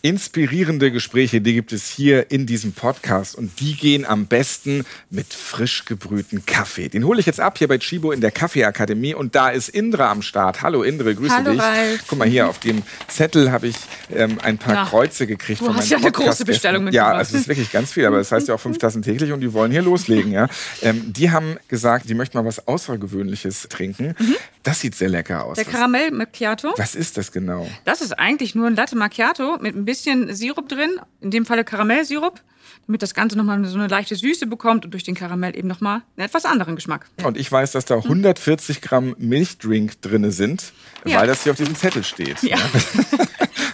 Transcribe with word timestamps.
Inspirierende 0.00 0.92
Gespräche, 0.92 1.40
die 1.40 1.54
gibt 1.54 1.72
es 1.72 1.88
hier 1.90 2.30
in 2.30 2.46
diesem 2.46 2.70
Podcast 2.72 3.34
und 3.34 3.58
die 3.58 3.74
gehen 3.74 4.06
am 4.06 4.26
besten 4.26 4.84
mit 5.10 5.34
frisch 5.34 5.86
gebrühten 5.86 6.46
Kaffee. 6.46 6.88
Den 6.88 7.02
hole 7.02 7.18
ich 7.18 7.26
jetzt 7.26 7.40
ab 7.40 7.58
hier 7.58 7.66
bei 7.66 7.78
Chibo 7.78 8.12
in 8.12 8.20
der 8.20 8.30
Kaffeeakademie 8.30 9.14
und 9.14 9.34
da 9.34 9.48
ist 9.48 9.68
Indra 9.68 10.12
am 10.12 10.22
Start. 10.22 10.62
Hallo 10.62 10.84
Indre, 10.84 11.16
grüße 11.16 11.34
Hallo, 11.34 11.50
dich. 11.50 11.60
Ralf. 11.60 12.04
Guck 12.06 12.16
mal 12.20 12.28
hier, 12.28 12.48
auf 12.48 12.60
dem 12.60 12.84
Zettel 13.08 13.50
habe 13.50 13.66
ich 13.66 13.76
ähm, 14.14 14.38
ein 14.40 14.56
paar 14.56 14.74
Ja. 14.74 14.84
Kreuze 14.84 15.26
gekriegt 15.26 15.60
Du 15.62 15.74
hast 15.74 15.90
ja 15.90 15.96
eine 15.98 16.12
große. 16.12 16.44
Bestellung 16.44 16.82
Ja, 16.82 16.84
mitgebracht. 16.84 17.14
also 17.16 17.34
es 17.34 17.40
ist 17.42 17.48
wirklich 17.48 17.72
ganz 17.72 17.90
viel, 17.92 18.06
aber 18.06 18.18
das 18.18 18.30
heißt 18.30 18.46
ja 18.46 18.54
auch 18.54 18.60
fünf 18.60 18.78
Tassen 18.78 19.02
täglich 19.02 19.32
und 19.32 19.40
die 19.40 19.52
wollen 19.52 19.72
hier 19.72 19.82
loslegen. 19.82 20.30
Ja. 20.30 20.48
Ähm, 20.80 21.12
die 21.12 21.32
haben 21.32 21.56
gesagt, 21.66 22.08
die 22.08 22.14
möchten 22.14 22.38
mal 22.38 22.44
was 22.44 22.68
Außergewöhnliches 22.68 23.66
trinken. 23.68 24.14
Das 24.62 24.78
sieht 24.80 24.94
sehr 24.94 25.08
lecker 25.08 25.44
aus. 25.44 25.56
Der 25.56 25.64
Karamell 25.64 26.12
Macchiato. 26.12 26.72
was 26.76 26.94
ist 26.94 27.16
das 27.16 27.32
genau? 27.32 27.68
Das 27.84 28.00
ist 28.00 28.12
eigentlich 28.16 28.54
nur 28.54 28.68
ein 28.68 28.76
Latte 28.76 28.94
Macchiato 28.94 29.58
mit 29.60 29.74
ein 29.74 29.87
bisschen 29.88 30.34
Sirup 30.34 30.68
drin, 30.68 31.00
in 31.20 31.30
dem 31.30 31.46
Falle 31.46 31.64
Karamellsirup, 31.64 32.40
damit 32.86 33.02
das 33.02 33.14
Ganze 33.14 33.36
nochmal 33.36 33.64
so 33.64 33.78
eine 33.78 33.88
leichte 33.88 34.14
Süße 34.16 34.46
bekommt 34.46 34.84
und 34.84 34.92
durch 34.92 35.04
den 35.04 35.14
Karamell 35.14 35.56
eben 35.56 35.68
nochmal 35.68 36.02
einen 36.16 36.26
etwas 36.26 36.44
anderen 36.44 36.76
Geschmack. 36.76 37.06
Und 37.24 37.36
ich 37.36 37.50
weiß, 37.50 37.72
dass 37.72 37.84
da 37.86 37.96
140 37.96 38.80
Gramm 38.82 39.14
Milchdrink 39.18 40.00
drin 40.02 40.30
sind, 40.30 40.72
Ja. 41.04 41.20
weil 41.20 41.26
das 41.26 41.42
hier 41.42 41.52
auf 41.52 41.58
diesem 41.58 41.74
Zettel 41.74 42.04
steht. 42.04 42.42
Ja. 42.42 42.58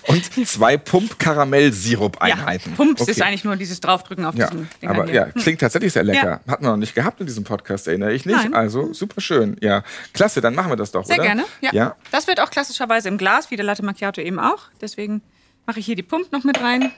Und 0.06 0.46
zwei 0.46 0.76
Pump-Karamell-Sirup-Einheiten. 0.76 2.74
Pumps 2.74 3.02
Okay. 3.02 3.10
ist 3.10 3.22
eigentlich 3.22 3.42
nur 3.44 3.56
dieses 3.56 3.80
Draufdrücken 3.80 4.24
auf 4.24 4.34
Ja, 4.34 4.48
diesen 4.50 4.68
Dingern 4.80 4.96
aber 4.96 5.06
hier. 5.06 5.14
ja, 5.14 5.24
klingt 5.42 5.60
tatsächlich 5.60 5.92
sehr 5.92 6.04
lecker. 6.04 6.40
Ja. 6.46 6.52
Hatten 6.52 6.64
wir 6.64 6.70
noch 6.70 6.76
nicht 6.76 6.94
gehabt 6.94 7.20
in 7.20 7.26
diesem 7.26 7.42
Podcast, 7.44 7.88
erinnere 7.88 8.12
ich 8.12 8.26
nicht. 8.26 8.36
Nein. 8.36 8.54
Also 8.54 8.92
super 8.92 9.20
schön. 9.20 9.56
Ja, 9.60 9.82
klasse, 10.12 10.40
dann 10.40 10.54
machen 10.54 10.70
wir 10.70 10.76
das 10.76 10.92
doch, 10.92 11.04
Sehr 11.04 11.16
oder? 11.16 11.24
gerne. 11.24 11.44
Ja. 11.62 11.72
ja. 11.72 11.96
Das 12.12 12.26
wird 12.26 12.38
auch 12.40 12.50
klassischerweise 12.50 13.08
im 13.08 13.18
Glas, 13.18 13.50
wie 13.50 13.56
der 13.56 13.64
Latte 13.64 13.84
Macchiato 13.84 14.20
eben 14.20 14.38
auch. 14.38 14.68
Deswegen 14.80 15.22
mache 15.66 15.80
ich 15.80 15.86
hier 15.86 15.96
die 15.96 16.02
Pump 16.02 16.32
noch 16.32 16.44
mit 16.44 16.60
rein. 16.60 16.92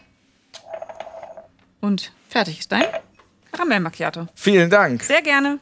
Und 1.80 2.12
fertig 2.29 2.61
ist 2.61 2.72
dein 2.72 2.84
Karamell 3.53 3.81
Macchiato. 3.81 4.27
Vielen 4.34 4.70
Dank. 4.70 5.03
Sehr 5.03 5.22
gerne. 5.22 5.61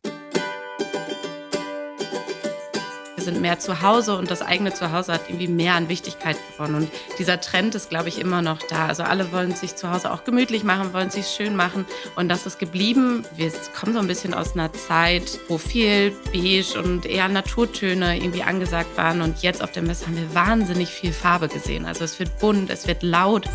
Sind 3.25 3.41
mehr 3.41 3.59
zu 3.59 3.83
Hause 3.83 4.17
und 4.17 4.31
das 4.31 4.43
eigene 4.43 4.73
Zuhause 4.73 5.13
hat 5.13 5.23
irgendwie 5.29 5.49
mehr 5.49 5.75
an 5.75 5.89
Wichtigkeit 5.89 6.37
gewonnen. 6.53 6.75
Und 6.77 6.91
dieser 7.19 7.41
Trend 7.41 7.75
ist, 7.75 7.91
glaube 7.91 8.09
ich, 8.09 8.21
immer 8.21 8.43
noch 8.43 8.59
da. 8.69 8.87
Also 8.87 9.03
alle 9.03 9.33
wollen 9.33 9.55
sich 9.55 9.75
zu 9.77 9.91
Hause 9.91 10.13
auch 10.13 10.25
gemütlich 10.25 10.63
machen, 10.63 10.93
wollen 10.93 11.11
sich 11.11 11.27
schön 11.27 11.57
machen. 11.57 11.85
Und 12.17 12.29
das 12.29 12.47
ist 12.47 12.59
geblieben. 12.59 13.25
Wir 13.37 13.51
kommen 13.79 13.95
so 13.95 13.99
ein 13.99 14.07
bisschen 14.07 14.35
aus 14.35 14.55
einer 14.55 14.73
Zeit, 14.73 15.41
wo 15.49 15.59
viel 15.59 16.13
Beige 16.33 16.81
und 16.83 17.07
eher 17.07 17.29
Naturtöne 17.29 18.17
irgendwie 18.17 18.43
angesagt 18.43 18.97
waren. 18.97 19.23
Und 19.23 19.43
jetzt 19.43 19.63
auf 19.63 19.73
der 19.73 19.83
Messe 19.83 20.07
haben 20.07 20.17
wir 20.17 20.35
wahnsinnig 20.35 20.91
viel 20.91 21.13
Farbe 21.13 21.49
gesehen. 21.49 21.87
Also 21.87 22.05
es 22.05 22.19
wird 22.19 22.39
bunt, 22.39 22.71
es 22.71 22.87
wird 22.87 23.03
laut. 23.03 23.49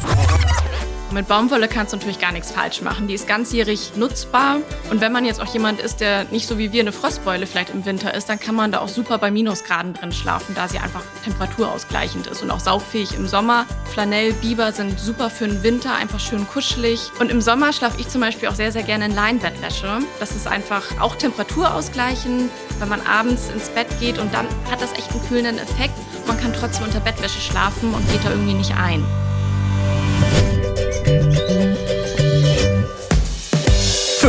Mit 1.11 1.27
Baumwolle 1.27 1.67
kannst 1.67 1.91
du 1.91 1.97
natürlich 1.97 2.19
gar 2.19 2.31
nichts 2.31 2.52
falsch 2.52 2.81
machen. 2.81 3.07
Die 3.07 3.15
ist 3.15 3.27
ganzjährig 3.27 3.93
nutzbar. 3.95 4.57
Und 4.91 5.02
wenn 5.02 5.11
man 5.11 5.25
jetzt 5.25 5.41
auch 5.41 5.52
jemand 5.52 5.79
ist, 5.79 6.02
der 6.02 6.25
nicht 6.25 6.47
so 6.47 6.59
wie 6.59 6.71
wir 6.71 6.81
eine 6.81 6.91
Frostbeule 6.91 7.47
vielleicht 7.47 7.71
im 7.71 7.83
Winter 7.85 8.13
ist, 8.13 8.29
dann 8.29 8.39
kann 8.39 8.53
man 8.53 8.71
da 8.71 8.79
auch 8.79 8.88
super 8.88 9.17
bei 9.17 9.31
Minusgraden 9.31 9.95
drin 9.95 10.11
schlafen, 10.11 10.53
da 10.53 10.67
sie 10.67 10.77
einfach 10.77 11.02
temperaturausgleichend 11.23 12.27
ist 12.27 12.43
und 12.43 12.52
auch 12.52 12.59
saugfähig 12.59 13.15
im 13.15 13.27
Sommer. 13.27 13.65
Flanell, 13.91 14.33
Biber 14.33 14.71
sind 14.71 14.99
super 14.99 15.31
für 15.31 15.47
den 15.47 15.63
Winter, 15.63 15.95
einfach 15.95 16.19
schön 16.19 16.47
kuschelig. 16.47 17.09
Und 17.19 17.31
im 17.31 17.41
Sommer 17.41 17.73
schlafe 17.73 17.99
ich 17.99 18.07
zum 18.07 18.21
Beispiel 18.21 18.47
auch 18.47 18.55
sehr, 18.55 18.71
sehr 18.71 18.83
gerne 18.83 19.05
in 19.05 19.15
Leinbettwäsche. 19.15 19.99
Das 20.19 20.35
ist 20.35 20.47
einfach 20.47 20.83
auch 20.99 21.15
temperaturausgleichend, 21.15 22.52
wenn 22.77 22.89
man 22.89 23.02
abends 23.02 23.49
ins 23.49 23.69
Bett 23.69 23.87
geht 23.99 24.19
und 24.19 24.31
dann 24.31 24.45
hat 24.69 24.80
das 24.80 24.93
echt 24.93 25.11
einen 25.11 25.27
kühlenden 25.27 25.57
Effekt. 25.57 25.95
Man 26.27 26.39
kann 26.39 26.53
trotzdem 26.53 26.85
unter 26.85 26.99
Bettwäsche 26.99 27.41
schlafen 27.41 27.95
und 27.95 28.07
geht 28.11 28.23
da 28.23 28.30
irgendwie 28.30 28.53
nicht 28.53 28.75
ein. 28.77 29.03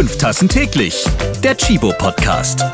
Fünf 0.00 0.16
Tassen 0.16 0.48
täglich. 0.48 1.04
Der 1.44 1.54
Chibo 1.54 1.92
Podcast. 1.98 2.64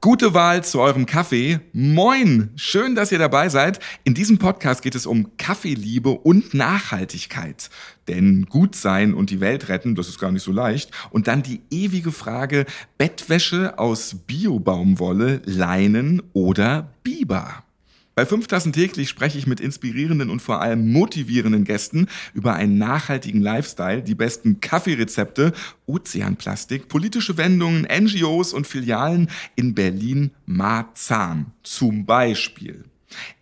Gute 0.00 0.34
Wahl 0.34 0.64
zu 0.64 0.80
eurem 0.80 1.06
Kaffee. 1.06 1.60
Moin! 1.72 2.50
Schön, 2.56 2.96
dass 2.96 3.12
ihr 3.12 3.20
dabei 3.20 3.48
seid. 3.48 3.78
In 4.02 4.14
diesem 4.14 4.38
Podcast 4.38 4.82
geht 4.82 4.96
es 4.96 5.06
um 5.06 5.36
Kaffeeliebe 5.36 6.10
und 6.10 6.52
Nachhaltigkeit. 6.52 7.70
Denn 8.08 8.46
gut 8.46 8.74
sein 8.74 9.14
und 9.14 9.30
die 9.30 9.38
Welt 9.38 9.68
retten, 9.68 9.94
das 9.94 10.08
ist 10.08 10.18
gar 10.18 10.32
nicht 10.32 10.42
so 10.42 10.50
leicht. 10.50 10.90
Und 11.10 11.28
dann 11.28 11.44
die 11.44 11.60
ewige 11.70 12.10
Frage, 12.10 12.66
Bettwäsche 12.98 13.78
aus 13.78 14.16
Biobaumwolle, 14.26 15.42
Leinen 15.44 16.24
oder 16.32 16.90
Biber? 17.04 17.62
Bei 18.18 18.24
fünf 18.24 18.46
Tassen 18.46 18.72
täglich 18.72 19.10
spreche 19.10 19.36
ich 19.36 19.46
mit 19.46 19.60
inspirierenden 19.60 20.30
und 20.30 20.40
vor 20.40 20.62
allem 20.62 20.90
motivierenden 20.90 21.64
Gästen 21.64 22.06
über 22.32 22.54
einen 22.54 22.78
nachhaltigen 22.78 23.42
Lifestyle, 23.42 24.02
die 24.02 24.14
besten 24.14 24.58
Kaffeerezepte, 24.62 25.52
Ozeanplastik, 25.84 26.88
politische 26.88 27.36
Wendungen, 27.36 27.82
NGOs 27.82 28.54
und 28.54 28.66
Filialen 28.66 29.28
in 29.54 29.74
Berlin-Marzahn. 29.74 31.52
Zum 31.62 32.06
Beispiel. 32.06 32.84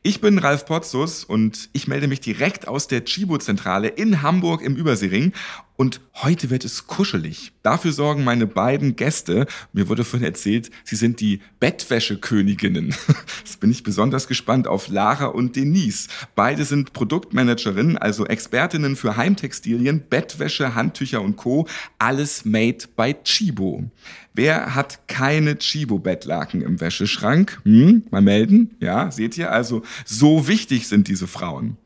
Ich 0.02 0.20
bin 0.20 0.38
Ralf 0.38 0.66
Potzus 0.66 1.22
und 1.22 1.68
ich 1.72 1.86
melde 1.86 2.08
mich 2.08 2.20
direkt 2.20 2.66
aus 2.66 2.88
der 2.88 3.04
Chibo-Zentrale 3.04 3.88
in 3.88 4.22
Hamburg 4.22 4.60
im 4.60 4.74
Überseering. 4.74 5.32
Und 5.76 6.00
heute 6.22 6.50
wird 6.50 6.64
es 6.64 6.86
kuschelig. 6.86 7.52
Dafür 7.62 7.92
sorgen 7.92 8.22
meine 8.22 8.46
beiden 8.46 8.94
Gäste. 8.94 9.46
Mir 9.72 9.88
wurde 9.88 10.04
vorhin 10.04 10.26
erzählt, 10.26 10.70
sie 10.84 10.94
sind 10.94 11.20
die 11.20 11.40
Bettwäscheköniginnen. 11.58 12.94
Jetzt 13.44 13.58
bin 13.58 13.72
ich 13.72 13.82
besonders 13.82 14.28
gespannt 14.28 14.68
auf 14.68 14.86
Lara 14.86 15.26
und 15.26 15.56
Denise. 15.56 16.08
Beide 16.36 16.64
sind 16.64 16.92
Produktmanagerinnen, 16.92 17.98
also 17.98 18.24
Expertinnen 18.24 18.94
für 18.94 19.16
Heimtextilien, 19.16 20.04
Bettwäsche, 20.08 20.76
Handtücher 20.76 21.20
und 21.22 21.36
Co. 21.36 21.66
Alles 21.98 22.44
made 22.44 22.84
by 22.96 23.16
Chibo. 23.24 23.90
Wer 24.32 24.76
hat 24.76 25.08
keine 25.08 25.58
Chibo-Bettlaken 25.58 26.62
im 26.62 26.80
Wäscheschrank? 26.80 27.60
Hm, 27.64 28.04
mal 28.10 28.22
melden. 28.22 28.76
Ja, 28.78 29.10
seht 29.10 29.36
ihr? 29.36 29.50
Also, 29.50 29.82
so 30.04 30.46
wichtig 30.46 30.86
sind 30.86 31.08
diese 31.08 31.26
Frauen. 31.26 31.78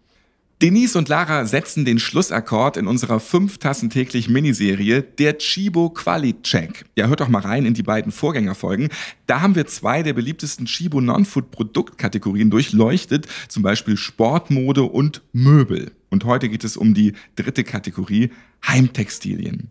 Denise 0.61 0.97
und 0.99 1.09
Lara 1.09 1.47
setzen 1.47 1.85
den 1.85 2.01
Schlussakkord 2.01 2.77
in 2.77 2.89
unserer 2.89 3.21
fünf 3.21 3.59
Tassen 3.59 3.91
täglich 3.91 4.29
Miniserie 4.29 5.03
Der 5.03 5.39
Chibo 5.39 5.89
Quali 5.91 6.43
Check. 6.43 6.85
Ja, 6.97 7.07
hört 7.07 7.21
doch 7.21 7.29
mal 7.29 7.43
rein 7.43 7.65
in 7.65 7.75
die 7.75 7.85
beiden 7.85 8.11
Vorgängerfolgen. 8.11 8.89
Da 9.27 9.41
haben 9.41 9.55
wir 9.55 9.69
zwei 9.69 10.03
der 10.03 10.15
beliebtesten 10.15 10.67
Chibo 10.67 11.01
Non-Food 11.01 11.53
Produktkategorien 11.53 12.51
durchleuchtet, 12.51 13.29
zum 13.47 13.63
Beispiel 13.63 13.97
Sportmode 13.97 14.83
und 14.83 15.23
Möbel. 15.33 15.93
Und 16.11 16.25
heute 16.25 16.49
geht 16.49 16.65
es 16.65 16.77
um 16.77 16.93
die 16.93 17.13
dritte 17.37 17.63
Kategorie 17.63 18.31
Heimtextilien. 18.67 19.71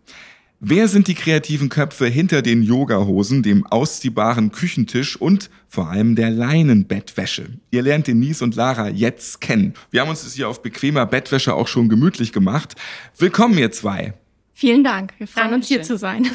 Wer 0.60 0.88
sind 0.88 1.08
die 1.08 1.14
kreativen 1.14 1.70
Köpfe 1.70 2.08
hinter 2.08 2.42
den 2.42 2.64
Yogahosen, 2.64 3.44
dem 3.44 3.64
ausziehbaren 3.68 4.52
Küchentisch 4.52 5.16
und 5.16 5.52
vor 5.68 5.92
allem 5.92 6.16
der 6.16 6.32
Leinenbettwäsche? 6.32 7.50
Ihr 7.70 7.84
lernt 7.84 8.08
Denise 8.08 8.44
und 8.44 8.56
Lara 8.56 8.90
jetzt 8.90 9.40
kennen. 9.40 9.76
Wir 9.92 10.02
haben 10.02 10.10
uns 10.10 10.24
das 10.24 10.34
hier 10.34 10.50
auf 10.50 10.64
bequemer 10.64 11.06
Bettwäsche 11.06 11.54
auch 11.54 11.68
schon 11.68 11.90
gemütlich 11.90 12.32
gemacht. 12.32 12.74
Willkommen, 13.20 13.56
ihr 13.60 13.72
zwei. 13.72 14.16
Vielen 14.56 14.84
Dank. 14.84 15.14
Wir 15.20 15.28
freuen 15.28 15.54
uns 15.54 15.68
hier 15.68 15.78
Dankeschön. 15.78 15.96
zu 15.96 16.02
sein. 16.02 16.28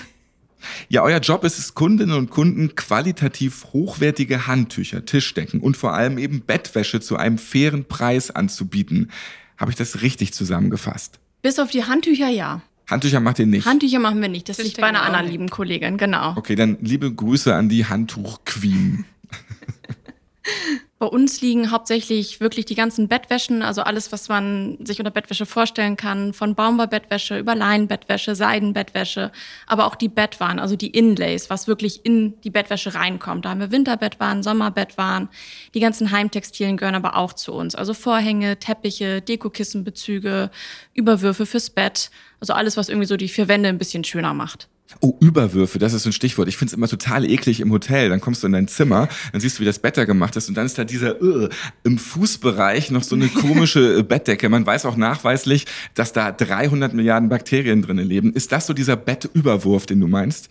Ja, 0.88 1.02
euer 1.02 1.18
Job 1.18 1.42
ist 1.42 1.58
es, 1.58 1.74
Kundinnen 1.74 2.16
und 2.16 2.30
Kunden 2.30 2.76
qualitativ 2.76 3.64
hochwertige 3.72 4.46
Handtücher, 4.46 5.04
Tischdecken 5.04 5.58
und 5.58 5.76
vor 5.76 5.94
allem 5.94 6.18
eben 6.18 6.42
Bettwäsche 6.42 7.00
zu 7.00 7.16
einem 7.16 7.38
fairen 7.38 7.86
Preis 7.86 8.30
anzubieten. 8.30 9.10
Habe 9.56 9.72
ich 9.72 9.76
das 9.76 10.02
richtig 10.02 10.32
zusammengefasst? 10.32 11.18
Bis 11.42 11.58
auf 11.58 11.72
die 11.72 11.82
Handtücher, 11.82 12.28
ja. 12.28 12.62
Handtücher 12.92 13.20
macht 13.20 13.38
ihr 13.38 13.46
nicht. 13.46 13.66
Handtücher 13.66 13.98
machen 13.98 14.20
wir 14.20 14.28
nicht. 14.28 14.48
Das 14.48 14.58
liegt 14.58 14.80
bei 14.80 14.86
einer 14.86 15.02
anderen 15.02 15.26
lieben 15.26 15.48
Kollegin, 15.50 15.96
genau. 15.96 16.34
Okay, 16.36 16.54
dann 16.54 16.78
liebe 16.80 17.12
Grüße 17.12 17.54
an 17.54 17.68
die 17.68 17.86
Handtuch-Queen. 17.86 19.04
Bei 21.02 21.08
uns 21.08 21.40
liegen 21.40 21.72
hauptsächlich 21.72 22.38
wirklich 22.38 22.64
die 22.64 22.76
ganzen 22.76 23.08
Bettwäschen, 23.08 23.64
also 23.64 23.82
alles, 23.82 24.12
was 24.12 24.28
man 24.28 24.78
sich 24.86 25.00
unter 25.00 25.10
Bettwäsche 25.10 25.46
vorstellen 25.46 25.96
kann, 25.96 26.32
von 26.32 26.54
Baumwollbettwäsche 26.54 27.40
über 27.40 27.56
Leinenbettwäsche, 27.56 28.36
Seidenbettwäsche, 28.36 29.32
aber 29.66 29.86
auch 29.86 29.96
die 29.96 30.08
Bettwaren, 30.08 30.60
also 30.60 30.76
die 30.76 30.90
Inlays, 30.90 31.50
was 31.50 31.66
wirklich 31.66 32.06
in 32.06 32.40
die 32.42 32.50
Bettwäsche 32.50 32.94
reinkommt. 32.94 33.44
Da 33.44 33.50
haben 33.50 33.58
wir 33.58 33.72
Winterbettwaren, 33.72 34.44
Sommerbettwaren. 34.44 35.28
Die 35.74 35.80
ganzen 35.80 36.12
Heimtextilien 36.12 36.76
gehören 36.76 36.94
aber 36.94 37.16
auch 37.16 37.32
zu 37.32 37.52
uns. 37.52 37.74
Also 37.74 37.94
Vorhänge, 37.94 38.60
Teppiche, 38.60 39.22
Dekokissenbezüge, 39.22 40.52
Überwürfe 40.94 41.46
fürs 41.46 41.70
Bett. 41.70 42.12
Also 42.38 42.52
alles, 42.52 42.76
was 42.76 42.88
irgendwie 42.88 43.08
so 43.08 43.16
die 43.16 43.26
vier 43.26 43.48
Wände 43.48 43.70
ein 43.70 43.78
bisschen 43.78 44.04
schöner 44.04 44.34
macht. 44.34 44.68
Oh, 45.00 45.16
Überwürfe, 45.20 45.78
das 45.78 45.92
ist 45.92 46.04
so 46.04 46.10
ein 46.10 46.12
Stichwort. 46.12 46.48
Ich 46.48 46.56
find's 46.56 46.74
immer 46.74 46.88
total 46.88 47.28
eklig 47.28 47.60
im 47.60 47.70
Hotel. 47.70 48.08
Dann 48.08 48.20
kommst 48.20 48.42
du 48.42 48.46
in 48.46 48.52
dein 48.52 48.68
Zimmer, 48.68 49.08
dann 49.32 49.40
siehst 49.40 49.58
du, 49.58 49.62
wie 49.62 49.66
das 49.66 49.78
Bett 49.78 49.96
da 49.96 50.04
gemacht 50.04 50.36
ist 50.36 50.48
und 50.48 50.56
dann 50.56 50.66
ist 50.66 50.78
da 50.78 50.84
dieser 50.84 51.20
uh, 51.22 51.48
im 51.84 51.98
Fußbereich 51.98 52.90
noch 52.90 53.02
so 53.02 53.16
eine 53.16 53.28
komische 53.28 53.98
äh, 53.98 54.02
Bettdecke. 54.02 54.48
Man 54.48 54.66
weiß 54.66 54.86
auch 54.86 54.96
nachweislich, 54.96 55.66
dass 55.94 56.12
da 56.12 56.32
300 56.32 56.94
Milliarden 56.94 57.28
Bakterien 57.28 57.82
drinnen 57.82 58.06
leben. 58.06 58.32
Ist 58.32 58.52
das 58.52 58.66
so 58.66 58.72
dieser 58.72 58.96
Bettüberwurf, 58.96 59.86
den 59.86 60.00
du 60.00 60.08
meinst? 60.08 60.48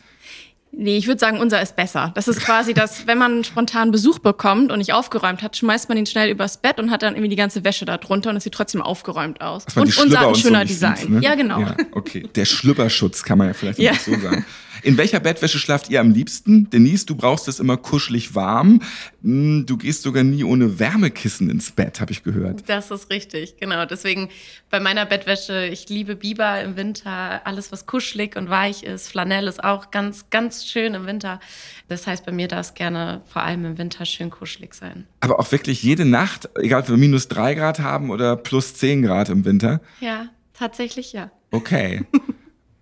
Nee, 0.73 0.97
ich 0.97 1.07
würde 1.07 1.19
sagen, 1.19 1.39
unser 1.39 1.61
ist 1.61 1.75
besser. 1.75 2.11
Das 2.15 2.29
ist 2.29 2.39
quasi 2.39 2.73
das, 2.73 3.05
wenn 3.05 3.17
man 3.17 3.43
spontan 3.43 3.91
Besuch 3.91 4.19
bekommt 4.19 4.71
und 4.71 4.77
nicht 4.79 4.93
aufgeräumt 4.93 5.41
hat, 5.41 5.57
schmeißt 5.57 5.89
man 5.89 5.97
ihn 5.97 6.05
schnell 6.05 6.29
übers 6.29 6.57
Bett 6.57 6.79
und 6.79 6.91
hat 6.91 7.03
dann 7.03 7.13
irgendwie 7.15 7.29
die 7.29 7.35
ganze 7.35 7.65
Wäsche 7.65 7.83
da 7.85 7.97
drunter 7.97 8.29
und 8.29 8.37
es 8.37 8.43
sieht 8.45 8.53
trotzdem 8.53 8.81
aufgeräumt 8.81 9.41
aus. 9.41 9.65
Und 9.75 9.97
unser 9.97 10.19
hat 10.19 10.27
ein 10.29 10.35
so 10.35 10.41
schöner 10.41 10.59
nicht 10.59 10.71
Design. 10.71 10.95
Sieht, 10.95 11.09
ne? 11.09 11.19
Ja, 11.21 11.35
genau. 11.35 11.59
Ja, 11.59 11.75
okay. 11.91 12.27
Der 12.35 12.45
Schlüpperschutz 12.45 13.23
kann 13.23 13.37
man 13.37 13.47
ja 13.47 13.53
vielleicht 13.53 13.79
Ja. 13.79 13.93
so 13.95 14.17
sagen. 14.17 14.45
In 14.83 14.97
welcher 14.97 15.19
Bettwäsche 15.19 15.59
schlaft 15.59 15.89
ihr 15.89 15.99
am 15.99 16.11
liebsten? 16.11 16.69
Denise, 16.69 17.05
du 17.05 17.15
brauchst 17.15 17.47
es 17.47 17.59
immer 17.59 17.77
kuschelig 17.77 18.35
warm. 18.35 18.81
Hm, 19.23 19.65
Du 19.67 19.77
gehst 19.77 20.01
sogar 20.01 20.23
nie 20.23 20.43
ohne 20.43 20.79
Wärmekissen 20.79 21.49
ins 21.49 21.71
Bett, 21.71 22.01
habe 22.01 22.11
ich 22.11 22.23
gehört. 22.23 22.67
Das 22.67 22.89
ist 22.91 23.09
richtig, 23.09 23.57
genau. 23.57 23.85
Deswegen 23.85 24.29
bei 24.69 24.79
meiner 24.79 25.05
Bettwäsche, 25.05 25.65
ich 25.67 25.87
liebe 25.89 26.15
Biber 26.15 26.61
im 26.61 26.75
Winter, 26.75 27.45
alles 27.45 27.71
was 27.71 27.85
kuschelig 27.85 28.35
und 28.35 28.49
weich 28.49 28.83
ist. 28.83 29.07
Flanell 29.07 29.47
ist 29.47 29.63
auch 29.63 29.91
ganz, 29.91 30.29
ganz 30.29 30.65
schön 30.65 30.93
im 30.93 31.05
Winter. 31.05 31.39
Das 31.87 32.07
heißt, 32.07 32.25
bei 32.25 32.31
mir 32.31 32.47
darf 32.47 32.67
es 32.67 32.73
gerne 32.73 33.21
vor 33.27 33.43
allem 33.43 33.65
im 33.65 33.77
Winter 33.77 34.05
schön 34.05 34.29
kuschelig 34.29 34.73
sein. 34.73 35.07
Aber 35.19 35.39
auch 35.39 35.51
wirklich 35.51 35.83
jede 35.83 36.05
Nacht, 36.05 36.49
egal 36.55 36.81
ob 36.81 36.89
wir 36.89 36.97
minus 36.97 37.27
drei 37.27 37.53
Grad 37.53 37.79
haben 37.79 38.09
oder 38.09 38.35
plus 38.35 38.73
zehn 38.75 39.01
Grad 39.03 39.29
im 39.29 39.45
Winter. 39.45 39.81
Ja, 39.99 40.27
tatsächlich 40.53 41.13
ja. 41.13 41.31
Okay. 41.51 42.03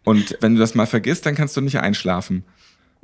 Und 0.09 0.39
wenn 0.41 0.55
du 0.55 0.59
das 0.59 0.73
mal 0.73 0.87
vergisst, 0.87 1.27
dann 1.27 1.35
kannst 1.35 1.55
du 1.55 1.61
nicht 1.61 1.77
einschlafen. 1.77 2.43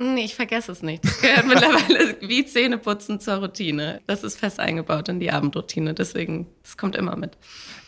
Nee, 0.00 0.24
ich 0.24 0.34
vergesse 0.34 0.72
es 0.72 0.82
nicht. 0.82 1.04
Das 1.04 1.20
gehört 1.20 1.46
mittlerweile 1.46 2.16
wie 2.20 2.44
Zähneputzen 2.44 3.20
zur 3.20 3.34
Routine. 3.34 4.00
Das 4.08 4.24
ist 4.24 4.36
fest 4.36 4.58
eingebaut 4.58 5.08
in 5.08 5.20
die 5.20 5.30
Abendroutine. 5.30 5.94
Deswegen, 5.94 6.48
das 6.64 6.76
kommt 6.76 6.96
immer 6.96 7.14
mit. 7.14 7.38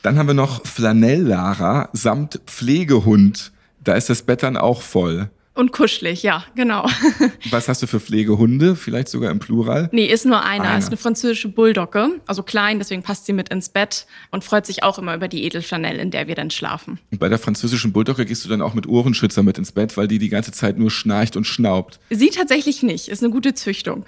Dann 0.02 0.20
haben 0.20 0.28
wir 0.28 0.34
noch 0.34 0.64
Flanell-Lara 0.64 1.88
samt 1.94 2.40
Pflegehund. 2.46 3.50
Da 3.82 3.94
ist 3.94 4.08
das 4.08 4.22
Bett 4.22 4.44
dann 4.44 4.56
auch 4.56 4.82
voll. 4.82 5.30
Und 5.58 5.72
kuschelig, 5.72 6.22
ja, 6.22 6.44
genau. 6.54 6.86
Was 7.50 7.66
hast 7.66 7.82
du 7.82 7.88
für 7.88 7.98
Pflegehunde? 7.98 8.76
Vielleicht 8.76 9.08
sogar 9.08 9.32
im 9.32 9.40
Plural? 9.40 9.88
Nee, 9.90 10.06
ist 10.06 10.24
nur 10.24 10.44
einer. 10.44 10.66
Einer. 10.66 10.78
Ist 10.78 10.86
eine 10.86 10.96
französische 10.96 11.48
Bulldogge. 11.48 12.20
Also 12.26 12.44
klein, 12.44 12.78
deswegen 12.78 13.02
passt 13.02 13.26
sie 13.26 13.32
mit 13.32 13.48
ins 13.48 13.68
Bett 13.68 14.06
und 14.30 14.44
freut 14.44 14.66
sich 14.66 14.84
auch 14.84 15.00
immer 15.00 15.16
über 15.16 15.26
die 15.26 15.42
Edelflanell, 15.42 15.98
in 15.98 16.12
der 16.12 16.28
wir 16.28 16.36
dann 16.36 16.52
schlafen. 16.52 17.00
Und 17.10 17.18
bei 17.18 17.28
der 17.28 17.40
französischen 17.40 17.92
Bulldogge 17.92 18.24
gehst 18.24 18.44
du 18.44 18.48
dann 18.48 18.62
auch 18.62 18.74
mit 18.74 18.86
Ohrenschützer 18.86 19.42
mit 19.42 19.58
ins 19.58 19.72
Bett, 19.72 19.96
weil 19.96 20.06
die 20.06 20.20
die 20.20 20.28
ganze 20.28 20.52
Zeit 20.52 20.78
nur 20.78 20.92
schnarcht 20.92 21.36
und 21.36 21.42
schnaubt. 21.42 21.98
Sie 22.08 22.30
tatsächlich 22.30 22.84
nicht. 22.84 23.08
Ist 23.08 23.24
eine 23.24 23.32
gute 23.32 23.52
Züchtung. 23.52 24.06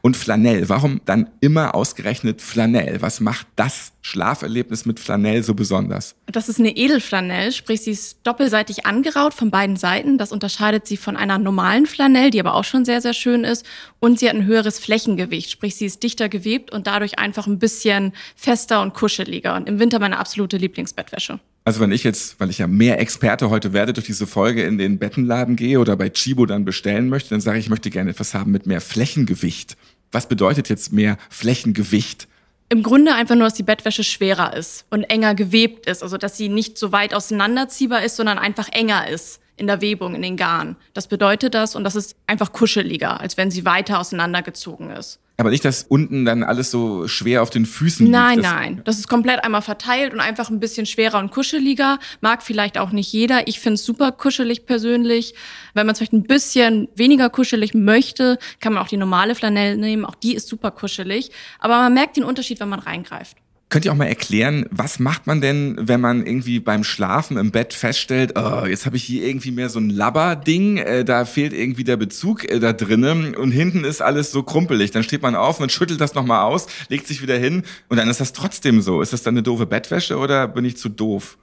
Und 0.00 0.16
Flanell, 0.16 0.68
warum 0.68 1.00
dann 1.04 1.28
immer 1.40 1.74
ausgerechnet 1.74 2.40
Flanell? 2.40 3.02
Was 3.02 3.20
macht 3.20 3.46
das 3.56 3.92
Schlaferlebnis 4.00 4.86
mit 4.86 5.00
Flanell 5.00 5.42
so 5.42 5.54
besonders? 5.54 6.14
Das 6.26 6.48
ist 6.48 6.58
eine 6.58 6.76
Edelflanell, 6.76 7.52
sprich 7.52 7.82
sie 7.82 7.92
ist 7.92 8.18
doppelseitig 8.24 8.86
angeraut 8.86 9.34
von 9.34 9.50
beiden 9.50 9.76
Seiten. 9.76 10.18
Das 10.18 10.32
unterscheidet 10.32 10.86
sie 10.86 10.96
von 10.96 11.16
einer 11.16 11.38
normalen 11.38 11.86
Flanell, 11.86 12.30
die 12.30 12.40
aber 12.40 12.54
auch 12.54 12.64
schon 12.64 12.84
sehr, 12.84 13.00
sehr 13.00 13.14
schön 13.14 13.44
ist. 13.44 13.66
Und 14.00 14.18
sie 14.18 14.28
hat 14.28 14.36
ein 14.36 14.46
höheres 14.46 14.78
Flächengewicht, 14.78 15.50
sprich 15.50 15.76
sie 15.76 15.86
ist 15.86 16.02
dichter 16.02 16.28
gewebt 16.28 16.72
und 16.72 16.86
dadurch 16.86 17.18
einfach 17.18 17.46
ein 17.46 17.58
bisschen 17.58 18.12
fester 18.36 18.82
und 18.82 18.94
kuscheliger. 18.94 19.54
Und 19.56 19.68
im 19.68 19.78
Winter 19.78 19.98
meine 19.98 20.18
absolute 20.18 20.56
Lieblingsbettwäsche. 20.56 21.38
Also 21.64 21.80
wenn 21.80 21.92
ich 21.92 22.02
jetzt, 22.02 22.40
weil 22.40 22.50
ich 22.50 22.58
ja 22.58 22.66
mehr 22.66 23.00
Experte 23.00 23.48
heute 23.48 23.72
werde, 23.72 23.92
durch 23.92 24.06
diese 24.06 24.26
Folge 24.26 24.64
in 24.64 24.78
den 24.78 24.98
Bettenladen 24.98 25.54
gehe 25.54 25.78
oder 25.78 25.96
bei 25.96 26.08
Chibo 26.08 26.44
dann 26.44 26.64
bestellen 26.64 27.08
möchte, 27.08 27.30
dann 27.30 27.40
sage 27.40 27.58
ich, 27.58 27.66
ich 27.66 27.70
möchte 27.70 27.90
gerne 27.90 28.10
etwas 28.10 28.34
haben 28.34 28.50
mit 28.50 28.66
mehr 28.66 28.80
Flächengewicht. 28.80 29.76
Was 30.10 30.28
bedeutet 30.28 30.68
jetzt 30.68 30.92
mehr 30.92 31.16
Flächengewicht? 31.30 32.26
Im 32.68 32.82
Grunde 32.82 33.14
einfach 33.14 33.34
nur, 33.34 33.44
dass 33.44 33.54
die 33.54 33.62
Bettwäsche 33.62 34.02
schwerer 34.02 34.56
ist 34.56 34.86
und 34.90 35.04
enger 35.04 35.34
gewebt 35.34 35.86
ist. 35.86 36.02
Also, 36.02 36.16
dass 36.16 36.36
sie 36.36 36.48
nicht 36.48 36.78
so 36.78 36.90
weit 36.90 37.14
auseinanderziehbar 37.14 38.02
ist, 38.02 38.16
sondern 38.16 38.38
einfach 38.38 38.68
enger 38.70 39.08
ist 39.08 39.40
in 39.56 39.66
der 39.66 39.80
Webung, 39.80 40.14
in 40.14 40.22
den 40.22 40.36
Garn. 40.36 40.76
Das 40.94 41.06
bedeutet 41.06 41.54
das 41.54 41.76
und 41.76 41.84
das 41.84 41.94
ist 41.94 42.16
einfach 42.26 42.52
kuscheliger, 42.52 43.20
als 43.20 43.36
wenn 43.36 43.50
sie 43.50 43.64
weiter 43.64 44.00
auseinandergezogen 44.00 44.90
ist. 44.90 45.20
Aber 45.38 45.50
nicht, 45.50 45.64
dass 45.64 45.82
unten 45.84 46.24
dann 46.24 46.42
alles 46.44 46.70
so 46.70 47.08
schwer 47.08 47.42
auf 47.42 47.50
den 47.50 47.66
Füßen 47.66 48.08
Nein, 48.10 48.36
liegt. 48.36 48.44
Das- 48.46 48.52
nein. 48.52 48.82
Das 48.84 48.98
ist 48.98 49.08
komplett 49.08 49.42
einmal 49.44 49.62
verteilt 49.62 50.12
und 50.12 50.20
einfach 50.20 50.50
ein 50.50 50.60
bisschen 50.60 50.86
schwerer 50.86 51.18
und 51.18 51.30
kuscheliger. 51.30 51.98
Mag 52.20 52.42
vielleicht 52.42 52.78
auch 52.78 52.90
nicht 52.92 53.12
jeder. 53.12 53.48
Ich 53.48 53.58
finde 53.58 53.74
es 53.74 53.84
super 53.84 54.12
kuschelig 54.12 54.66
persönlich. 54.66 55.34
Wenn 55.74 55.86
man 55.86 55.92
es 55.94 55.98
vielleicht 55.98 56.12
ein 56.12 56.24
bisschen 56.24 56.88
weniger 56.94 57.30
kuschelig 57.30 57.74
möchte, 57.74 58.38
kann 58.60 58.74
man 58.74 58.82
auch 58.82 58.88
die 58.88 58.98
normale 58.98 59.34
Flanell 59.34 59.76
nehmen. 59.76 60.04
Auch 60.04 60.14
die 60.14 60.34
ist 60.34 60.48
super 60.48 60.70
kuschelig. 60.70 61.30
Aber 61.58 61.76
man 61.76 61.94
merkt 61.94 62.16
den 62.16 62.24
Unterschied, 62.24 62.60
wenn 62.60 62.68
man 62.68 62.80
reingreift. 62.80 63.36
Könnt 63.72 63.86
ihr 63.86 63.92
auch 63.92 63.96
mal 63.96 64.04
erklären, 64.04 64.66
was 64.70 64.98
macht 64.98 65.26
man 65.26 65.40
denn, 65.40 65.78
wenn 65.80 65.98
man 65.98 66.26
irgendwie 66.26 66.60
beim 66.60 66.84
Schlafen 66.84 67.38
im 67.38 67.52
Bett 67.52 67.72
feststellt, 67.72 68.34
oh, 68.36 68.66
jetzt 68.66 68.84
habe 68.84 68.96
ich 68.98 69.04
hier 69.04 69.26
irgendwie 69.26 69.50
mehr 69.50 69.70
so 69.70 69.78
ein 69.78 69.88
Labber-Ding, 69.88 70.76
äh, 70.76 71.06
da 71.06 71.24
fehlt 71.24 71.54
irgendwie 71.54 71.82
der 71.82 71.96
Bezug 71.96 72.44
äh, 72.50 72.60
da 72.60 72.74
drinnen 72.74 73.34
und 73.34 73.50
hinten 73.50 73.84
ist 73.84 74.02
alles 74.02 74.30
so 74.30 74.42
krumpelig. 74.42 74.90
Dann 74.90 75.02
steht 75.04 75.22
man 75.22 75.34
auf, 75.34 75.58
man 75.58 75.70
schüttelt 75.70 76.02
das 76.02 76.14
nochmal 76.14 76.42
aus, 76.42 76.66
legt 76.90 77.06
sich 77.06 77.22
wieder 77.22 77.38
hin 77.38 77.62
und 77.88 77.96
dann 77.96 78.10
ist 78.10 78.20
das 78.20 78.34
trotzdem 78.34 78.82
so. 78.82 79.00
Ist 79.00 79.14
das 79.14 79.22
dann 79.22 79.32
eine 79.32 79.42
doofe 79.42 79.64
Bettwäsche 79.64 80.18
oder 80.18 80.48
bin 80.48 80.66
ich 80.66 80.76
zu 80.76 80.90
doof? 80.90 81.38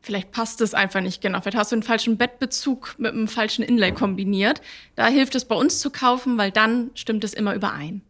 Vielleicht 0.00 0.32
passt 0.32 0.62
es 0.62 0.72
einfach 0.72 1.02
nicht 1.02 1.20
genau. 1.20 1.42
Vielleicht 1.42 1.58
hast 1.58 1.72
du 1.72 1.76
einen 1.76 1.82
falschen 1.82 2.16
Bettbezug 2.16 2.94
mit 2.96 3.12
einem 3.12 3.28
falschen 3.28 3.62
Inlay 3.62 3.92
kombiniert. 3.92 4.62
Da 4.94 5.08
hilft 5.08 5.34
es 5.34 5.44
bei 5.44 5.54
uns 5.54 5.80
zu 5.80 5.90
kaufen, 5.90 6.38
weil 6.38 6.52
dann 6.52 6.90
stimmt 6.94 7.22
es 7.22 7.34
immer 7.34 7.54
überein. 7.54 8.00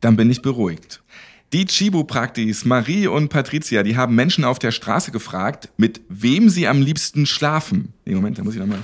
Dann 0.00 0.16
bin 0.16 0.30
ich 0.30 0.40
beruhigt. 0.40 1.02
Die 1.52 1.66
Chibo-Praktis 1.66 2.64
Marie 2.64 3.06
und 3.08 3.28
Patricia, 3.28 3.82
die 3.82 3.94
haben 3.94 4.14
Menschen 4.14 4.42
auf 4.42 4.58
der 4.58 4.70
Straße 4.70 5.10
gefragt, 5.10 5.68
mit 5.76 6.00
wem 6.08 6.48
sie 6.48 6.66
am 6.66 6.80
liebsten 6.80 7.26
schlafen. 7.26 7.92
Nee, 8.06 8.14
Moment, 8.14 8.38
da 8.38 8.42
muss 8.42 8.54
ich 8.54 8.60
nochmal. 8.60 8.78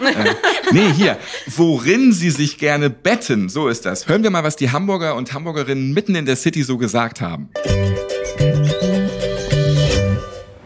äh, 0.00 0.32
nee, 0.72 0.92
hier. 0.92 1.16
Worin 1.48 2.12
sie 2.12 2.30
sich 2.30 2.58
gerne 2.58 2.90
betten. 2.90 3.48
So 3.48 3.66
ist 3.66 3.86
das. 3.86 4.06
Hören 4.06 4.22
wir 4.22 4.30
mal, 4.30 4.44
was 4.44 4.54
die 4.54 4.70
Hamburger 4.70 5.16
und 5.16 5.32
Hamburgerinnen 5.34 5.92
mitten 5.92 6.14
in 6.14 6.24
der 6.24 6.36
City 6.36 6.62
so 6.62 6.78
gesagt 6.78 7.20
haben. 7.20 7.48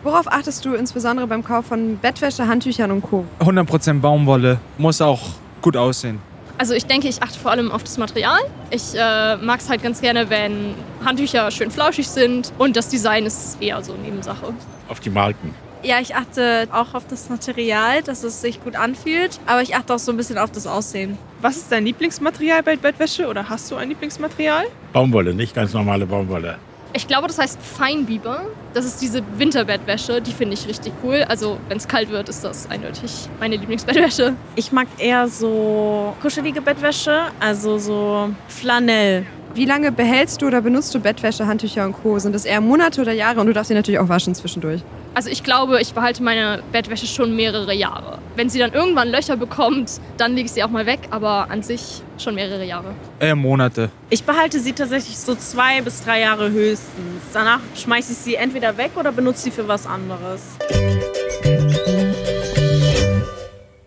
Worauf 0.02 0.30
achtest 0.30 0.62
du 0.66 0.74
insbesondere 0.74 1.26
beim 1.26 1.42
Kauf 1.42 1.64
von 1.64 1.96
Bettwäsche, 1.96 2.46
Handtüchern 2.46 2.90
und 2.90 3.00
Co.? 3.00 3.24
100% 3.40 4.00
Baumwolle. 4.00 4.60
Muss 4.76 5.00
auch 5.00 5.22
gut 5.62 5.78
aussehen. 5.78 6.18
Also 6.58 6.72
ich 6.74 6.86
denke, 6.86 7.08
ich 7.08 7.22
achte 7.22 7.38
vor 7.38 7.50
allem 7.50 7.70
auf 7.70 7.84
das 7.84 7.98
Material. 7.98 8.40
Ich 8.70 8.94
äh, 8.94 9.36
mag 9.36 9.60
es 9.60 9.68
halt 9.68 9.82
ganz 9.82 10.00
gerne, 10.00 10.30
wenn 10.30 10.74
Handtücher 11.04 11.50
schön 11.50 11.70
flauschig 11.70 12.08
sind 12.08 12.52
und 12.58 12.76
das 12.76 12.88
Design 12.88 13.26
ist 13.26 13.60
eher 13.60 13.82
so 13.82 13.94
Nebensache. 13.94 14.54
auf 14.88 15.00
die 15.00 15.10
Marken. 15.10 15.54
Ja, 15.82 16.00
ich 16.00 16.16
achte 16.16 16.66
auch 16.72 16.94
auf 16.94 17.06
das 17.06 17.28
Material, 17.28 18.02
dass 18.02 18.24
es 18.24 18.40
sich 18.40 18.64
gut 18.64 18.74
anfühlt, 18.74 19.38
aber 19.46 19.62
ich 19.62 19.76
achte 19.76 19.94
auch 19.94 19.98
so 19.98 20.10
ein 20.10 20.16
bisschen 20.16 20.38
auf 20.38 20.50
das 20.50 20.66
Aussehen. 20.66 21.18
Was 21.42 21.58
ist 21.58 21.70
dein 21.70 21.84
Lieblingsmaterial 21.84 22.62
bei 22.62 22.76
Bettwäsche 22.76 23.28
oder 23.28 23.48
hast 23.48 23.70
du 23.70 23.76
ein 23.76 23.90
Lieblingsmaterial? 23.90 24.64
Baumwolle, 24.92 25.34
nicht 25.34 25.54
ganz 25.54 25.74
normale 25.74 26.06
Baumwolle. 26.06 26.56
Ich 26.92 27.06
glaube, 27.06 27.26
das 27.26 27.38
heißt 27.38 27.58
Feinbiber. 27.60 28.46
Das 28.72 28.84
ist 28.84 29.00
diese 29.02 29.22
Winterbettwäsche, 29.38 30.20
die 30.20 30.32
finde 30.32 30.54
ich 30.54 30.66
richtig 30.66 30.92
cool. 31.02 31.24
Also 31.28 31.58
wenn 31.68 31.76
es 31.76 31.88
kalt 31.88 32.10
wird, 32.10 32.28
ist 32.28 32.44
das 32.44 32.68
eindeutig 32.70 33.28
meine 33.40 33.56
Lieblingsbettwäsche. 33.56 34.34
Ich 34.54 34.72
mag 34.72 34.86
eher 34.98 35.28
so 35.28 36.14
kuschelige 36.20 36.60
Bettwäsche, 36.60 37.26
also 37.40 37.78
so 37.78 38.30
Flanell. 38.48 39.26
Wie 39.54 39.64
lange 39.64 39.90
behältst 39.92 40.42
du 40.42 40.46
oder 40.46 40.60
benutzt 40.60 40.94
du 40.94 41.00
Bettwäsche, 41.00 41.46
Handtücher 41.46 41.86
und 41.86 41.94
Co.? 41.94 42.18
Sind 42.18 42.34
das 42.34 42.44
eher 42.44 42.60
Monate 42.60 43.00
oder 43.00 43.12
Jahre? 43.12 43.40
Und 43.40 43.46
du 43.46 43.52
darfst 43.52 43.68
sie 43.68 43.74
natürlich 43.74 43.98
auch 43.98 44.08
waschen 44.08 44.34
zwischendurch. 44.34 44.82
Also 45.14 45.30
ich 45.30 45.42
glaube, 45.42 45.80
ich 45.80 45.94
behalte 45.94 46.22
meine 46.22 46.62
Bettwäsche 46.72 47.06
schon 47.06 47.34
mehrere 47.34 47.72
Jahre. 47.72 48.18
Wenn 48.34 48.50
sie 48.50 48.58
dann 48.58 48.74
irgendwann 48.74 49.08
Löcher 49.08 49.38
bekommt, 49.38 49.92
dann 50.18 50.34
lege 50.34 50.46
ich 50.46 50.52
sie 50.52 50.62
auch 50.62 50.68
mal 50.68 50.84
weg, 50.84 51.08
aber 51.10 51.50
an 51.50 51.62
sich 51.62 52.02
schon 52.18 52.34
mehrere 52.34 52.66
Jahre. 52.66 52.94
Eher 53.18 53.34
Monate. 53.34 53.88
Ich 54.10 54.24
behalte 54.24 54.60
sie 54.60 54.74
tatsächlich 54.74 55.16
so 55.16 55.34
zwei 55.34 55.80
bis 55.80 56.02
drei 56.04 56.20
Jahre 56.20 56.50
höchstens. 56.50 57.22
Danach 57.32 57.60
schmeiße 57.74 58.12
ich 58.12 58.18
sie 58.18 58.34
entweder 58.34 58.76
weg 58.76 58.90
oder 58.96 59.10
benutze 59.10 59.44
sie 59.44 59.50
für 59.50 59.66
was 59.66 59.86
anderes. 59.86 60.42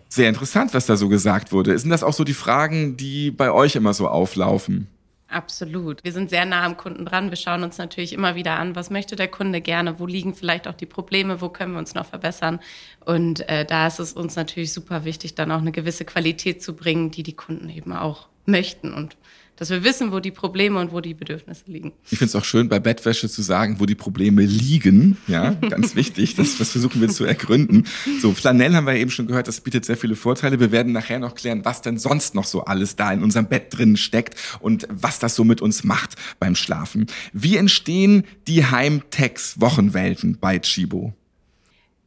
Sehr 0.08 0.28
interessant, 0.28 0.74
was 0.74 0.86
da 0.86 0.96
so 0.96 1.08
gesagt 1.08 1.52
wurde. 1.52 1.78
Sind 1.78 1.90
das 1.90 2.02
auch 2.02 2.12
so 2.12 2.24
die 2.24 2.34
Fragen, 2.34 2.96
die 2.96 3.30
bei 3.30 3.52
euch 3.52 3.76
immer 3.76 3.94
so 3.94 4.08
auflaufen? 4.08 4.88
Absolut. 5.30 6.02
Wir 6.02 6.12
sind 6.12 6.28
sehr 6.28 6.44
nah 6.44 6.64
am 6.64 6.76
Kunden 6.76 7.04
dran. 7.04 7.30
Wir 7.30 7.36
schauen 7.36 7.62
uns 7.62 7.78
natürlich 7.78 8.12
immer 8.12 8.34
wieder 8.34 8.58
an, 8.58 8.74
was 8.74 8.90
möchte 8.90 9.14
der 9.14 9.28
Kunde 9.28 9.60
gerne, 9.60 10.00
wo 10.00 10.06
liegen 10.06 10.34
vielleicht 10.34 10.66
auch 10.66 10.74
die 10.74 10.86
Probleme, 10.86 11.40
wo 11.40 11.48
können 11.48 11.72
wir 11.72 11.78
uns 11.78 11.94
noch 11.94 12.06
verbessern. 12.06 12.58
Und 13.04 13.48
äh, 13.48 13.64
da 13.64 13.86
ist 13.86 14.00
es 14.00 14.12
uns 14.12 14.34
natürlich 14.34 14.72
super 14.72 15.04
wichtig, 15.04 15.36
dann 15.36 15.52
auch 15.52 15.60
eine 15.60 15.70
gewisse 15.70 16.04
Qualität 16.04 16.64
zu 16.64 16.74
bringen, 16.74 17.12
die 17.12 17.22
die 17.22 17.36
Kunden 17.36 17.68
eben 17.68 17.92
auch 17.92 18.26
möchten 18.44 18.92
und 18.92 19.16
dass 19.60 19.68
wir 19.68 19.84
wissen, 19.84 20.10
wo 20.10 20.20
die 20.20 20.30
Probleme 20.30 20.80
und 20.80 20.90
wo 20.90 21.02
die 21.02 21.12
Bedürfnisse 21.12 21.64
liegen. 21.66 21.92
Ich 22.10 22.18
finde 22.18 22.30
es 22.30 22.34
auch 22.34 22.44
schön, 22.44 22.70
bei 22.70 22.80
Bettwäsche 22.80 23.28
zu 23.28 23.42
sagen, 23.42 23.76
wo 23.78 23.84
die 23.84 23.94
Probleme 23.94 24.42
liegen. 24.42 25.18
Ja, 25.28 25.50
ganz 25.50 25.94
wichtig. 25.94 26.34
Das, 26.34 26.56
das 26.56 26.70
versuchen 26.70 27.02
wir 27.02 27.10
zu 27.10 27.26
ergründen. 27.26 27.84
So, 28.22 28.32
Flanell 28.32 28.74
haben 28.74 28.86
wir 28.86 28.94
eben 28.94 29.10
schon 29.10 29.26
gehört, 29.26 29.48
das 29.48 29.60
bietet 29.60 29.84
sehr 29.84 29.98
viele 29.98 30.16
Vorteile. 30.16 30.60
Wir 30.60 30.72
werden 30.72 30.94
nachher 30.94 31.18
noch 31.18 31.34
klären, 31.34 31.62
was 31.66 31.82
denn 31.82 31.98
sonst 31.98 32.34
noch 32.34 32.46
so 32.46 32.64
alles 32.64 32.96
da 32.96 33.12
in 33.12 33.22
unserem 33.22 33.48
Bett 33.48 33.66
drin 33.76 33.98
steckt 33.98 34.34
und 34.60 34.88
was 34.90 35.18
das 35.18 35.36
so 35.36 35.44
mit 35.44 35.60
uns 35.60 35.84
macht 35.84 36.14
beim 36.38 36.54
Schlafen. 36.54 37.06
Wie 37.34 37.58
entstehen 37.58 38.24
die 38.48 38.64
Heimtex-Wochenwelten 38.64 40.38
bei 40.40 40.58
Chibo? 40.58 41.12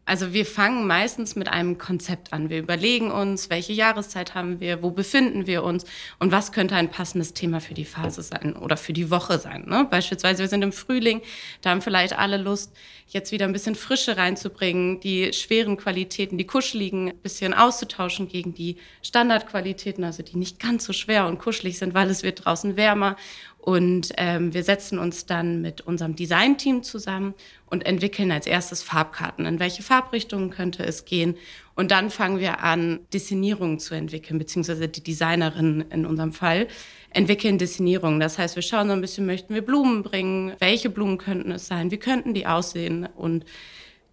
Also 0.05 0.33
wir 0.33 0.45
fangen 0.45 0.86
meistens 0.86 1.38
mit 1.38 1.48
einem 1.48 1.77
Konzept 1.77 2.33
an. 2.33 2.50
Wir 2.50 2.60
überlegen 2.60 3.10
uns, 3.10 3.50
welche 3.50 3.72
Jahreszeit 3.72 4.36
haben 4.36 4.60
wir, 4.60 4.83
wo 4.83 4.91
befinden 4.91 5.48
wir 5.48 5.63
uns 5.63 5.86
und 6.19 6.33
was 6.33 6.51
könnte 6.51 6.75
ein 6.75 6.91
passendes 6.91 7.33
Thema 7.33 7.62
für 7.62 7.74
die 7.74 7.86
Phase 7.86 8.22
sein 8.22 8.53
oder 8.57 8.75
für 8.75 8.91
die 8.91 9.10
Woche 9.10 9.39
sein. 9.39 9.65
Ne? 9.65 9.88
Beispielsweise, 9.89 10.43
wir 10.43 10.50
sind 10.50 10.62
im 10.62 10.74
Frühling, 10.74 11.22
da 11.62 11.69
haben 11.69 11.81
vielleicht 11.81 12.17
alle 12.19 12.36
Lust, 12.36 12.74
jetzt 13.07 13.31
wieder 13.31 13.45
ein 13.45 13.53
bisschen 13.53 13.75
Frische 13.75 14.17
reinzubringen, 14.17 15.00
die 15.00 15.31
schweren 15.31 15.77
Qualitäten, 15.77 16.38
die 16.38 16.48
kuscheligen, 16.48 17.10
ein 17.10 17.17
bisschen 17.17 17.53
auszutauschen 17.53 18.27
gegen 18.27 18.53
die 18.53 18.77
Standardqualitäten, 19.03 20.03
also 20.03 20.24
die 20.24 20.36
nicht 20.36 20.60
ganz 20.60 20.83
so 20.83 20.93
schwer 20.93 21.27
und 21.27 21.39
kuschelig 21.39 21.77
sind, 21.77 21.93
weil 21.93 22.10
es 22.10 22.24
wird 22.24 22.43
draußen 22.43 22.75
wärmer. 22.75 23.15
Und 23.63 24.12
ähm, 24.17 24.53
wir 24.53 24.65
setzen 24.65 25.00
uns 25.00 25.25
dann 25.25 25.62
mit 25.62 25.79
unserem 25.79 26.17
Designteam 26.17 26.84
zusammen 26.84 27.34
und 27.65 27.86
entwickeln 27.86 28.29
als 28.29 28.46
erstes 28.46 28.84
Farbkarten. 28.84 29.46
In 29.46 29.58
welche 29.58 29.84
Farbrichtungen 29.84 30.50
könnte 30.50 30.84
es 30.84 31.05
gehen? 31.05 31.38
Und 31.74 31.89
dann 31.91 32.10
fangen 32.10 32.39
wir 32.39 32.60
an, 32.60 33.00
Designierungen 33.13 33.79
zu 33.79 33.96
entwickeln, 33.96 34.38
beziehungsweise 34.38 34.89
die 34.89 35.01
Designerin 35.01 35.86
in 35.91 36.05
unserem 36.05 36.34
Fall 36.34 36.67
entwickeln 37.12 37.58
Designierungen. 37.58 38.20
Das 38.20 38.38
heißt, 38.38 38.58
wir 38.58 38.63
schauen 38.63 38.88
so 38.88 38.93
ein 38.96 39.00
bisschen, 39.00 39.25
möchten 39.25 39.53
wir 39.53 39.62
Blumen 39.62 40.03
bringen? 40.03 40.51
Welche 40.60 40.89
Blumen 40.89 41.17
könnten 41.17 41.51
es 41.51 41.65
sein? 41.65 41.89
Wie 41.89 42.00
könnten 42.00 42.34
die 42.34 42.46
aussehen? 42.46 43.08
Und 43.15 43.46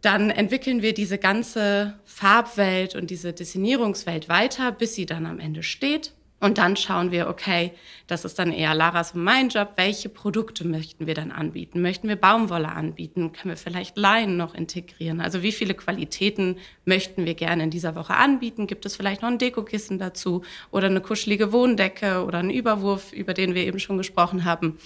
dann 0.01 0.31
entwickeln 0.31 0.81
wir 0.81 0.95
diese 0.95 1.19
ganze 1.19 1.99
Farbwelt 2.05 2.95
und 2.95 3.11
diese 3.11 3.33
Designierungswelt 3.33 4.29
weiter, 4.29 4.71
bis 4.71 4.95
sie 4.95 5.07
dann 5.07 5.27
am 5.27 5.41
Ende 5.41 5.65
steht. 5.65 6.13
Und 6.41 6.57
dann 6.57 6.75
schauen 6.75 7.11
wir, 7.11 7.29
okay, 7.29 7.73
das 8.07 8.25
ist 8.25 8.39
dann 8.39 8.51
eher 8.51 8.75
Laras 8.75 9.13
und 9.13 9.23
mein 9.23 9.51
Job. 9.51 9.73
Welche 9.77 10.09
Produkte 10.09 10.67
möchten 10.67 11.07
wir 11.07 11.15
dann 11.15 11.33
anbieten? 11.33 11.83
Möchten 11.83 12.09
wir 12.09 12.17
Baumwolle 12.17 12.71
anbieten? 12.71 13.33
Können 13.33 13.51
wir 13.51 13.59
vielleicht 13.59 13.99
Leinen 13.99 14.39
noch 14.39 14.55
integrieren? 14.55 15.21
Also 15.21 15.43
wie 15.43 15.53
viele 15.53 15.75
Qualitäten 15.75 16.57
möchten 16.87 17.27
wir 17.27 17.35
gerne 17.35 17.65
in 17.65 17.71
dieser 17.71 17.95
Woche 17.95 18.15
anbieten? 18.15 18.67
Gibt 18.67 18.87
es 18.87 18.97
vielleicht 18.97 19.21
noch 19.21 19.29
ein 19.29 19.37
Dekokissen 19.37 19.99
dazu 19.99 20.43
oder 20.71 20.87
eine 20.87 21.03
kuschelige 21.03 21.53
Wohndecke 21.53 22.25
oder 22.25 22.39
einen 22.39 22.51
Überwurf, 22.51 23.13
über 23.13 23.35
den 23.35 23.55
wir 23.55 23.67
eben 23.67 23.79
schon 23.79 23.99
gesprochen 23.99 24.47
haben? 24.47 24.79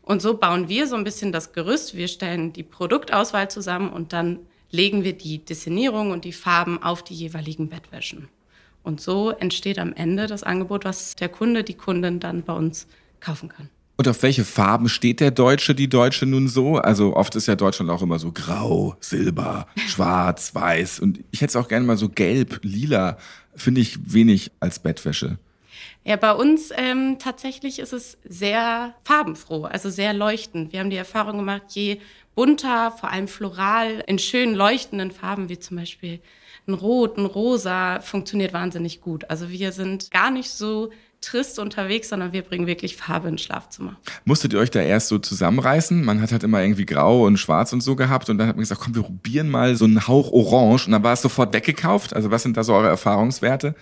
Und 0.00 0.22
so 0.22 0.38
bauen 0.38 0.70
wir 0.70 0.86
so 0.86 0.96
ein 0.96 1.04
bisschen 1.04 1.30
das 1.30 1.52
Gerüst. 1.52 1.94
Wir 1.94 2.08
stellen 2.08 2.54
die 2.54 2.62
Produktauswahl 2.62 3.50
zusammen 3.50 3.90
und 3.90 4.14
dann 4.14 4.40
legen 4.70 5.04
wir 5.04 5.12
die 5.12 5.44
Designierung 5.44 6.10
und 6.10 6.24
die 6.24 6.32
Farben 6.32 6.82
auf 6.82 7.04
die 7.04 7.14
jeweiligen 7.14 7.68
Bettwäschen. 7.68 8.28
Und 8.82 9.00
so 9.00 9.30
entsteht 9.30 9.78
am 9.78 9.92
Ende 9.92 10.26
das 10.26 10.42
Angebot, 10.42 10.84
was 10.84 11.14
der 11.14 11.28
Kunde, 11.28 11.64
die 11.64 11.74
Kundin 11.74 12.20
dann 12.20 12.42
bei 12.42 12.52
uns 12.52 12.86
kaufen 13.20 13.48
kann. 13.48 13.68
Und 13.96 14.08
auf 14.08 14.22
welche 14.22 14.44
Farben 14.44 14.88
steht 14.88 15.20
der 15.20 15.30
Deutsche, 15.30 15.74
die 15.74 15.88
Deutsche 15.88 16.26
nun 16.26 16.48
so? 16.48 16.76
Also 16.76 17.14
oft 17.14 17.36
ist 17.36 17.46
ja 17.46 17.54
Deutschland 17.54 17.90
auch 17.90 18.02
immer 18.02 18.18
so 18.18 18.32
grau, 18.32 18.96
silber, 19.00 19.68
schwarz, 19.86 20.54
weiß. 20.54 20.98
Und 21.00 21.20
ich 21.30 21.40
hätte 21.40 21.50
es 21.50 21.56
auch 21.56 21.68
gerne 21.68 21.86
mal 21.86 21.96
so 21.96 22.08
gelb, 22.08 22.60
lila. 22.62 23.18
Finde 23.54 23.80
ich 23.80 24.12
wenig 24.12 24.50
als 24.60 24.78
Bettwäsche. 24.78 25.38
Ja, 26.04 26.16
bei 26.16 26.32
uns 26.32 26.70
ähm, 26.76 27.18
tatsächlich 27.20 27.78
ist 27.78 27.92
es 27.92 28.18
sehr 28.24 28.94
farbenfroh, 29.04 29.64
also 29.64 29.88
sehr 29.88 30.12
leuchtend. 30.14 30.72
Wir 30.72 30.80
haben 30.80 30.90
die 30.90 30.96
Erfahrung 30.96 31.36
gemacht, 31.36 31.62
je 31.68 32.00
bunter, 32.34 32.90
vor 32.90 33.10
allem 33.10 33.28
floral, 33.28 34.02
in 34.06 34.18
schönen 34.18 34.54
leuchtenden 34.54 35.12
Farben, 35.12 35.48
wie 35.48 35.60
zum 35.60 35.76
Beispiel 35.76 36.20
ein 36.66 36.74
Rot, 36.74 37.18
ein 37.18 37.26
Rosa 37.26 38.00
funktioniert 38.00 38.52
wahnsinnig 38.52 39.00
gut. 39.00 39.28
Also 39.28 39.50
wir 39.50 39.72
sind 39.72 40.10
gar 40.10 40.30
nicht 40.30 40.50
so 40.50 40.90
trist 41.20 41.58
unterwegs, 41.58 42.08
sondern 42.08 42.32
wir 42.32 42.42
bringen 42.42 42.66
wirklich 42.66 42.96
Farbe 42.96 43.28
ins 43.28 43.42
Schlafzimmer. 43.42 43.96
Musstet 44.24 44.52
ihr 44.52 44.58
euch 44.58 44.70
da 44.70 44.80
erst 44.80 45.08
so 45.08 45.18
zusammenreißen? 45.18 46.04
Man 46.04 46.20
hat 46.20 46.32
halt 46.32 46.42
immer 46.42 46.60
irgendwie 46.60 46.84
grau 46.84 47.24
und 47.26 47.38
schwarz 47.38 47.72
und 47.72 47.80
so 47.80 47.96
gehabt 47.96 48.28
und 48.28 48.38
dann 48.38 48.48
hat 48.48 48.56
man 48.56 48.62
gesagt, 48.62 48.80
komm, 48.80 48.94
wir 48.94 49.02
probieren 49.02 49.48
mal 49.48 49.76
so 49.76 49.84
einen 49.84 50.06
Hauch 50.06 50.32
orange 50.32 50.86
und 50.86 50.92
dann 50.92 51.02
war 51.02 51.12
es 51.12 51.22
sofort 51.22 51.52
weggekauft. 51.52 52.14
Also 52.14 52.30
was 52.30 52.42
sind 52.42 52.56
da 52.56 52.64
so 52.64 52.74
eure 52.74 52.88
Erfahrungswerte? 52.88 53.74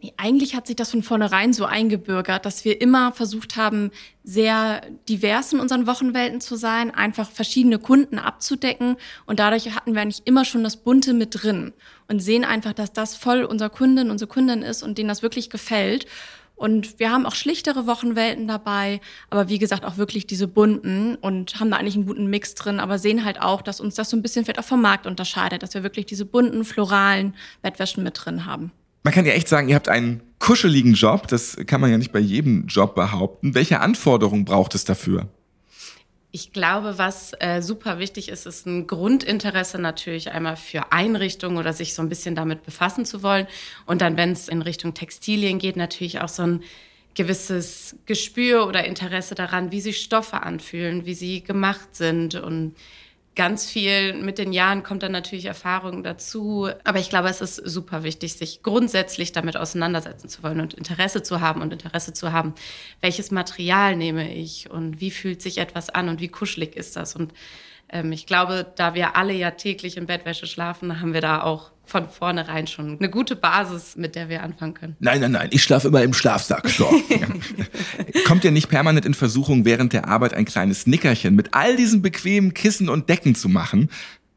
Nee, 0.00 0.14
eigentlich 0.16 0.54
hat 0.54 0.68
sich 0.68 0.76
das 0.76 0.92
von 0.92 1.02
vornherein 1.02 1.52
so 1.52 1.64
eingebürgert, 1.64 2.46
dass 2.46 2.64
wir 2.64 2.80
immer 2.80 3.10
versucht 3.10 3.56
haben, 3.56 3.90
sehr 4.22 4.82
divers 5.08 5.52
in 5.52 5.58
unseren 5.58 5.88
Wochenwelten 5.88 6.40
zu 6.40 6.54
sein, 6.54 6.92
einfach 6.92 7.28
verschiedene 7.28 7.80
Kunden 7.80 8.20
abzudecken. 8.20 8.96
Und 9.26 9.40
dadurch 9.40 9.74
hatten 9.74 9.94
wir 9.94 10.02
eigentlich 10.02 10.22
immer 10.24 10.44
schon 10.44 10.62
das 10.62 10.76
Bunte 10.76 11.14
mit 11.14 11.42
drin 11.42 11.72
und 12.06 12.20
sehen 12.20 12.44
einfach, 12.44 12.74
dass 12.74 12.92
das 12.92 13.16
voll 13.16 13.42
unser 13.42 13.70
Kundin, 13.70 14.12
unsere 14.12 14.28
Kundin 14.28 14.62
ist 14.62 14.84
und 14.84 14.98
denen 14.98 15.08
das 15.08 15.22
wirklich 15.22 15.50
gefällt. 15.50 16.06
Und 16.54 17.00
wir 17.00 17.10
haben 17.10 17.26
auch 17.26 17.34
schlichtere 17.34 17.88
Wochenwelten 17.88 18.46
dabei, 18.46 19.00
aber 19.30 19.48
wie 19.48 19.58
gesagt 19.58 19.84
auch 19.84 19.96
wirklich 19.96 20.28
diese 20.28 20.46
bunten 20.46 21.16
und 21.16 21.58
haben 21.58 21.72
da 21.72 21.76
eigentlich 21.76 21.96
einen 21.96 22.06
guten 22.06 22.30
Mix 22.30 22.54
drin, 22.54 22.78
aber 22.78 23.00
sehen 23.00 23.24
halt 23.24 23.40
auch, 23.40 23.62
dass 23.62 23.80
uns 23.80 23.96
das 23.96 24.10
so 24.10 24.16
ein 24.16 24.22
bisschen 24.22 24.44
vielleicht 24.44 24.60
auch 24.60 24.64
vom 24.64 24.82
Markt 24.82 25.06
unterscheidet, 25.08 25.64
dass 25.64 25.74
wir 25.74 25.82
wirklich 25.82 26.06
diese 26.06 26.24
bunten, 26.24 26.64
floralen 26.64 27.34
Bettwäschen 27.62 28.04
mit 28.04 28.24
drin 28.24 28.44
haben 28.44 28.72
man 29.02 29.14
kann 29.14 29.24
ja 29.26 29.32
echt 29.32 29.48
sagen, 29.48 29.68
ihr 29.68 29.74
habt 29.74 29.88
einen 29.88 30.22
kuscheligen 30.38 30.94
Job. 30.94 31.28
Das 31.28 31.56
kann 31.66 31.80
man 31.80 31.90
ja 31.90 31.98
nicht 31.98 32.12
bei 32.12 32.18
jedem 32.18 32.66
Job 32.66 32.94
behaupten. 32.94 33.54
Welche 33.54 33.80
Anforderungen 33.80 34.44
braucht 34.44 34.74
es 34.74 34.84
dafür? 34.84 35.28
Ich 36.30 36.52
glaube, 36.52 36.98
was 36.98 37.32
äh, 37.40 37.62
super 37.62 37.98
wichtig 37.98 38.28
ist, 38.28 38.46
ist 38.46 38.66
ein 38.66 38.86
Grundinteresse 38.86 39.78
natürlich 39.78 40.30
einmal 40.30 40.56
für 40.56 40.92
Einrichtungen 40.92 41.56
oder 41.56 41.72
sich 41.72 41.94
so 41.94 42.02
ein 42.02 42.10
bisschen 42.10 42.34
damit 42.34 42.64
befassen 42.64 43.06
zu 43.06 43.22
wollen. 43.22 43.46
Und 43.86 44.02
dann, 44.02 44.18
wenn 44.18 44.32
es 44.32 44.46
in 44.48 44.60
Richtung 44.60 44.92
Textilien 44.92 45.58
geht, 45.58 45.76
natürlich 45.76 46.20
auch 46.20 46.28
so 46.28 46.42
ein 46.42 46.62
gewisses 47.14 47.96
Gespür 48.04 48.66
oder 48.66 48.84
Interesse 48.84 49.34
daran, 49.34 49.72
wie 49.72 49.80
sich 49.80 49.98
Stoffe 50.02 50.42
anfühlen, 50.42 51.06
wie 51.06 51.14
sie 51.14 51.42
gemacht 51.42 51.96
sind 51.96 52.34
und 52.34 52.74
ganz 53.38 53.70
viel 53.70 54.14
mit 54.14 54.36
den 54.36 54.52
Jahren 54.52 54.82
kommt 54.82 55.04
dann 55.04 55.12
natürlich 55.12 55.44
Erfahrung 55.44 56.02
dazu. 56.02 56.68
Aber 56.82 56.98
ich 56.98 57.08
glaube, 57.08 57.28
es 57.28 57.40
ist 57.40 57.54
super 57.54 58.02
wichtig, 58.02 58.34
sich 58.34 58.64
grundsätzlich 58.64 59.30
damit 59.30 59.56
auseinandersetzen 59.56 60.28
zu 60.28 60.42
wollen 60.42 60.60
und 60.60 60.74
Interesse 60.74 61.22
zu 61.22 61.40
haben 61.40 61.62
und 61.62 61.72
Interesse 61.72 62.12
zu 62.12 62.32
haben, 62.32 62.52
welches 63.00 63.30
Material 63.30 63.94
nehme 63.94 64.34
ich 64.34 64.68
und 64.68 65.00
wie 65.00 65.12
fühlt 65.12 65.40
sich 65.40 65.58
etwas 65.58 65.88
an 65.88 66.08
und 66.08 66.20
wie 66.20 66.26
kuschelig 66.26 66.74
ist 66.74 66.96
das. 66.96 67.14
Und 67.14 67.32
ähm, 67.90 68.10
ich 68.10 68.26
glaube, 68.26 68.66
da 68.74 68.94
wir 68.94 69.14
alle 69.14 69.34
ja 69.34 69.52
täglich 69.52 69.96
in 69.96 70.06
Bettwäsche 70.06 70.48
schlafen, 70.48 71.00
haben 71.00 71.14
wir 71.14 71.20
da 71.20 71.40
auch 71.42 71.70
von 71.88 72.08
vornherein 72.08 72.66
schon 72.66 72.98
eine 72.98 73.10
gute 73.10 73.34
Basis, 73.34 73.96
mit 73.96 74.14
der 74.14 74.28
wir 74.28 74.42
anfangen 74.42 74.74
können. 74.74 74.96
Nein, 75.00 75.20
nein, 75.20 75.32
nein, 75.32 75.48
ich 75.52 75.62
schlafe 75.62 75.88
immer 75.88 76.02
im 76.02 76.12
Schlafsack. 76.12 76.68
So. 76.68 76.88
Kommt 78.26 78.44
ihr 78.44 78.50
nicht 78.50 78.68
permanent 78.68 79.06
in 79.06 79.14
Versuchung, 79.14 79.64
während 79.64 79.92
der 79.92 80.06
Arbeit 80.06 80.34
ein 80.34 80.44
kleines 80.44 80.86
Nickerchen 80.86 81.34
mit 81.34 81.54
all 81.54 81.76
diesen 81.76 82.02
bequemen 82.02 82.54
Kissen 82.54 82.88
und 82.88 83.08
Decken 83.08 83.34
zu 83.34 83.48
machen? 83.48 83.88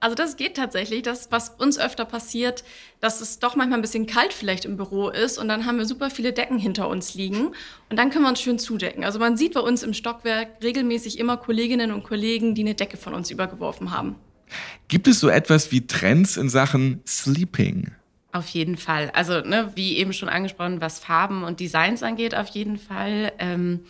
Also 0.02 0.16
das 0.16 0.36
geht 0.36 0.58
tatsächlich. 0.58 1.04
Das, 1.04 1.32
was 1.32 1.50
uns 1.50 1.78
öfter 1.78 2.06
passiert, 2.06 2.64
dass 3.02 3.22
es 3.22 3.38
doch 3.38 3.56
manchmal 3.56 3.78
ein 3.78 3.84
bisschen 3.84 4.08
kalt 4.08 4.34
vielleicht 4.34 4.66
im 4.66 4.76
Büro 4.76 5.10
ist 5.10 5.38
und 5.38 5.48
dann 5.48 5.68
haben 5.68 5.78
wir 5.78 5.86
super 5.86 6.10
viele 6.10 6.34
Decken 6.34 6.58
hinter 6.58 6.90
uns 6.90 7.14
liegen 7.14 7.52
und 7.90 7.98
dann 7.98 8.10
können 8.10 8.26
wir 8.26 8.30
uns 8.30 8.42
schön 8.42 8.58
zudecken. 8.58 9.04
Also 9.04 9.20
man 9.20 9.38
sieht 9.38 9.54
bei 9.54 9.60
uns 9.60 9.84
im 9.84 9.94
Stockwerk 9.94 10.64
regelmäßig 10.64 11.20
immer 11.20 11.38
Kolleginnen 11.38 11.92
und 11.92 12.04
Kollegen, 12.04 12.56
die 12.56 12.64
eine 12.64 12.74
Decke 12.74 12.98
von 12.98 13.14
uns 13.14 13.30
übergeworfen 13.30 13.92
haben. 13.92 14.16
Gibt 14.88 15.08
es 15.08 15.20
so 15.20 15.30
etwas 15.30 15.72
wie 15.72 15.88
Trends 15.88 16.38
in 16.38 16.50
Sachen 16.50 17.02
Sleeping? 17.08 17.92
Auf 18.34 18.48
jeden 18.50 18.78
Fall. 18.78 19.12
Also, 19.14 19.42
ne, 19.42 19.72
wie 19.76 19.98
eben 19.98 20.14
schon 20.14 20.30
angesprochen, 20.30 20.82
was 20.82 21.00
Farben 21.00 21.44
und 21.44 21.60
Designs 21.60 22.02
angeht, 22.02 22.36
auf 22.36 22.48
jeden 22.48 22.78
Fall. 22.78 23.34
Ähm, 23.40 23.82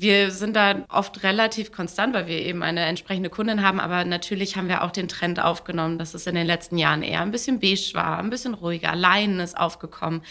wir 0.00 0.30
sind 0.30 0.56
da 0.56 0.86
oft 0.88 1.22
relativ 1.24 1.72
konstant, 1.72 2.14
weil 2.14 2.26
wir 2.26 2.38
eben 2.38 2.62
eine 2.62 2.80
entsprechende 2.80 3.28
Kundin 3.28 3.62
haben. 3.62 3.78
Aber 3.78 4.06
natürlich 4.06 4.56
haben 4.56 4.68
wir 4.68 4.82
auch 4.82 4.92
den 4.92 5.08
Trend 5.08 5.40
aufgenommen, 5.40 5.98
dass 5.98 6.14
es 6.14 6.26
in 6.26 6.34
den 6.34 6.46
letzten 6.46 6.78
Jahren 6.78 7.02
eher 7.02 7.20
ein 7.20 7.30
bisschen 7.30 7.60
beige 7.60 7.90
war, 7.92 8.18
ein 8.18 8.30
bisschen 8.30 8.54
ruhiger. 8.54 8.96
Leinen 8.96 9.40
ist 9.40 9.58
aufgekommen. 9.58 10.22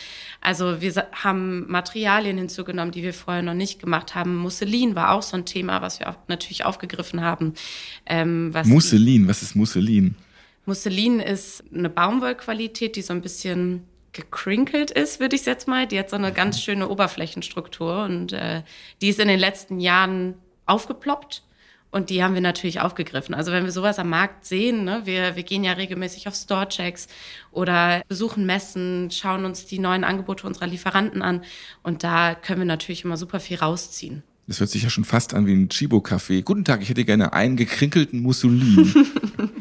Also 0.41 0.81
wir 0.81 0.91
haben 1.11 1.69
Materialien 1.69 2.37
hinzugenommen, 2.39 2.91
die 2.91 3.03
wir 3.03 3.13
vorher 3.13 3.43
noch 3.43 3.53
nicht 3.53 3.79
gemacht 3.79 4.15
haben. 4.15 4.37
Musselin 4.37 4.95
war 4.95 5.11
auch 5.11 5.21
so 5.21 5.37
ein 5.37 5.45
Thema, 5.45 5.83
was 5.83 5.99
wir 5.99 6.15
natürlich 6.27 6.65
aufgegriffen 6.65 7.21
haben. 7.21 7.53
Ähm, 8.07 8.49
was 8.51 8.65
Musselin, 8.65 9.27
was 9.27 9.43
ist 9.43 9.55
Musselin? 9.55 10.15
Musselin 10.65 11.19
ist 11.19 11.63
eine 11.73 11.89
Baumwollqualität, 11.89 12.95
die 12.95 13.01
so 13.01 13.13
ein 13.13 13.21
bisschen 13.21 13.83
gekrinkelt 14.13 14.91
ist, 14.91 15.19
würde 15.19 15.35
ich 15.35 15.45
jetzt 15.45 15.67
mal. 15.67 15.87
Die 15.87 15.99
hat 15.99 16.09
so 16.09 16.15
eine 16.15 16.33
ganz 16.33 16.61
schöne 16.61 16.89
Oberflächenstruktur 16.89 18.03
und 18.03 18.33
äh, 18.33 18.63
die 19.01 19.09
ist 19.09 19.19
in 19.19 19.27
den 19.27 19.39
letzten 19.39 19.79
Jahren 19.79 20.35
aufgeploppt. 20.65 21.43
Und 21.91 22.11
die 22.11 22.23
haben 22.23 22.35
wir 22.35 22.41
natürlich 22.41 22.81
aufgegriffen. 22.81 23.33
Also 23.33 23.51
wenn 23.51 23.63
wir 23.63 23.71
sowas 23.71 23.97
am 23.97 24.09
Markt 24.09 24.45
sehen, 24.45 24.83
ne, 24.83 25.01
wir, 25.05 25.35
wir 25.35 25.41
gehen 25.41 25.63
ja 25.63 25.71
regelmäßig 25.73 26.27
auf 26.27 26.35
Storechecks 26.35 27.07
oder 27.51 28.03
besuchen 28.07 28.45
Messen, 28.45 29.09
schauen 29.09 29.43
uns 29.43 29.65
die 29.65 29.79
neuen 29.79 30.03
Angebote 30.03 30.45
unserer 30.45 30.67
Lieferanten 30.67 31.23
an. 31.23 31.41
Und 31.81 32.03
da 32.03 32.35
können 32.35 32.59
wir 32.59 32.65
natürlich 32.65 33.05
immer 33.05 33.17
super 33.17 33.39
viel 33.39 33.57
rausziehen. 33.57 34.21
Das 34.45 34.59
hört 34.59 34.69
sich 34.69 34.83
ja 34.83 34.89
schon 34.89 35.03
fast 35.03 35.33
an 35.33 35.47
wie 35.47 35.53
ein 35.53 35.69
Chibo-Café. 35.69 36.43
Guten 36.43 36.63
Tag, 36.63 36.81
ich 36.81 36.89
hätte 36.89 37.05
gerne 37.05 37.33
einen 37.33 37.55
gekrinkelten 37.55 38.21
Mussolin. 38.21 38.93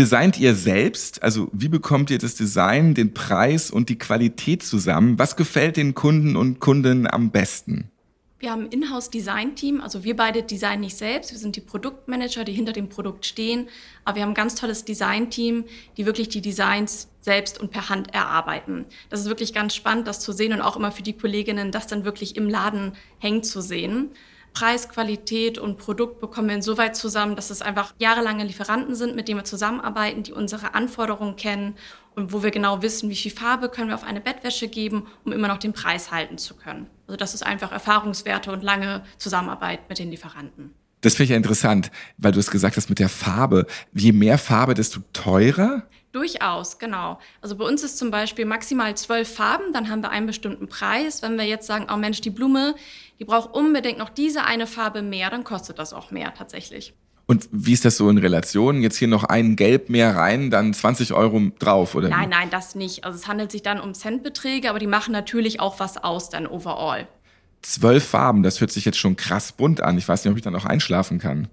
Designt 0.00 0.40
ihr 0.40 0.54
selbst? 0.54 1.22
Also 1.22 1.48
wie 1.52 1.68
bekommt 1.68 2.08
ihr 2.08 2.16
das 2.16 2.34
Design, 2.34 2.94
den 2.94 3.12
Preis 3.12 3.70
und 3.70 3.90
die 3.90 3.98
Qualität 3.98 4.62
zusammen? 4.62 5.18
Was 5.18 5.36
gefällt 5.36 5.76
den 5.76 5.92
Kunden 5.94 6.36
und 6.36 6.58
Kundinnen 6.58 7.06
am 7.06 7.30
besten? 7.30 7.90
Wir 8.38 8.50
haben 8.50 8.62
ein 8.62 8.70
Inhouse-Design-Team, 8.70 9.82
also 9.82 10.02
wir 10.02 10.16
beide 10.16 10.42
designen 10.42 10.80
nicht 10.80 10.96
selbst, 10.96 11.32
wir 11.32 11.38
sind 11.38 11.56
die 11.56 11.60
Produktmanager, 11.60 12.44
die 12.44 12.52
hinter 12.54 12.72
dem 12.72 12.88
Produkt 12.88 13.26
stehen, 13.26 13.68
aber 14.06 14.16
wir 14.16 14.22
haben 14.22 14.30
ein 14.30 14.34
ganz 14.34 14.54
tolles 14.54 14.86
Design-Team, 14.86 15.64
die 15.98 16.06
wirklich 16.06 16.30
die 16.30 16.40
Designs 16.40 17.08
selbst 17.20 17.60
und 17.60 17.70
per 17.70 17.90
Hand 17.90 18.14
erarbeiten. 18.14 18.86
Das 19.10 19.20
ist 19.20 19.26
wirklich 19.26 19.52
ganz 19.52 19.74
spannend, 19.74 20.08
das 20.08 20.20
zu 20.20 20.32
sehen 20.32 20.54
und 20.54 20.62
auch 20.62 20.78
immer 20.78 20.92
für 20.92 21.02
die 21.02 21.12
Kolleginnen, 21.12 21.72
das 21.72 21.86
dann 21.86 22.06
wirklich 22.06 22.36
im 22.36 22.48
Laden 22.48 22.92
hängen 23.18 23.42
zu 23.42 23.60
sehen. 23.60 24.08
Preis, 24.52 24.88
Qualität 24.88 25.58
und 25.58 25.78
Produkt 25.78 26.20
bekommen 26.20 26.48
wir 26.48 26.56
insoweit 26.56 26.96
zusammen, 26.96 27.36
dass 27.36 27.50
es 27.50 27.62
einfach 27.62 27.94
jahrelange 27.98 28.44
Lieferanten 28.44 28.94
sind, 28.94 29.16
mit 29.16 29.28
denen 29.28 29.40
wir 29.40 29.44
zusammenarbeiten, 29.44 30.22
die 30.22 30.32
unsere 30.32 30.74
Anforderungen 30.74 31.36
kennen 31.36 31.76
und 32.14 32.32
wo 32.32 32.42
wir 32.42 32.50
genau 32.50 32.82
wissen, 32.82 33.10
wie 33.10 33.16
viel 33.16 33.30
Farbe 33.30 33.68
können 33.68 33.88
wir 33.88 33.94
auf 33.94 34.04
eine 34.04 34.20
Bettwäsche 34.20 34.68
geben, 34.68 35.06
um 35.24 35.32
immer 35.32 35.48
noch 35.48 35.58
den 35.58 35.72
Preis 35.72 36.10
halten 36.10 36.38
zu 36.38 36.54
können. 36.54 36.86
Also 37.06 37.16
das 37.16 37.34
ist 37.34 37.46
einfach 37.46 37.72
Erfahrungswerte 37.72 38.52
und 38.52 38.62
lange 38.62 39.02
Zusammenarbeit 39.18 39.88
mit 39.88 39.98
den 39.98 40.10
Lieferanten. 40.10 40.74
Das 41.00 41.14
finde 41.14 41.24
ich 41.24 41.30
ja 41.30 41.36
interessant, 41.36 41.90
weil 42.18 42.32
du 42.32 42.40
es 42.40 42.50
gesagt 42.50 42.76
hast 42.76 42.90
mit 42.90 42.98
der 42.98 43.08
Farbe. 43.08 43.66
Je 43.94 44.12
mehr 44.12 44.36
Farbe, 44.36 44.74
desto 44.74 45.00
teurer? 45.12 45.84
Durchaus, 46.12 46.78
genau. 46.78 47.20
Also 47.40 47.56
bei 47.56 47.64
uns 47.64 47.84
ist 47.84 47.96
zum 47.96 48.10
Beispiel 48.10 48.44
maximal 48.44 48.96
zwölf 48.96 49.32
Farben, 49.32 49.72
dann 49.72 49.88
haben 49.88 50.02
wir 50.02 50.10
einen 50.10 50.26
bestimmten 50.26 50.68
Preis. 50.68 51.22
Wenn 51.22 51.36
wir 51.38 51.44
jetzt 51.44 51.66
sagen, 51.66 51.86
oh 51.92 51.96
Mensch, 51.96 52.20
die 52.20 52.30
Blume, 52.30 52.74
die 53.20 53.24
braucht 53.24 53.54
unbedingt 53.54 53.98
noch 53.98 54.08
diese 54.08 54.44
eine 54.44 54.66
Farbe 54.66 55.02
mehr, 55.02 55.30
dann 55.30 55.44
kostet 55.44 55.78
das 55.78 55.92
auch 55.92 56.10
mehr 56.10 56.34
tatsächlich. 56.34 56.94
Und 57.26 57.48
wie 57.52 57.72
ist 57.72 57.84
das 57.84 57.96
so 57.96 58.10
in 58.10 58.18
Relation? 58.18 58.82
Jetzt 58.82 58.96
hier 58.96 59.06
noch 59.06 59.22
ein 59.22 59.54
Gelb 59.54 59.88
mehr 59.88 60.16
rein, 60.16 60.50
dann 60.50 60.74
20 60.74 61.12
Euro 61.12 61.52
drauf, 61.60 61.94
oder? 61.94 62.08
Nein, 62.08 62.30
nein, 62.30 62.50
das 62.50 62.74
nicht. 62.74 63.04
Also 63.04 63.16
es 63.16 63.28
handelt 63.28 63.52
sich 63.52 63.62
dann 63.62 63.78
um 63.78 63.94
Centbeträge, 63.94 64.68
aber 64.68 64.80
die 64.80 64.88
machen 64.88 65.12
natürlich 65.12 65.60
auch 65.60 65.78
was 65.78 65.96
aus 65.96 66.28
dann 66.28 66.48
overall 66.48 67.06
zwölf 67.62 68.04
Farben, 68.04 68.42
das 68.42 68.60
hört 68.60 68.70
sich 68.70 68.84
jetzt 68.84 68.98
schon 68.98 69.16
krass 69.16 69.52
bunt 69.52 69.80
an. 69.80 69.98
Ich 69.98 70.08
weiß 70.08 70.24
nicht, 70.24 70.30
ob 70.30 70.36
ich 70.36 70.42
dann 70.42 70.54
auch 70.54 70.64
einschlafen 70.64 71.18
kann. 71.18 71.48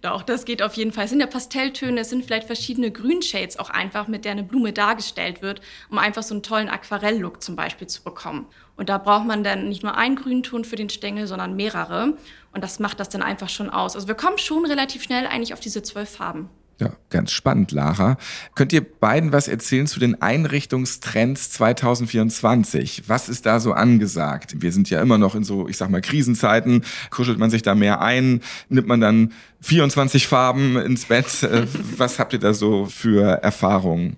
Doch, 0.00 0.22
das 0.22 0.44
geht 0.44 0.62
auf 0.62 0.74
jeden 0.74 0.92
Fall. 0.92 1.04
Es 1.04 1.10
sind 1.10 1.20
ja 1.20 1.26
Pastelltöne, 1.26 2.00
es 2.00 2.10
sind 2.10 2.24
vielleicht 2.24 2.46
verschiedene 2.46 2.90
Grünshades 2.90 3.58
auch 3.58 3.70
einfach, 3.70 4.08
mit 4.08 4.24
der 4.24 4.32
eine 4.32 4.42
Blume 4.42 4.72
dargestellt 4.72 5.42
wird, 5.42 5.60
um 5.88 5.98
einfach 5.98 6.22
so 6.22 6.34
einen 6.34 6.42
tollen 6.42 6.68
Aquarell-Look 6.68 7.42
zum 7.42 7.56
Beispiel 7.56 7.86
zu 7.86 8.02
bekommen. 8.02 8.46
Und 8.76 8.88
da 8.88 8.98
braucht 8.98 9.26
man 9.26 9.44
dann 9.44 9.68
nicht 9.68 9.82
nur 9.82 9.96
einen 9.96 10.16
Grünton 10.16 10.64
für 10.64 10.76
den 10.76 10.90
Stängel, 10.90 11.26
sondern 11.26 11.56
mehrere. 11.56 12.16
Und 12.52 12.64
das 12.64 12.80
macht 12.80 13.00
das 13.00 13.08
dann 13.08 13.22
einfach 13.22 13.48
schon 13.48 13.70
aus. 13.70 13.94
Also 13.94 14.08
wir 14.08 14.16
kommen 14.16 14.38
schon 14.38 14.66
relativ 14.66 15.02
schnell 15.02 15.26
eigentlich 15.26 15.54
auf 15.54 15.60
diese 15.60 15.82
zwölf 15.82 16.10
Farben. 16.10 16.50
Ja, 16.80 16.90
ganz 17.08 17.30
spannend, 17.30 17.70
Lara. 17.70 18.16
Könnt 18.56 18.72
ihr 18.72 18.82
beiden 18.82 19.32
was 19.32 19.46
erzählen 19.46 19.86
zu 19.86 20.00
den 20.00 20.20
Einrichtungstrends 20.20 21.50
2024? 21.50 23.08
Was 23.08 23.28
ist 23.28 23.46
da 23.46 23.60
so 23.60 23.72
angesagt? 23.72 24.60
Wir 24.60 24.72
sind 24.72 24.90
ja 24.90 25.00
immer 25.00 25.16
noch 25.16 25.36
in 25.36 25.44
so, 25.44 25.68
ich 25.68 25.76
sag 25.76 25.90
mal, 25.90 26.00
Krisenzeiten. 26.00 26.84
Kuschelt 27.10 27.38
man 27.38 27.50
sich 27.50 27.62
da 27.62 27.76
mehr 27.76 28.00
ein? 28.00 28.40
Nimmt 28.68 28.88
man 28.88 29.00
dann 29.00 29.32
24 29.60 30.26
Farben 30.26 30.76
ins 30.76 31.06
Bett? 31.06 31.44
Äh, 31.44 31.66
was 31.96 32.18
habt 32.18 32.32
ihr 32.32 32.40
da 32.40 32.52
so 32.54 32.86
für 32.86 33.24
Erfahrungen? 33.24 34.16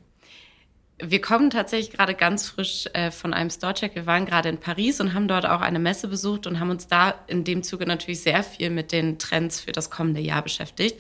Wir 0.99 1.21
kommen 1.21 1.51
tatsächlich 1.51 1.95
gerade 1.95 2.15
ganz 2.15 2.49
frisch 2.49 2.87
äh, 2.95 3.11
von 3.11 3.35
einem 3.35 3.51
Storecheck. 3.51 3.95
Wir 3.95 4.07
waren 4.07 4.25
gerade 4.25 4.49
in 4.49 4.57
Paris 4.57 4.99
und 4.99 5.13
haben 5.13 5.29
dort 5.29 5.45
auch 5.45 5.61
eine 5.61 5.79
Messe 5.79 6.09
besucht 6.09 6.47
und 6.47 6.59
haben 6.59 6.71
uns 6.71 6.87
da 6.87 7.15
in 7.27 7.45
dem 7.45 7.63
Zuge 7.63 7.85
natürlich 7.85 8.23
sehr 8.23 8.43
viel 8.43 8.71
mit 8.71 8.93
den 8.93 9.19
Trends 9.19 9.61
für 9.61 9.73
das 9.73 9.91
kommende 9.91 10.23
Jahr 10.23 10.41
beschäftigt. 10.41 10.99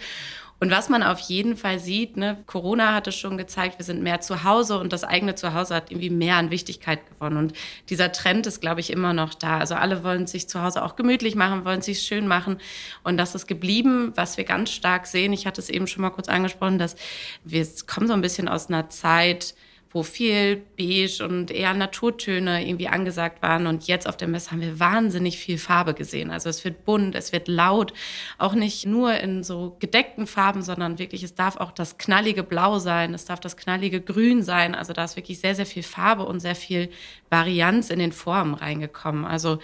Und 0.59 0.71
was 0.71 0.89
man 0.89 1.03
auf 1.03 1.19
jeden 1.21 1.57
Fall 1.57 1.79
sieht, 1.79 2.17
ne, 2.17 2.43
Corona 2.47 2.95
hat 2.95 3.07
es 3.07 3.15
schon 3.15 3.37
gezeigt, 3.37 3.79
wir 3.79 3.85
sind 3.85 4.03
mehr 4.03 4.23
zu 4.23 4.43
Hause 4.43 4.79
und 4.79 4.93
das 4.93 5.05
eigene 5.05 5.35
Zuhause 5.35 5.75
hat 5.75 5.91
irgendwie 5.91 6.09
mehr 6.09 6.37
an 6.37 6.51
Wichtigkeit 6.51 7.01
gewonnen. 7.11 7.37
Und 7.37 7.53
dieser 7.91 8.11
Trend 8.11 8.47
ist, 8.47 8.61
glaube 8.61 8.81
ich, 8.81 8.91
immer 8.91 9.13
noch 9.13 9.35
da. 9.35 9.59
Also 9.59 9.75
alle 9.75 10.03
wollen 10.03 10.27
sich 10.27 10.49
zu 10.49 10.63
Hause 10.63 10.83
auch 10.83 10.97
gemütlich 10.97 11.35
machen, 11.35 11.67
wollen 11.67 11.83
sich 11.83 12.01
schön 12.01 12.27
machen. 12.27 12.59
Und 13.05 13.19
das 13.19 13.35
ist 13.35 13.47
geblieben, 13.47 14.13
was 14.15 14.39
wir 14.39 14.45
ganz 14.45 14.71
stark 14.71 15.07
sehen. 15.07 15.35
Ich 15.35 15.47
hatte 15.47 15.61
es 15.61 15.69
eben 15.69 15.87
schon 15.87 16.03
mal 16.03 16.11
kurz 16.11 16.29
angesprochen, 16.29 16.79
dass 16.79 16.97
wir 17.45 17.67
kommen 17.87 18.09
so 18.09 18.15
ein 18.15 18.23
bisschen 18.23 18.49
aus 18.49 18.69
einer 18.69 18.89
Zeit, 18.89 19.55
wo 19.91 20.03
viel 20.03 20.57
Beige 20.77 21.25
und 21.25 21.51
eher 21.51 21.75
Naturtöne 21.75 22.67
irgendwie 22.67 22.89
angesagt 22.89 23.43
waren. 23.43 23.67
Und 23.67 23.87
jetzt 23.87 24.09
auf 24.09 24.17
der 24.17 24.29
Messe 24.29 24.51
haben 24.51 24.61
wir 24.61 24.79
wahnsinnig 24.79 25.39
viel 25.39 25.59
Farbe 25.59 25.95
gesehen. 25.95 26.31
Also 26.31 26.49
es 26.49 26.65
wird 26.65 26.85
bunt, 26.85 27.15
es 27.15 27.33
wird 27.33 27.49
laut, 27.49 27.93
auch 28.39 28.55
nicht 28.55 28.87
nur 28.87 29.15
in 29.15 29.43
so 29.43 29.77
gedeckten 29.79 30.27
Farben, 30.27 30.63
sondern 30.63 30.99
wirklich, 30.99 31.23
es 31.23 31.35
darf 31.35 31.57
auch 31.57 31.73
das 31.73 31.99
knallige 31.99 32.43
Blau 32.43 32.79
sein, 32.79 33.15
es 33.15 33.25
darf 33.25 33.41
das 33.41 33.57
knallige 33.57 34.01
Grün 34.01 34.43
sein. 34.43 34.75
Also 34.75 34.93
da 34.93 35.05
ist 35.05 35.17
wirklich 35.17 35.39
sehr, 35.39 35.55
sehr 35.55 35.67
viel 35.67 35.83
Farbe 35.83 36.25
und 36.25 36.41
sehr 36.41 36.57
viel 36.57 36.91
Varianz 37.31 37.91
in 37.91 37.99
den 37.99 38.13
Formen 38.13 38.55
reingekommen. 38.55 39.25
Also 39.25 39.59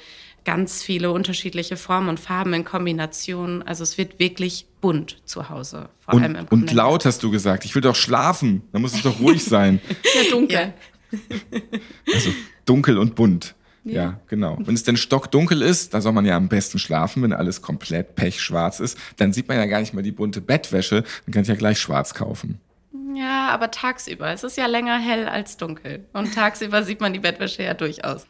ganz 0.44 0.82
viele 0.82 1.10
unterschiedliche 1.10 1.76
Formen 1.76 2.08
und 2.08 2.20
Farben 2.20 2.52
in 2.54 2.64
Kombination. 2.64 3.62
Also 3.62 3.82
es 3.82 3.98
wird 3.98 4.18
wirklich 4.18 4.66
bunt 4.80 5.18
zu 5.24 5.48
Hause. 5.48 5.88
Vor 6.00 6.14
und, 6.14 6.22
allem 6.22 6.36
im 6.36 6.46
und 6.48 6.72
laut 6.72 7.04
hast 7.04 7.22
du 7.22 7.30
gesagt. 7.30 7.64
Ich 7.64 7.74
will 7.74 7.82
doch 7.82 7.94
schlafen. 7.94 8.62
Da 8.72 8.78
muss 8.78 8.94
es 8.94 9.02
doch 9.02 9.20
ruhig 9.20 9.44
sein. 9.44 9.80
Sehr 10.12 10.30
dunkel. 10.30 10.74
Also 12.12 12.30
dunkel 12.64 12.98
und 12.98 13.14
bunt. 13.14 13.54
Ja. 13.84 13.92
ja. 13.92 14.20
genau. 14.28 14.58
Wenn 14.60 14.74
es 14.74 14.84
denn 14.84 14.96
stockdunkel 14.96 15.62
ist, 15.62 15.94
da 15.94 16.00
soll 16.00 16.12
man 16.12 16.24
ja 16.24 16.36
am 16.36 16.48
besten 16.48 16.78
schlafen, 16.78 17.22
wenn 17.22 17.32
alles 17.32 17.62
komplett 17.62 18.14
pechschwarz 18.14 18.80
ist. 18.80 18.98
Dann 19.16 19.32
sieht 19.32 19.48
man 19.48 19.56
ja 19.56 19.66
gar 19.66 19.80
nicht 19.80 19.94
mal 19.94 20.02
die 20.02 20.12
bunte 20.12 20.40
Bettwäsche. 20.40 21.04
Dann 21.26 21.32
kann 21.32 21.42
ich 21.42 21.48
ja 21.48 21.54
gleich 21.54 21.78
schwarz 21.78 22.14
kaufen. 22.14 22.60
Ja, 23.14 23.50
aber 23.50 23.70
tagsüber. 23.70 24.32
Es 24.32 24.42
ist 24.42 24.56
ja 24.56 24.66
länger 24.66 24.98
hell 24.98 25.28
als 25.28 25.56
dunkel. 25.56 26.06
Und 26.12 26.34
tagsüber 26.34 26.82
sieht 26.82 27.00
man 27.00 27.12
die 27.12 27.18
Bettwäsche 27.18 27.62
ja 27.62 27.74
durchaus. 27.74 28.26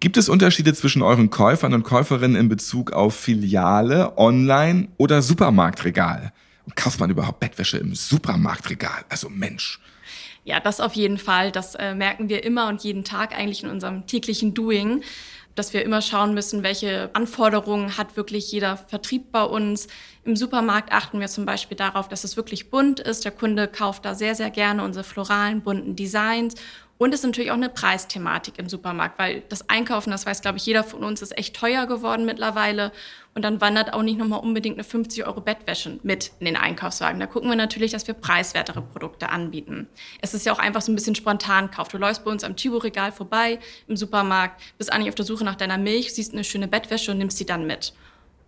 Gibt 0.00 0.16
es 0.16 0.28
Unterschiede 0.28 0.74
zwischen 0.74 1.02
euren 1.02 1.30
Käufern 1.30 1.74
und 1.74 1.82
Käuferinnen 1.82 2.36
in 2.36 2.48
Bezug 2.48 2.92
auf 2.92 3.14
Filiale, 3.14 4.16
Online 4.18 4.88
oder 4.96 5.22
Supermarktregal? 5.22 6.32
Und 6.64 6.76
kauft 6.76 7.00
man 7.00 7.10
überhaupt 7.10 7.40
Bettwäsche 7.40 7.78
im 7.78 7.94
Supermarktregal? 7.94 9.04
Also 9.08 9.28
Mensch. 9.28 9.80
Ja, 10.44 10.60
das 10.60 10.80
auf 10.80 10.94
jeden 10.94 11.18
Fall. 11.18 11.52
Das 11.52 11.74
äh, 11.74 11.94
merken 11.94 12.28
wir 12.28 12.44
immer 12.44 12.68
und 12.68 12.82
jeden 12.82 13.04
Tag 13.04 13.36
eigentlich 13.36 13.62
in 13.62 13.70
unserem 13.70 14.06
täglichen 14.06 14.54
Doing 14.54 15.02
dass 15.56 15.72
wir 15.72 15.82
immer 15.84 16.02
schauen 16.02 16.34
müssen, 16.34 16.62
welche 16.62 17.10
Anforderungen 17.14 17.96
hat 17.96 18.16
wirklich 18.16 18.52
jeder 18.52 18.76
Vertrieb 18.76 19.32
bei 19.32 19.42
uns. 19.42 19.88
Im 20.24 20.36
Supermarkt 20.36 20.92
achten 20.92 21.18
wir 21.18 21.28
zum 21.28 21.46
Beispiel 21.46 21.76
darauf, 21.76 22.08
dass 22.08 22.24
es 22.24 22.36
wirklich 22.36 22.70
bunt 22.70 23.00
ist. 23.00 23.24
Der 23.24 23.32
Kunde 23.32 23.66
kauft 23.66 24.04
da 24.04 24.14
sehr, 24.14 24.34
sehr 24.34 24.50
gerne 24.50 24.84
unsere 24.84 25.02
floralen, 25.02 25.62
bunten 25.62 25.96
Designs 25.96 26.54
und 26.98 27.12
es 27.12 27.20
ist 27.20 27.26
natürlich 27.26 27.50
auch 27.50 27.56
eine 27.56 27.68
Preisthematik 27.68 28.58
im 28.58 28.68
Supermarkt, 28.70 29.18
weil 29.18 29.42
das 29.50 29.68
Einkaufen, 29.68 30.10
das 30.10 30.24
weiß, 30.24 30.40
glaube 30.40 30.56
ich, 30.56 30.64
jeder 30.64 30.82
von 30.82 31.04
uns, 31.04 31.20
ist 31.20 31.36
echt 31.36 31.54
teuer 31.54 31.86
geworden 31.86 32.24
mittlerweile. 32.24 32.90
Und 33.34 33.42
dann 33.42 33.60
wandert 33.60 33.92
auch 33.92 34.02
nicht 34.02 34.18
nochmal 34.18 34.40
unbedingt 34.40 34.76
eine 34.76 34.84
50 34.84 35.26
Euro 35.26 35.42
Bettwäsche 35.42 35.98
mit 36.02 36.32
in 36.40 36.46
den 36.46 36.56
Einkaufswagen. 36.56 37.20
Da 37.20 37.26
gucken 37.26 37.50
wir 37.50 37.56
natürlich, 37.56 37.92
dass 37.92 38.06
wir 38.06 38.14
preiswertere 38.14 38.80
Produkte 38.80 39.28
anbieten. 39.28 39.88
Es 40.22 40.32
ist 40.32 40.46
ja 40.46 40.54
auch 40.54 40.58
einfach 40.58 40.80
so 40.80 40.90
ein 40.90 40.94
bisschen 40.94 41.14
spontan 41.14 41.70
Kauf. 41.70 41.88
Du 41.88 41.98
läufst 41.98 42.24
bei 42.24 42.30
uns 42.30 42.44
am 42.44 42.56
Chibo-Regal 42.56 43.12
vorbei 43.12 43.58
im 43.88 43.96
Supermarkt, 43.96 44.62
bist 44.78 44.90
eigentlich 44.90 45.10
auf 45.10 45.14
der 45.14 45.26
Suche 45.26 45.44
nach 45.44 45.56
deiner 45.56 45.76
Milch, 45.76 46.14
siehst 46.14 46.32
eine 46.32 46.44
schöne 46.44 46.66
Bettwäsche 46.66 47.10
und 47.10 47.18
nimmst 47.18 47.36
sie 47.36 47.44
dann 47.44 47.66
mit. 47.66 47.92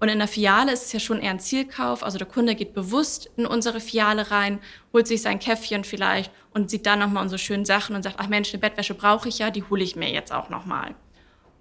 Und 0.00 0.08
in 0.08 0.18
der 0.18 0.28
Filiale 0.28 0.72
ist 0.72 0.86
es 0.86 0.92
ja 0.92 1.00
schon 1.00 1.20
eher 1.20 1.32
ein 1.32 1.40
Zielkauf. 1.40 2.04
Also 2.04 2.18
der 2.18 2.26
Kunde 2.26 2.54
geht 2.54 2.72
bewusst 2.72 3.30
in 3.36 3.46
unsere 3.46 3.80
Filiale 3.80 4.30
rein, 4.30 4.60
holt 4.92 5.06
sich 5.08 5.22
sein 5.22 5.40
Käffchen 5.40 5.84
vielleicht 5.84 6.30
und 6.54 6.70
sieht 6.70 6.86
dann 6.86 7.00
nochmal 7.00 7.22
unsere 7.22 7.38
schönen 7.38 7.64
Sachen 7.64 7.96
und 7.96 8.02
sagt, 8.02 8.16
ach 8.18 8.28
Mensch, 8.28 8.52
eine 8.52 8.60
Bettwäsche 8.60 8.94
brauche 8.94 9.28
ich 9.28 9.38
ja, 9.38 9.50
die 9.50 9.64
hole 9.64 9.82
ich 9.82 9.96
mir 9.96 10.10
jetzt 10.10 10.32
auch 10.32 10.50
nochmal. 10.50 10.94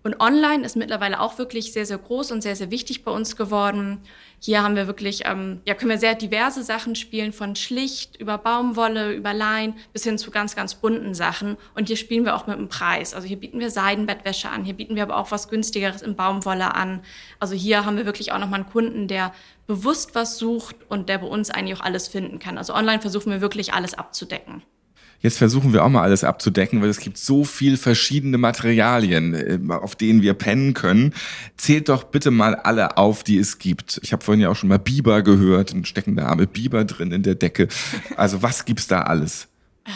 Und 0.07 0.21
online 0.21 0.65
ist 0.65 0.77
mittlerweile 0.77 1.19
auch 1.19 1.37
wirklich 1.37 1.73
sehr, 1.73 1.85
sehr 1.85 1.97
groß 1.97 2.31
und 2.31 2.41
sehr, 2.41 2.55
sehr 2.55 2.71
wichtig 2.71 3.03
bei 3.03 3.11
uns 3.11 3.35
geworden. 3.35 3.99
Hier 4.39 4.63
haben 4.63 4.77
wir 4.77 4.87
wirklich, 4.87 5.23
ähm, 5.25 5.59
ja, 5.65 5.73
können 5.73 5.91
wir 5.91 5.97
sehr 5.97 6.15
diverse 6.15 6.63
Sachen 6.63 6.95
spielen, 6.95 7.33
von 7.33 7.57
schlicht 7.57 8.15
über 8.15 8.37
Baumwolle, 8.37 9.11
über 9.11 9.33
Lein 9.33 9.75
bis 9.91 10.05
hin 10.05 10.17
zu 10.17 10.31
ganz, 10.31 10.55
ganz 10.55 10.75
bunten 10.75 11.13
Sachen. 11.13 11.57
Und 11.75 11.87
hier 11.87 11.97
spielen 11.97 12.23
wir 12.23 12.37
auch 12.37 12.47
mit 12.47 12.57
dem 12.57 12.69
Preis. 12.69 13.13
Also 13.13 13.27
hier 13.27 13.35
bieten 13.35 13.59
wir 13.59 13.69
Seidenbettwäsche 13.69 14.47
an, 14.47 14.63
hier 14.63 14.75
bieten 14.75 14.95
wir 14.95 15.03
aber 15.03 15.17
auch 15.17 15.31
was 15.31 15.49
günstigeres 15.49 16.01
in 16.01 16.15
Baumwolle 16.15 16.73
an. 16.73 17.01
Also 17.41 17.55
hier 17.55 17.83
haben 17.83 17.97
wir 17.97 18.05
wirklich 18.05 18.31
auch 18.31 18.39
nochmal 18.39 18.61
einen 18.61 18.69
Kunden, 18.69 19.09
der 19.09 19.33
bewusst 19.65 20.15
was 20.15 20.37
sucht 20.37 20.77
und 20.87 21.09
der 21.09 21.17
bei 21.17 21.27
uns 21.27 21.49
eigentlich 21.49 21.77
auch 21.77 21.83
alles 21.83 22.07
finden 22.07 22.39
kann. 22.39 22.57
Also 22.57 22.73
online 22.73 23.01
versuchen 23.01 23.29
wir 23.29 23.41
wirklich 23.41 23.73
alles 23.73 23.93
abzudecken. 23.93 24.63
Jetzt 25.21 25.37
versuchen 25.37 25.73
wir 25.73 25.83
auch 25.83 25.89
mal 25.89 26.03
alles 26.03 26.23
abzudecken, 26.23 26.81
weil 26.81 26.89
es 26.89 26.99
gibt 26.99 27.17
so 27.17 27.43
viel 27.43 27.77
verschiedene 27.77 28.37
Materialien, 28.37 29.33
äh, 29.33 29.59
auf 29.73 29.95
denen 29.95 30.21
wir 30.21 30.33
pennen 30.33 30.73
können. 30.73 31.13
Zählt 31.57 31.89
doch 31.89 32.03
bitte 32.03 32.31
mal 32.31 32.55
alle 32.55 32.97
auf, 32.97 33.23
die 33.23 33.37
es 33.37 33.57
gibt. 33.57 33.99
Ich 34.03 34.13
habe 34.13 34.23
vorhin 34.23 34.41
ja 34.41 34.49
auch 34.49 34.55
schon 34.55 34.69
mal 34.69 34.79
Biber 34.79 35.23
gehört, 35.23 35.73
ein 35.73 35.85
steckender 35.85 36.27
Arme 36.27 36.45
Biber 36.47 36.85
drin 36.85 37.11
in 37.11 37.23
der 37.23 37.35
Decke. 37.35 37.67
Also 38.15 38.41
was 38.41 38.65
gibt's 38.65 38.87
da 38.87 39.03
alles? 39.03 39.47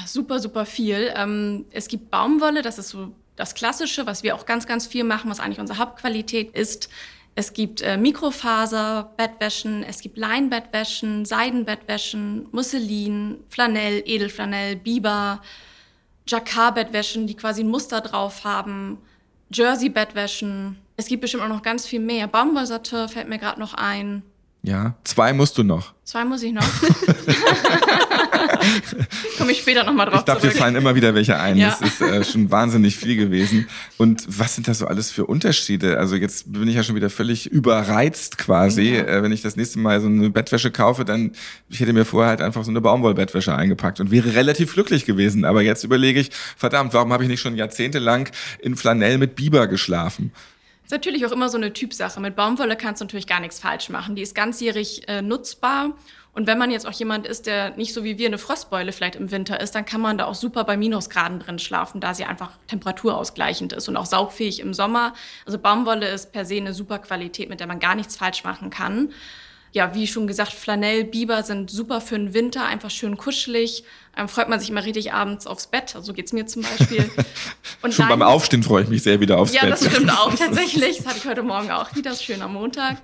Super, 0.05 0.39
super 0.39 0.65
viel. 0.65 1.12
Ähm, 1.15 1.65
es 1.71 1.88
gibt 1.88 2.12
Baumwolle, 2.12 2.62
das 2.62 2.77
ist 2.77 2.89
so 2.89 3.13
das 3.36 3.55
Klassische, 3.55 4.05
was 4.05 4.23
wir 4.23 4.36
auch 4.36 4.45
ganz, 4.45 4.67
ganz 4.67 4.86
viel 4.86 5.03
machen, 5.03 5.29
was 5.29 5.39
eigentlich 5.39 5.60
unsere 5.60 5.79
Hauptqualität 5.79 6.55
ist. 6.55 6.89
Es 7.34 7.54
gibt 7.54 7.82
äh, 7.82 7.98
Mikrofaser-Bettwäschen, 7.98 9.84
es 9.84 10.02
gibt 10.02 10.17
Leinbettwäschen, 10.17 11.26
Seidenbettwäschen, 11.26 12.48
Musselin, 12.52 13.38
Flanell, 13.48 14.04
Edelflanell, 14.06 14.76
Biber, 14.76 15.41
Jacquard-Bettwäschen, 16.28 17.28
die 17.28 17.36
quasi 17.36 17.63
ein 17.63 17.70
Muster 17.70 18.02
drauf 18.02 18.44
haben. 18.44 18.98
Jersey-Bettwäschen. 19.52 20.78
Es 20.98 21.08
gibt 21.08 21.22
bestimmt 21.22 21.44
auch 21.44 21.50
noch 21.50 21.62
ganz 21.62 21.88
viel 21.88 22.00
mehr. 22.00 22.28
Baumwollsatte 22.28 23.08
fällt 23.08 23.28
mir 23.28 23.38
gerade 23.38 23.60
noch 23.60 23.74
ein. 23.74 24.24
Ja, 24.63 24.95
zwei 25.04 25.34
musst 25.34 25.58
du 25.58 25.63
noch. 25.63 25.93
Zwei 26.04 26.24
muss 26.24 26.43
ich 26.43 26.52
noch. 26.54 26.63
Komme 29.38 29.52
ich 29.52 29.60
später 29.60 29.84
nochmal 29.84 30.06
drauf 30.08 30.19
Ich 30.19 30.26
glaube, 30.26 30.41
dir 30.41 30.50
zurück. 30.50 30.62
fallen 30.62 30.76
immer 30.76 30.93
wieder 30.93 31.15
welche 31.15 31.39
ein. 31.39 31.58
Ja. 31.58 31.69
Das 31.69 31.82
ist 31.82 32.02
äh, 32.02 32.24
schon 32.24 32.52
wahnsinnig 32.52 32.95
viel 32.95 33.15
gewesen. 33.15 33.67
Und 33.97 34.24
was 34.28 34.56
sind 34.56 34.67
da 34.67 34.74
so 34.74 34.86
alles 34.86 35.10
für 35.12 35.26
Unterschiede? 35.26 35.97
Also 35.97 36.15
jetzt 36.15 36.52
bin 36.52 36.67
ich 36.67 36.76
ja 36.76 36.84
schon 36.84 36.95
wieder 36.95 37.10
völlig 37.10 37.47
überreizt 37.47 38.38
quasi. 38.38 38.95
Äh, 38.97 39.24
wenn 39.24 39.32
ich 39.32 39.41
das 39.41 39.56
nächste 39.56 39.80
Mal 39.80 40.00
so 40.02 40.08
eine 40.08 40.30
Bettwäsche 40.30 40.69
kaufe, 40.69 41.06
dann 41.06 41.32
ich 41.69 41.80
hätte 41.80 41.93
mir 41.93 42.06
vorher 42.06 42.30
halt 42.30 42.41
einfach 42.41 42.63
so 42.63 42.69
eine 42.71 42.82
Baumwollbettwäsche 42.82 43.56
eingepackt 43.56 44.00
und 44.00 44.12
wäre 44.12 44.36
relativ 44.36 44.74
glücklich 44.74 45.06
gewesen. 45.06 45.43
Aber 45.45 45.62
jetzt 45.62 45.84
überlege 45.84 46.19
ich, 46.19 46.30
verdammt, 46.56 46.93
warum 46.93 47.12
habe 47.13 47.24
ich 47.24 47.30
nicht 47.30 47.41
schon 47.41 47.56
jahrzehntelang 47.56 48.30
in 48.60 48.76
Flanell 48.76 49.17
mit 49.17 49.36
Biber 49.36 49.67
geschlafen? 49.67 50.32
Ist 50.91 50.97
natürlich 50.97 51.25
auch 51.25 51.32
immer 51.32 51.47
so 51.47 51.56
eine 51.56 51.71
Typsache. 51.71 52.19
Mit 52.19 52.36
Baumwolle 52.36 52.75
kannst 52.75 52.99
du 52.99 53.06
natürlich 53.06 53.25
gar 53.25 53.39
nichts 53.39 53.60
falsch 53.60 53.88
machen. 53.88 54.17
Die 54.17 54.21
ist 54.21 54.36
ganzjährig 54.36 55.08
äh, 55.08 55.21
nutzbar. 55.21 55.95
Und 56.34 56.47
wenn 56.47 56.58
man 56.58 56.69
jetzt 56.69 56.86
auch 56.86 56.91
jemand 56.91 57.25
ist, 57.25 57.45
der 57.45 57.77
nicht 57.77 57.93
so 57.93 58.04
wie 58.04 58.17
wir 58.17 58.27
eine 58.27 58.38
Frostbeule 58.38 58.91
vielleicht 58.91 59.15
im 59.15 59.32
Winter 59.32 59.62
ist, 59.62 59.73
dann 59.73 59.86
kann 59.86 60.01
man 60.01 60.17
da 60.17 60.25
auch 60.25 60.36
super 60.36 60.65
bei 60.65 60.75
Minusgraden 60.75 61.39
drin 61.39 61.60
schlafen, 61.60 62.01
da 62.01 62.13
sie 62.13 62.25
einfach 62.25 62.51
temperaturausgleichend 62.67 63.71
ist 63.71 63.88
und 63.88 63.95
auch 63.95 64.06
saugfähig 64.06 64.60
im 64.60 64.73
Sommer. 64.73 65.13
Also 65.45 65.60
Baumwolle 65.60 66.10
ist 66.10 66.34
per 66.34 66.43
se 66.43 66.58
eine 66.58 66.73
super 66.73 66.99
Qualität, 66.99 67.47
mit 67.47 67.62
der 67.62 67.67
man 67.67 67.80
gar 67.80 67.95
nichts 67.95 68.17
falsch 68.17 68.43
machen 68.43 68.69
kann. 68.69 69.13
Ja, 69.73 69.93
wie 69.95 70.05
schon 70.05 70.27
gesagt, 70.27 70.51
Flanell, 70.51 71.05
Biber 71.05 71.43
sind 71.43 71.71
super 71.71 72.01
für 72.01 72.15
den 72.17 72.34
Winter, 72.34 72.65
einfach 72.65 72.89
schön 72.89 73.15
kuschelig. 73.15 73.86
Ähm, 74.17 74.27
freut 74.27 74.49
man 74.49 74.60
sich 74.60 74.69
immer 74.69 74.84
richtig 74.84 75.13
abends 75.13 75.47
aufs 75.47 75.67
Bett. 75.67 75.95
Also 75.95 76.07
so 76.07 76.13
geht's 76.13 76.34
mir 76.34 76.45
zum 76.45 76.63
Beispiel. 76.63 77.10
Und 77.81 77.93
Schon 77.93 78.10
beim 78.10 78.19
Lein- 78.19 78.27
Aufstehen 78.27 78.63
freue 78.63 78.84
ich 78.84 78.89
mich 78.89 79.01
sehr 79.03 79.21
wieder 79.21 79.38
aufs 79.39 79.53
ja, 79.53 79.62
Bett. 79.62 79.71
das 79.71 79.86
stimmt 79.86 80.12
auch 80.19 80.34
tatsächlich. 80.36 80.97
Das 80.97 81.05
hatte 81.05 81.17
ich 81.19 81.25
heute 81.25 81.43
Morgen 81.43 81.71
auch 81.71 81.95
wieder. 81.95 82.13
Schön 82.15 82.41
am 82.41 82.53
Montag. 82.53 82.97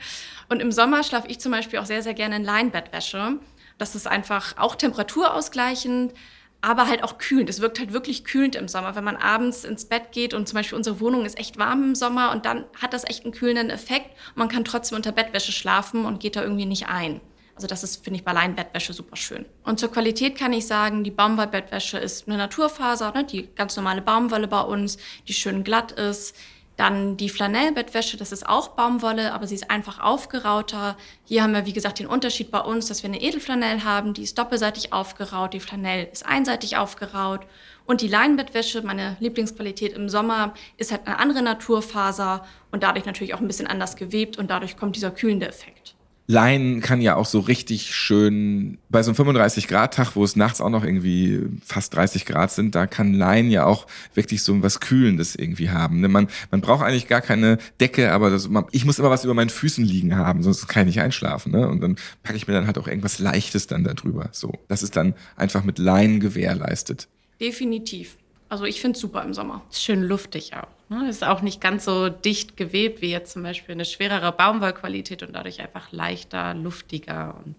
Und 0.50 0.62
im 0.62 0.72
Sommer 0.74 1.04
schlafe 1.04 1.28
ich 1.30 1.40
zum 1.40 1.54
Beispiel 1.54 1.80
auch 1.80 1.86
sehr, 1.86 2.04
sehr 2.04 2.14
gerne 2.14 2.36
in 2.36 2.44
Leinbettwäsche. 2.44 3.38
Das 3.78 3.96
ist 3.96 4.08
einfach 4.08 4.58
auch 4.58 4.76
temperaturausgleichend, 4.76 6.14
aber 6.62 6.88
halt 6.88 7.04
auch 7.04 7.18
kühlend. 7.18 7.50
Es 7.50 7.62
wirkt 7.62 7.80
halt 7.80 7.94
wirklich 7.94 8.24
kühlend 8.24 8.56
im 8.56 8.68
Sommer, 8.68 8.96
wenn 8.96 9.04
man 9.04 9.16
abends 9.16 9.64
ins 9.64 9.86
Bett 9.86 10.12
geht 10.12 10.34
und 10.34 10.48
zum 10.48 10.56
Beispiel 10.56 10.78
unsere 10.78 11.00
Wohnung 11.00 11.26
ist 11.26 11.38
echt 11.38 11.58
warm 11.58 11.84
im 11.84 11.96
Sommer 11.96 12.32
und 12.32 12.46
dann 12.46 12.66
hat 12.82 12.94
das 12.94 13.04
echt 13.06 13.24
einen 13.24 13.34
kühlenden 13.34 13.70
Effekt. 13.70 14.10
Man 14.36 14.48
kann 14.48 14.66
trotzdem 14.66 14.96
unter 14.96 15.12
Bettwäsche 15.12 15.52
schlafen 15.52 16.06
und 16.06 16.20
geht 16.20 16.36
da 16.36 16.42
irgendwie 16.42 16.66
nicht 16.66 16.88
ein. 16.88 17.22
Also 17.56 17.66
das 17.66 17.84
ist, 17.84 18.04
finde 18.04 18.20
ich, 18.20 18.24
bei 18.24 18.34
Leinbettwäsche 18.34 18.94
super 18.94 19.16
schön. 19.16 19.46
Und 19.64 19.80
zur 19.80 19.92
Qualität 19.92 20.38
kann 20.38 20.54
ich 20.54 20.68
sagen, 20.68 21.04
die 21.04 21.10
Baumwollbettwäsche 21.10 21.98
ist 21.98 22.28
eine 22.28 22.38
Naturfaser, 22.38 23.12
ne, 23.14 23.24
die 23.24 23.50
ganz 23.56 23.76
normale 23.76 24.02
Baumwolle 24.02 24.48
bei 24.48 24.62
uns, 24.62 24.98
die 25.28 25.34
schön 25.34 25.64
glatt 25.64 25.92
ist. 25.92 26.36
Dann 26.78 27.18
die 27.18 27.30
Flanellbettwäsche, 27.30 28.18
das 28.18 28.32
ist 28.32 28.48
auch 28.48 28.70
Baumwolle, 28.70 29.34
aber 29.34 29.48
sie 29.48 29.56
ist 29.56 29.72
einfach 29.72 30.00
aufgerauter. 30.00 30.96
Hier 31.26 31.42
haben 31.42 31.54
wir, 31.54 31.66
wie 31.66 31.74
gesagt, 31.74 31.98
den 31.98 32.06
Unterschied 32.06 32.52
bei 32.52 32.60
uns, 32.60 32.86
dass 32.86 33.02
wir 33.02 33.10
eine 33.10 33.20
Edelflanell 33.20 33.84
haben, 33.84 34.14
die 34.14 34.22
ist 34.22 34.38
doppelseitig 34.38 34.94
aufgeraut, 34.94 35.56
die 35.56 35.60
Flanell 35.60 36.08
ist 36.12 36.26
einseitig 36.26 36.78
aufgeraut. 36.78 37.42
Und 37.86 38.02
die 38.02 38.08
Leinbettwäsche, 38.08 38.84
meine 38.84 39.18
Lieblingsqualität 39.20 39.94
im 39.94 40.08
Sommer, 40.08 40.54
ist 40.78 40.92
halt 40.92 41.08
eine 41.08 41.18
andere 41.18 41.42
Naturfaser 41.42 42.46
und 42.72 42.84
dadurch 42.84 43.06
natürlich 43.06 43.34
auch 43.34 43.42
ein 43.42 43.48
bisschen 43.48 43.68
anders 43.68 43.96
gewebt 43.96 44.38
und 44.38 44.52
dadurch 44.52 44.78
kommt 44.78 44.96
dieser 44.96 45.10
kühlende 45.10 45.48
Effekt. 45.48 45.97
Leinen 46.30 46.82
kann 46.82 47.00
ja 47.00 47.16
auch 47.16 47.26
so 47.26 47.40
richtig 47.40 47.96
schön, 47.96 48.80
bei 48.90 49.02
so 49.02 49.12
einem 49.12 49.38
35-Grad-Tag, 49.38 50.18
wo 50.18 50.26
es 50.26 50.36
nachts 50.36 50.60
auch 50.60 50.70
noch 50.70 50.84
irgendwie 50.84 51.46
fast 51.66 51.96
30 51.96 52.26
Grad 52.26 52.52
sind, 52.52 52.76
da 52.76 52.86
kann 52.86 53.14
Leinen 53.14 53.50
ja 53.50 53.64
auch 53.64 53.88
wirklich 54.14 54.44
so 54.44 54.62
was 54.62 54.82
Kühlendes 54.82 55.36
irgendwie 55.36 55.70
haben. 55.70 56.02
ne? 56.02 56.10
Man, 56.10 56.28
man 56.52 56.60
braucht 56.60 56.84
eigentlich 56.84 57.08
gar 57.08 57.22
keine 57.22 57.58
Decke, 57.80 58.12
aber 58.12 58.30
das, 58.30 58.50
ich 58.72 58.84
muss 58.84 59.00
immer 59.00 59.10
was 59.10 59.24
über 59.24 59.34
meinen 59.34 59.50
Füßen 59.50 59.86
liegen 59.86 60.18
haben, 60.18 60.44
sonst 60.44 60.68
kann 60.68 60.82
ich 60.82 60.96
nicht 60.96 61.02
einschlafen. 61.02 61.54
Ne? 61.54 61.66
Und 61.66 61.80
dann 61.80 61.96
packe 62.24 62.36
ich 62.36 62.46
mir 62.46 62.54
dann 62.54 62.68
halt 62.68 62.78
auch 62.78 62.90
irgendwas 62.90 63.20
Leichtes 63.20 63.68
dann 63.68 63.86
da 63.86 63.94
drüber. 63.94 64.28
So, 64.34 64.52
das 64.68 64.84
ist 64.84 64.98
dann 64.98 65.14
einfach 65.38 65.64
mit 65.64 65.80
Leinen 65.80 66.20
gewährleistet. 66.20 67.08
Definitiv. 67.40 68.18
Also 68.50 68.66
ich 68.66 68.80
finde 68.80 68.96
es 68.96 69.02
super 69.02 69.24
im 69.24 69.34
Sommer. 69.34 69.62
Schön 69.72 70.04
luftig 70.04 70.54
auch. 70.56 70.68
Ne? 70.90 71.10
Ist 71.10 71.24
auch 71.24 71.42
nicht 71.42 71.60
ganz 71.60 71.86
so 71.86 72.10
dicht 72.10 72.56
gewebt 72.56 73.02
wie 73.02 73.12
jetzt 73.12 73.34
zum 73.34 73.44
Beispiel 73.44 73.74
eine 73.74 73.86
schwerere 73.86 74.32
Baumwollqualität 74.32 75.24
und 75.24 75.34
dadurch 75.34 75.60
einfach 75.60 75.92
leichter, 75.92 76.54
luftiger 76.54 77.36
und 77.46 77.56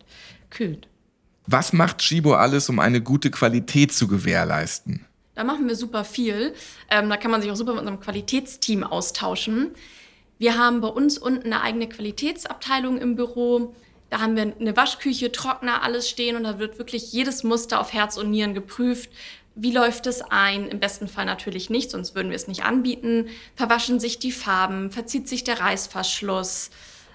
kühlt. 0.50 0.88
Was 1.46 1.72
macht 1.72 1.98
Chibo 1.98 2.34
alles, 2.34 2.68
um 2.68 2.78
eine 2.78 3.00
gute 3.00 3.30
Qualität 3.30 3.92
zu 3.92 4.08
gewährleisten? 4.08 5.06
Da 5.34 5.44
machen 5.44 5.68
wir 5.68 5.76
super 5.76 6.04
viel. 6.04 6.52
Ähm, 6.90 7.08
da 7.08 7.16
kann 7.16 7.30
man 7.30 7.40
sich 7.40 7.50
auch 7.50 7.56
super 7.56 7.72
mit 7.72 7.80
unserem 7.80 8.00
Qualitätsteam 8.00 8.82
austauschen. 8.82 9.70
Wir 10.38 10.58
haben 10.58 10.80
bei 10.80 10.88
uns 10.88 11.18
unten 11.18 11.46
eine 11.46 11.62
eigene 11.62 11.88
Qualitätsabteilung 11.88 12.98
im 12.98 13.16
Büro. 13.16 13.74
Da 14.10 14.20
haben 14.20 14.36
wir 14.36 14.54
eine 14.58 14.76
Waschküche, 14.76 15.32
Trockner, 15.32 15.82
alles 15.82 16.08
stehen 16.08 16.36
und 16.36 16.44
da 16.44 16.58
wird 16.58 16.78
wirklich 16.78 17.12
jedes 17.12 17.44
Muster 17.44 17.80
auf 17.80 17.92
Herz 17.92 18.16
und 18.16 18.30
Nieren 18.30 18.54
geprüft. 18.54 19.10
Wie 19.60 19.72
läuft 19.72 20.06
es 20.06 20.22
ein? 20.22 20.68
Im 20.68 20.78
besten 20.78 21.08
Fall 21.08 21.24
natürlich 21.24 21.68
nicht, 21.68 21.90
sonst 21.90 22.14
würden 22.14 22.30
wir 22.30 22.36
es 22.36 22.46
nicht 22.46 22.62
anbieten. 22.62 23.26
Verwaschen 23.56 23.98
sich 23.98 24.20
die 24.20 24.30
Farben, 24.30 24.92
verzieht 24.92 25.28
sich 25.28 25.42
der 25.42 25.58
Reißverschluss, 25.58 26.70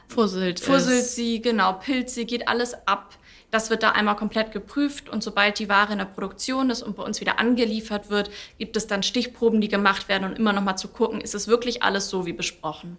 Fusselt 0.10 0.60
fusselt 0.60 1.04
es. 1.04 1.16
sie, 1.16 1.42
genau, 1.42 1.74
Pilze, 1.74 2.26
geht 2.26 2.50
alles 2.50 2.76
ab. 2.86 3.18
Das 3.50 3.70
wird 3.70 3.82
da 3.82 3.92
einmal 3.92 4.18
komplett 4.18 4.52
geprüft 4.52 5.08
und 5.08 5.24
sobald 5.24 5.58
die 5.58 5.70
Ware 5.70 5.94
in 5.94 6.00
der 6.00 6.06
Produktion 6.06 6.70
ist 6.70 6.82
und 6.82 6.98
bei 6.98 7.04
uns 7.04 7.22
wieder 7.22 7.40
angeliefert 7.40 8.10
wird, 8.10 8.30
gibt 8.58 8.76
es 8.76 8.88
dann 8.88 9.04
Stichproben, 9.04 9.62
die 9.62 9.70
gemacht 9.70 10.10
werden 10.10 10.26
und 10.26 10.38
immer 10.38 10.52
noch 10.52 10.64
mal 10.64 10.76
zu 10.76 10.90
gucken, 10.90 11.22
ist 11.22 11.36
es 11.36 11.48
wirklich 11.48 11.82
alles 11.82 12.10
so 12.10 12.26
wie 12.26 12.34
besprochen. 12.34 12.98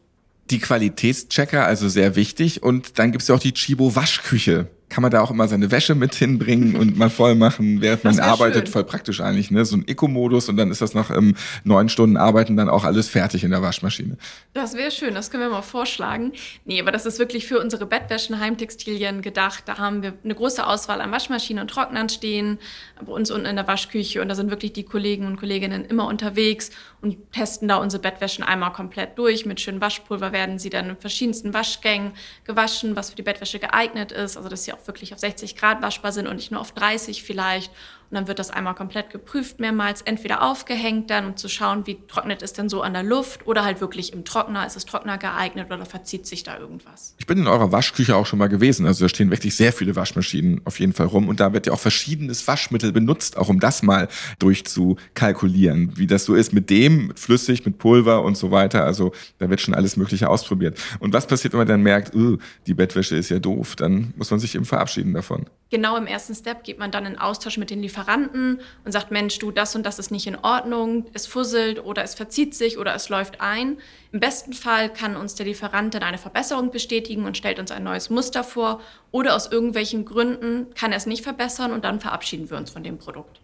Die 0.50 0.58
Qualitätschecker, 0.58 1.66
also 1.66 1.88
sehr 1.88 2.16
wichtig. 2.16 2.62
Und 2.62 2.98
dann 2.98 3.12
gibt's 3.12 3.28
ja 3.28 3.34
auch 3.34 3.40
die 3.40 3.52
Chibo 3.52 3.94
Waschküche. 3.94 4.68
Kann 4.88 5.02
man 5.02 5.10
da 5.10 5.20
auch 5.20 5.30
immer 5.30 5.48
seine 5.48 5.70
Wäsche 5.70 5.94
mit 5.94 6.14
hinbringen 6.14 6.76
und 6.76 6.96
mal 6.96 7.10
voll 7.10 7.34
machen, 7.34 7.80
während 7.80 8.04
man 8.04 8.18
arbeitet? 8.20 8.66
schön. 8.66 8.72
Voll 8.72 8.84
praktisch 8.84 9.20
eigentlich, 9.20 9.50
ne? 9.50 9.64
So 9.64 9.76
ein 9.76 9.88
Eco-Modus 9.88 10.48
und 10.48 10.56
dann 10.56 10.70
ist 10.70 10.80
das 10.82 10.94
nach 10.94 11.10
ähm, 11.10 11.34
neun 11.64 11.88
Stunden 11.88 12.16
Arbeiten 12.16 12.56
dann 12.56 12.68
auch 12.68 12.84
alles 12.84 13.08
fertig 13.08 13.44
in 13.44 13.50
der 13.50 13.62
Waschmaschine. 13.62 14.16
Das 14.52 14.74
wäre 14.74 14.90
schön, 14.90 15.14
das 15.14 15.30
können 15.30 15.42
wir 15.42 15.50
mal 15.50 15.62
vorschlagen. 15.62 16.32
Nee, 16.64 16.80
aber 16.80 16.92
das 16.92 17.06
ist 17.06 17.18
wirklich 17.18 17.46
für 17.46 17.58
unsere 17.60 17.86
Bettwäschen, 17.86 18.38
Heimtextilien 18.38 19.22
gedacht. 19.22 19.64
Da 19.66 19.78
haben 19.78 20.02
wir 20.02 20.12
eine 20.22 20.34
große 20.34 20.64
Auswahl 20.66 21.00
an 21.00 21.10
Waschmaschinen 21.10 21.62
und 21.62 21.68
Trocknern 21.68 22.08
stehen, 22.08 22.58
bei 23.04 23.12
uns 23.12 23.30
unten 23.30 23.46
in 23.46 23.56
der 23.56 23.66
Waschküche. 23.66 24.22
Und 24.22 24.28
da 24.28 24.34
sind 24.34 24.50
wirklich 24.50 24.72
die 24.72 24.84
Kollegen 24.84 25.26
und 25.26 25.36
Kolleginnen 25.36 25.84
immer 25.84 26.06
unterwegs 26.06 26.70
und 27.04 27.32
testen 27.32 27.68
da 27.68 27.76
unsere 27.76 28.02
Bettwäschen 28.02 28.42
einmal 28.42 28.72
komplett 28.72 29.18
durch. 29.18 29.44
Mit 29.44 29.60
schönem 29.60 29.82
Waschpulver 29.82 30.32
werden 30.32 30.58
sie 30.58 30.70
dann 30.70 30.88
in 30.88 30.96
verschiedensten 30.96 31.52
Waschgängen 31.52 32.14
gewaschen, 32.44 32.96
was 32.96 33.10
für 33.10 33.16
die 33.16 33.22
Bettwäsche 33.22 33.58
geeignet 33.58 34.10
ist. 34.10 34.38
Also, 34.38 34.48
dass 34.48 34.64
sie 34.64 34.72
auch 34.72 34.86
wirklich 34.86 35.12
auf 35.12 35.18
60 35.20 35.54
Grad 35.54 35.82
waschbar 35.82 36.12
sind 36.12 36.26
und 36.26 36.36
nicht 36.36 36.50
nur 36.50 36.62
auf 36.62 36.72
30 36.72 37.22
vielleicht. 37.22 37.70
Und 38.14 38.18
dann 38.20 38.28
wird 38.28 38.38
das 38.38 38.50
einmal 38.50 38.76
komplett 38.76 39.10
geprüft, 39.10 39.58
mehrmals 39.58 40.00
entweder 40.00 40.42
aufgehängt 40.42 41.10
dann, 41.10 41.26
um 41.26 41.36
zu 41.36 41.48
schauen, 41.48 41.84
wie 41.88 41.98
trocknet 42.06 42.42
es 42.42 42.52
denn 42.52 42.68
so 42.68 42.80
an 42.80 42.92
der 42.92 43.02
Luft 43.02 43.44
oder 43.44 43.64
halt 43.64 43.80
wirklich 43.80 44.12
im 44.12 44.24
Trockner, 44.24 44.64
ist 44.64 44.76
es 44.76 44.86
Trockner 44.86 45.18
geeignet 45.18 45.72
oder 45.72 45.84
verzieht 45.84 46.24
sich 46.24 46.44
da 46.44 46.56
irgendwas. 46.56 47.16
Ich 47.18 47.26
bin 47.26 47.38
in 47.38 47.48
eurer 47.48 47.72
Waschküche 47.72 48.14
auch 48.14 48.24
schon 48.24 48.38
mal 48.38 48.46
gewesen. 48.46 48.86
Also 48.86 49.04
da 49.04 49.08
stehen 49.08 49.32
wirklich 49.32 49.56
sehr 49.56 49.72
viele 49.72 49.96
Waschmaschinen 49.96 50.60
auf 50.64 50.78
jeden 50.78 50.92
Fall 50.92 51.08
rum. 51.08 51.26
Und 51.26 51.40
da 51.40 51.52
wird 51.52 51.66
ja 51.66 51.72
auch 51.72 51.80
verschiedenes 51.80 52.46
Waschmittel 52.46 52.92
benutzt, 52.92 53.36
auch 53.36 53.48
um 53.48 53.58
das 53.58 53.82
mal 53.82 54.06
durchzukalkulieren, 54.38 55.98
wie 55.98 56.06
das 56.06 56.24
so 56.24 56.36
ist 56.36 56.52
mit 56.52 56.70
dem, 56.70 57.08
mit 57.08 57.18
flüssig, 57.18 57.66
mit 57.66 57.78
Pulver 57.78 58.22
und 58.22 58.36
so 58.36 58.52
weiter. 58.52 58.84
Also 58.84 59.10
da 59.38 59.50
wird 59.50 59.60
schon 59.60 59.74
alles 59.74 59.96
Mögliche 59.96 60.30
ausprobiert. 60.30 60.78
Und 61.00 61.12
was 61.12 61.26
passiert, 61.26 61.52
wenn 61.52 61.58
man 61.58 61.66
dann 61.66 61.82
merkt, 61.82 62.14
"Uh, 62.14 62.38
die 62.68 62.74
Bettwäsche 62.74 63.16
ist 63.16 63.30
ja 63.30 63.40
doof? 63.40 63.74
Dann 63.74 64.14
muss 64.14 64.30
man 64.30 64.38
sich 64.38 64.54
eben 64.54 64.66
verabschieden 64.66 65.14
davon. 65.14 65.46
Genau 65.70 65.96
im 65.96 66.06
ersten 66.06 66.36
Step 66.36 66.62
geht 66.62 66.78
man 66.78 66.92
dann 66.92 67.04
in 67.04 67.18
Austausch 67.18 67.56
mit 67.56 67.70
den 67.70 67.80
Lieferanten 67.80 68.03
und 68.08 68.92
sagt, 68.92 69.10
Mensch, 69.10 69.38
du, 69.38 69.50
das 69.50 69.74
und 69.74 69.84
das 69.84 69.98
ist 69.98 70.10
nicht 70.10 70.26
in 70.26 70.36
Ordnung, 70.36 71.06
es 71.12 71.26
fusselt 71.26 71.84
oder 71.84 72.02
es 72.02 72.14
verzieht 72.14 72.54
sich 72.54 72.78
oder 72.78 72.94
es 72.94 73.08
läuft 73.08 73.40
ein. 73.40 73.78
Im 74.12 74.20
besten 74.20 74.52
Fall 74.52 74.92
kann 74.92 75.16
uns 75.16 75.34
der 75.34 75.46
Lieferant 75.46 75.94
dann 75.94 76.02
eine 76.02 76.18
Verbesserung 76.18 76.70
bestätigen 76.70 77.24
und 77.24 77.36
stellt 77.36 77.58
uns 77.58 77.70
ein 77.70 77.82
neues 77.82 78.10
Muster 78.10 78.44
vor 78.44 78.80
oder 79.10 79.34
aus 79.34 79.50
irgendwelchen 79.50 80.04
Gründen 80.04 80.72
kann 80.74 80.92
er 80.92 80.98
es 80.98 81.06
nicht 81.06 81.22
verbessern 81.22 81.72
und 81.72 81.84
dann 81.84 82.00
verabschieden 82.00 82.50
wir 82.50 82.56
uns 82.56 82.70
von 82.70 82.82
dem 82.82 82.98
Produkt. 82.98 83.40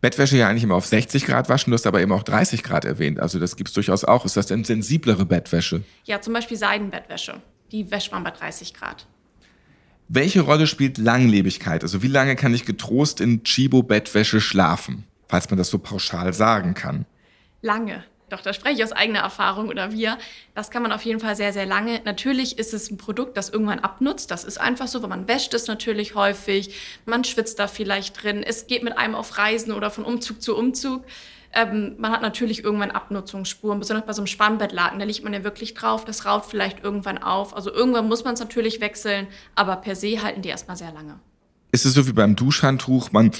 Bettwäsche 0.00 0.36
ja 0.36 0.48
eigentlich 0.48 0.62
immer 0.62 0.76
auf 0.76 0.86
60 0.86 1.26
Grad 1.26 1.48
waschen, 1.48 1.72
du 1.72 1.74
hast 1.74 1.86
aber 1.86 2.00
eben 2.00 2.12
auch 2.12 2.22
30 2.22 2.62
Grad 2.62 2.84
erwähnt. 2.84 3.18
Also 3.18 3.40
das 3.40 3.56
gibt's 3.56 3.72
durchaus 3.72 4.04
auch. 4.04 4.24
Ist 4.24 4.36
das 4.36 4.46
denn 4.46 4.62
sensiblere 4.62 5.26
Bettwäsche? 5.26 5.82
Ja, 6.04 6.20
zum 6.20 6.34
Beispiel 6.34 6.56
Seidenbettwäsche. 6.56 7.40
Die 7.72 7.90
wäscht 7.90 8.12
man 8.12 8.22
bei 8.22 8.30
30 8.30 8.74
Grad. 8.74 9.06
Welche 10.10 10.40
Rolle 10.40 10.66
spielt 10.66 10.96
Langlebigkeit? 10.96 11.82
Also 11.82 12.02
wie 12.02 12.08
lange 12.08 12.34
kann 12.34 12.54
ich 12.54 12.64
getrost 12.64 13.20
in 13.20 13.44
Chibo-Bettwäsche 13.44 14.40
schlafen? 14.40 15.04
Falls 15.28 15.50
man 15.50 15.58
das 15.58 15.68
so 15.68 15.78
pauschal 15.78 16.32
sagen 16.32 16.72
kann. 16.72 17.04
Lange. 17.60 18.04
Doch, 18.30 18.40
da 18.40 18.54
spreche 18.54 18.76
ich 18.76 18.84
aus 18.84 18.92
eigener 18.92 19.20
Erfahrung 19.20 19.68
oder 19.68 19.92
wir. 19.92 20.16
Das 20.54 20.70
kann 20.70 20.82
man 20.82 20.92
auf 20.92 21.02
jeden 21.02 21.20
Fall 21.20 21.36
sehr, 21.36 21.52
sehr 21.52 21.66
lange. 21.66 22.00
Natürlich 22.04 22.58
ist 22.58 22.72
es 22.72 22.90
ein 22.90 22.96
Produkt, 22.96 23.36
das 23.36 23.50
irgendwann 23.50 23.80
abnutzt. 23.80 24.30
Das 24.30 24.44
ist 24.44 24.58
einfach 24.58 24.86
so, 24.86 25.02
weil 25.02 25.10
man 25.10 25.28
wäscht 25.28 25.52
es 25.52 25.66
natürlich 25.66 26.14
häufig. 26.14 26.74
Man 27.04 27.24
schwitzt 27.24 27.58
da 27.58 27.68
vielleicht 27.68 28.22
drin. 28.22 28.42
Es 28.42 28.66
geht 28.66 28.82
mit 28.82 28.96
einem 28.96 29.14
auf 29.14 29.36
Reisen 29.36 29.72
oder 29.72 29.90
von 29.90 30.04
Umzug 30.04 30.40
zu 30.40 30.56
Umzug. 30.56 31.04
Ähm, 31.52 31.94
man 31.98 32.12
hat 32.12 32.22
natürlich 32.22 32.62
irgendwann 32.62 32.90
Abnutzungsspuren, 32.90 33.78
besonders 33.78 34.06
bei 34.06 34.12
so 34.12 34.20
einem 34.20 34.26
Spannbettlaken. 34.26 34.98
Da 34.98 35.04
liegt 35.04 35.24
man 35.24 35.32
ja 35.32 35.44
wirklich 35.44 35.74
drauf, 35.74 36.04
das 36.04 36.26
rauft 36.26 36.50
vielleicht 36.50 36.84
irgendwann 36.84 37.18
auf. 37.18 37.54
Also 37.56 37.72
irgendwann 37.72 38.08
muss 38.08 38.24
man 38.24 38.34
es 38.34 38.40
natürlich 38.40 38.80
wechseln, 38.80 39.26
aber 39.54 39.76
per 39.76 39.96
se 39.96 40.22
halten 40.22 40.42
die 40.42 40.48
erstmal 40.50 40.76
sehr 40.76 40.92
lange 40.92 41.18
ist 41.70 41.84
es 41.84 41.94
so 41.94 42.06
wie 42.06 42.12
beim 42.12 42.34
Duschhandtuch, 42.34 43.12
man 43.12 43.30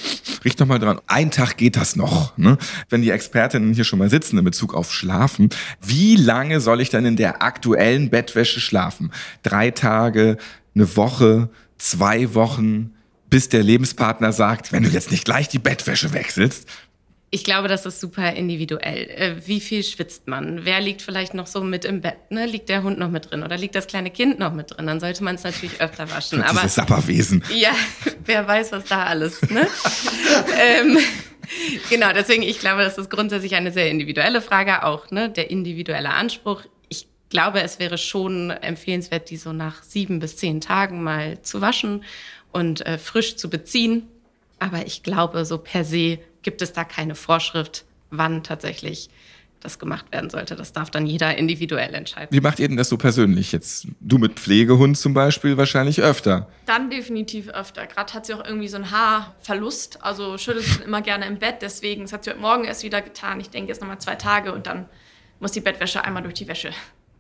riecht 0.44 0.60
noch 0.60 0.66
mal 0.66 0.78
dran, 0.78 1.00
ein 1.06 1.30
Tag 1.30 1.56
geht 1.56 1.76
das 1.76 1.96
noch. 1.96 2.36
Ne? 2.36 2.58
Wenn 2.88 3.02
die 3.02 3.10
Expertinnen 3.10 3.72
hier 3.72 3.84
schon 3.84 3.98
mal 3.98 4.10
sitzen 4.10 4.38
in 4.38 4.44
Bezug 4.44 4.74
auf 4.74 4.92
Schlafen, 4.92 5.48
wie 5.80 6.16
lange 6.16 6.60
soll 6.60 6.80
ich 6.80 6.90
dann 6.90 7.06
in 7.06 7.16
der 7.16 7.42
aktuellen 7.42 8.10
Bettwäsche 8.10 8.60
schlafen? 8.60 9.12
Drei 9.42 9.70
Tage, 9.70 10.36
eine 10.74 10.96
Woche, 10.96 11.48
zwei 11.78 12.34
Wochen, 12.34 12.94
bis 13.30 13.48
der 13.48 13.62
Lebenspartner 13.62 14.32
sagt, 14.32 14.72
wenn 14.72 14.82
du 14.82 14.88
jetzt 14.88 15.10
nicht 15.10 15.24
gleich 15.24 15.48
die 15.48 15.58
Bettwäsche 15.58 16.12
wechselst, 16.12 16.68
ich 17.30 17.44
glaube, 17.44 17.68
das 17.68 17.84
ist 17.84 18.00
super 18.00 18.32
individuell. 18.32 19.10
Äh, 19.10 19.46
wie 19.46 19.60
viel 19.60 19.82
schwitzt 19.82 20.28
man? 20.28 20.64
Wer 20.64 20.80
liegt 20.80 21.02
vielleicht 21.02 21.34
noch 21.34 21.46
so 21.46 21.62
mit 21.62 21.84
im 21.84 22.00
Bett? 22.00 22.30
Ne? 22.30 22.46
Liegt 22.46 22.70
der 22.70 22.82
Hund 22.82 22.98
noch 22.98 23.10
mit 23.10 23.30
drin 23.30 23.42
oder 23.42 23.58
liegt 23.58 23.74
das 23.74 23.86
kleine 23.86 24.10
Kind 24.10 24.38
noch 24.38 24.54
mit 24.54 24.70
drin? 24.70 24.86
Dann 24.86 24.98
sollte 24.98 25.22
man 25.22 25.34
es 25.34 25.44
natürlich 25.44 25.80
öfter 25.80 26.10
waschen. 26.10 26.42
Aber 26.42 26.60
Dieses 26.60 26.76
Sapperwesen. 26.76 27.44
Ja, 27.54 27.72
wer 28.24 28.48
weiß, 28.48 28.72
was 28.72 28.84
da 28.84 29.04
alles. 29.04 29.42
Ne? 29.50 29.66
ähm, 30.58 30.98
genau, 31.90 32.12
deswegen, 32.14 32.42
ich 32.42 32.60
glaube, 32.60 32.82
das 32.82 32.96
ist 32.96 33.10
grundsätzlich 33.10 33.54
eine 33.56 33.72
sehr 33.72 33.90
individuelle 33.90 34.40
Frage, 34.40 34.84
auch 34.84 35.10
ne? 35.10 35.28
der 35.28 35.50
individuelle 35.50 36.10
Anspruch. 36.10 36.62
Ich 36.88 37.08
glaube, 37.28 37.60
es 37.60 37.78
wäre 37.78 37.98
schon 37.98 38.50
empfehlenswert, 38.50 39.28
die 39.28 39.36
so 39.36 39.52
nach 39.52 39.82
sieben 39.82 40.18
bis 40.18 40.38
zehn 40.38 40.62
Tagen 40.62 41.02
mal 41.02 41.42
zu 41.42 41.60
waschen 41.60 42.04
und 42.52 42.86
äh, 42.86 42.96
frisch 42.96 43.36
zu 43.36 43.50
beziehen. 43.50 44.08
Aber 44.60 44.86
ich 44.86 45.02
glaube, 45.02 45.44
so 45.44 45.58
per 45.58 45.84
se 45.84 46.18
gibt 46.42 46.62
es 46.62 46.72
da 46.72 46.84
keine 46.84 47.14
Vorschrift, 47.14 47.84
wann 48.10 48.42
tatsächlich 48.42 49.10
das 49.60 49.78
gemacht 49.78 50.06
werden 50.12 50.30
sollte. 50.30 50.56
Das 50.56 50.72
darf 50.72 50.90
dann 50.90 51.06
jeder 51.06 51.36
individuell 51.36 51.94
entscheiden. 51.94 52.28
Wie 52.30 52.40
macht 52.40 52.60
ihr 52.60 52.68
denn 52.68 52.76
das 52.76 52.88
so 52.88 52.96
persönlich? 52.96 53.52
Jetzt 53.52 53.88
du 54.00 54.18
mit 54.18 54.38
Pflegehund 54.38 54.96
zum 54.96 55.14
Beispiel 55.14 55.56
wahrscheinlich 55.56 56.00
öfter. 56.00 56.48
Dann 56.66 56.90
definitiv 56.90 57.48
öfter. 57.48 57.86
Gerade 57.86 58.12
hat 58.14 58.26
sie 58.26 58.34
auch 58.34 58.44
irgendwie 58.44 58.68
so 58.68 58.76
einen 58.76 58.90
Haarverlust. 58.90 60.02
Also 60.02 60.38
schüttelt 60.38 60.64
sie 60.64 60.82
immer 60.82 61.02
gerne 61.02 61.26
im 61.26 61.38
Bett. 61.38 61.56
Deswegen, 61.60 62.02
das 62.02 62.12
hat 62.12 62.24
sie 62.24 62.30
heute 62.30 62.40
Morgen 62.40 62.64
erst 62.64 62.84
wieder 62.84 63.02
getan. 63.02 63.40
Ich 63.40 63.50
denke 63.50 63.68
jetzt 63.68 63.80
nochmal 63.80 63.98
zwei 63.98 64.14
Tage 64.14 64.52
und 64.52 64.66
dann 64.66 64.86
muss 65.40 65.52
die 65.52 65.60
Bettwäsche 65.60 66.04
einmal 66.04 66.22
durch 66.22 66.34
die 66.34 66.48
Wäsche. 66.48 66.70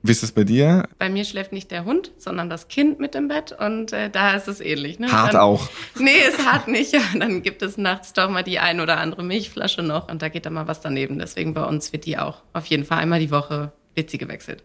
Wie 0.02 0.12
ist 0.12 0.22
das 0.22 0.32
bei 0.32 0.44
dir? 0.44 0.88
Bei 0.98 1.08
mir 1.08 1.24
schläft 1.24 1.52
nicht 1.52 1.70
der 1.70 1.84
Hund, 1.84 2.12
sondern 2.18 2.48
das 2.48 2.68
Kind 2.68 3.00
mit 3.00 3.14
im 3.14 3.28
Bett 3.28 3.52
und 3.58 3.92
äh, 3.92 4.10
da 4.10 4.32
ist 4.32 4.48
es 4.48 4.60
ähnlich. 4.60 4.98
Ne? 4.98 5.10
Hart 5.10 5.34
dann, 5.34 5.40
auch. 5.40 5.68
Nee, 5.98 6.10
ist 6.28 6.46
hart 6.46 6.68
nicht. 6.68 6.92
Ja, 6.92 7.00
dann 7.18 7.42
gibt 7.42 7.62
es 7.62 7.76
nachts 7.76 8.12
doch 8.12 8.30
mal 8.30 8.44
die 8.44 8.58
ein 8.58 8.80
oder 8.80 8.98
andere 8.98 9.24
Milchflasche 9.24 9.82
noch 9.82 10.08
und 10.08 10.22
da 10.22 10.28
geht 10.28 10.46
dann 10.46 10.54
mal 10.54 10.68
was 10.68 10.80
daneben. 10.80 11.18
Deswegen 11.18 11.54
bei 11.54 11.64
uns 11.64 11.92
wird 11.92 12.06
die 12.06 12.18
auch 12.18 12.42
auf 12.52 12.66
jeden 12.66 12.84
Fall 12.84 12.98
einmal 12.98 13.18
die 13.18 13.30
Woche 13.30 13.72
wird 13.94 14.10
sie 14.10 14.18
gewechselt. 14.18 14.62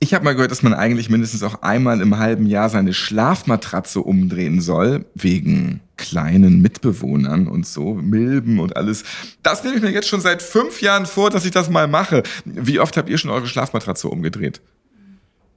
Ich 0.00 0.14
habe 0.14 0.24
mal 0.24 0.34
gehört, 0.34 0.52
dass 0.52 0.62
man 0.62 0.74
eigentlich 0.74 1.10
mindestens 1.10 1.42
auch 1.42 1.62
einmal 1.62 2.00
im 2.00 2.18
halben 2.18 2.46
Jahr 2.46 2.68
seine 2.68 2.94
Schlafmatratze 2.94 4.00
umdrehen 4.00 4.60
soll, 4.60 5.04
wegen 5.14 5.80
kleinen 5.96 6.62
Mitbewohnern 6.62 7.48
und 7.48 7.66
so, 7.66 7.94
Milben 7.94 8.60
und 8.60 8.76
alles. 8.76 9.02
Das 9.42 9.64
nehme 9.64 9.76
ich 9.76 9.82
mir 9.82 9.90
jetzt 9.90 10.08
schon 10.08 10.20
seit 10.20 10.40
fünf 10.40 10.80
Jahren 10.82 11.06
vor, 11.06 11.30
dass 11.30 11.44
ich 11.44 11.50
das 11.50 11.68
mal 11.68 11.88
mache. 11.88 12.22
Wie 12.44 12.78
oft 12.78 12.96
habt 12.96 13.08
ihr 13.08 13.18
schon 13.18 13.32
eure 13.32 13.48
Schlafmatratze 13.48 14.08
umgedreht? 14.08 14.60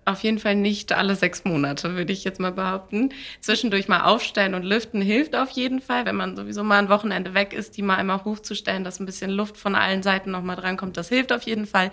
Auf 0.03 0.23
jeden 0.23 0.39
Fall 0.39 0.55
nicht 0.55 0.91
alle 0.93 1.15
sechs 1.15 1.45
Monate, 1.45 1.95
würde 1.95 2.11
ich 2.11 2.23
jetzt 2.23 2.39
mal 2.39 2.51
behaupten. 2.51 3.09
Zwischendurch 3.39 3.87
mal 3.87 4.01
aufstellen 4.01 4.55
und 4.55 4.63
lüften 4.63 4.99
hilft 4.99 5.35
auf 5.35 5.51
jeden 5.51 5.79
Fall, 5.79 6.07
wenn 6.07 6.15
man 6.15 6.35
sowieso 6.35 6.63
mal 6.63 6.79
ein 6.79 6.89
Wochenende 6.89 7.35
weg 7.35 7.53
ist, 7.53 7.77
die 7.77 7.83
mal 7.83 7.97
einmal 7.97 8.25
hochzustellen, 8.25 8.83
dass 8.83 8.99
ein 8.99 9.05
bisschen 9.05 9.29
Luft 9.29 9.57
von 9.57 9.75
allen 9.75 10.01
Seiten 10.01 10.31
nochmal 10.31 10.55
drankommt. 10.55 10.97
Das 10.97 11.09
hilft 11.09 11.31
auf 11.31 11.43
jeden 11.43 11.67
Fall. 11.67 11.91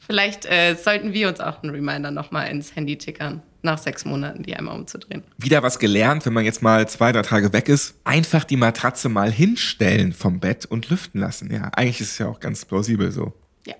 Vielleicht 0.00 0.46
äh, 0.46 0.74
sollten 0.74 1.12
wir 1.12 1.28
uns 1.28 1.40
auch 1.40 1.62
einen 1.62 1.72
Reminder 1.72 2.10
nochmal 2.10 2.48
ins 2.48 2.74
Handy 2.74 2.98
tickern, 2.98 3.42
nach 3.62 3.78
sechs 3.78 4.04
Monaten 4.04 4.42
die 4.42 4.56
einmal 4.56 4.74
umzudrehen. 4.78 5.22
Wieder 5.38 5.62
was 5.62 5.78
gelernt, 5.78 6.26
wenn 6.26 6.32
man 6.32 6.44
jetzt 6.44 6.62
mal 6.62 6.88
zwei, 6.88 7.12
drei 7.12 7.22
Tage 7.22 7.52
weg 7.52 7.68
ist. 7.68 7.94
Einfach 8.04 8.44
die 8.44 8.56
Matratze 8.56 9.08
mal 9.08 9.30
hinstellen 9.30 10.12
vom 10.12 10.40
Bett 10.40 10.66
und 10.66 10.88
lüften 10.90 11.20
lassen. 11.20 11.52
Ja, 11.52 11.70
eigentlich 11.74 12.00
ist 12.00 12.12
es 12.12 12.18
ja 12.18 12.28
auch 12.28 12.40
ganz 12.40 12.64
plausibel 12.64 13.12
so. 13.12 13.32
Ja. 13.66 13.74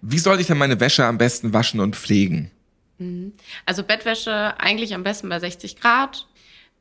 Wie 0.00 0.18
soll 0.18 0.40
ich 0.40 0.48
denn 0.48 0.58
meine 0.58 0.80
Wäsche 0.80 1.04
am 1.04 1.18
besten 1.18 1.52
waschen 1.52 1.80
und 1.80 1.96
pflegen? 1.96 2.50
Mhm. 2.98 3.32
Also 3.64 3.82
Bettwäsche 3.82 4.58
eigentlich 4.60 4.94
am 4.94 5.04
besten 5.04 5.28
bei 5.28 5.38
60 5.38 5.76
Grad. 5.76 6.26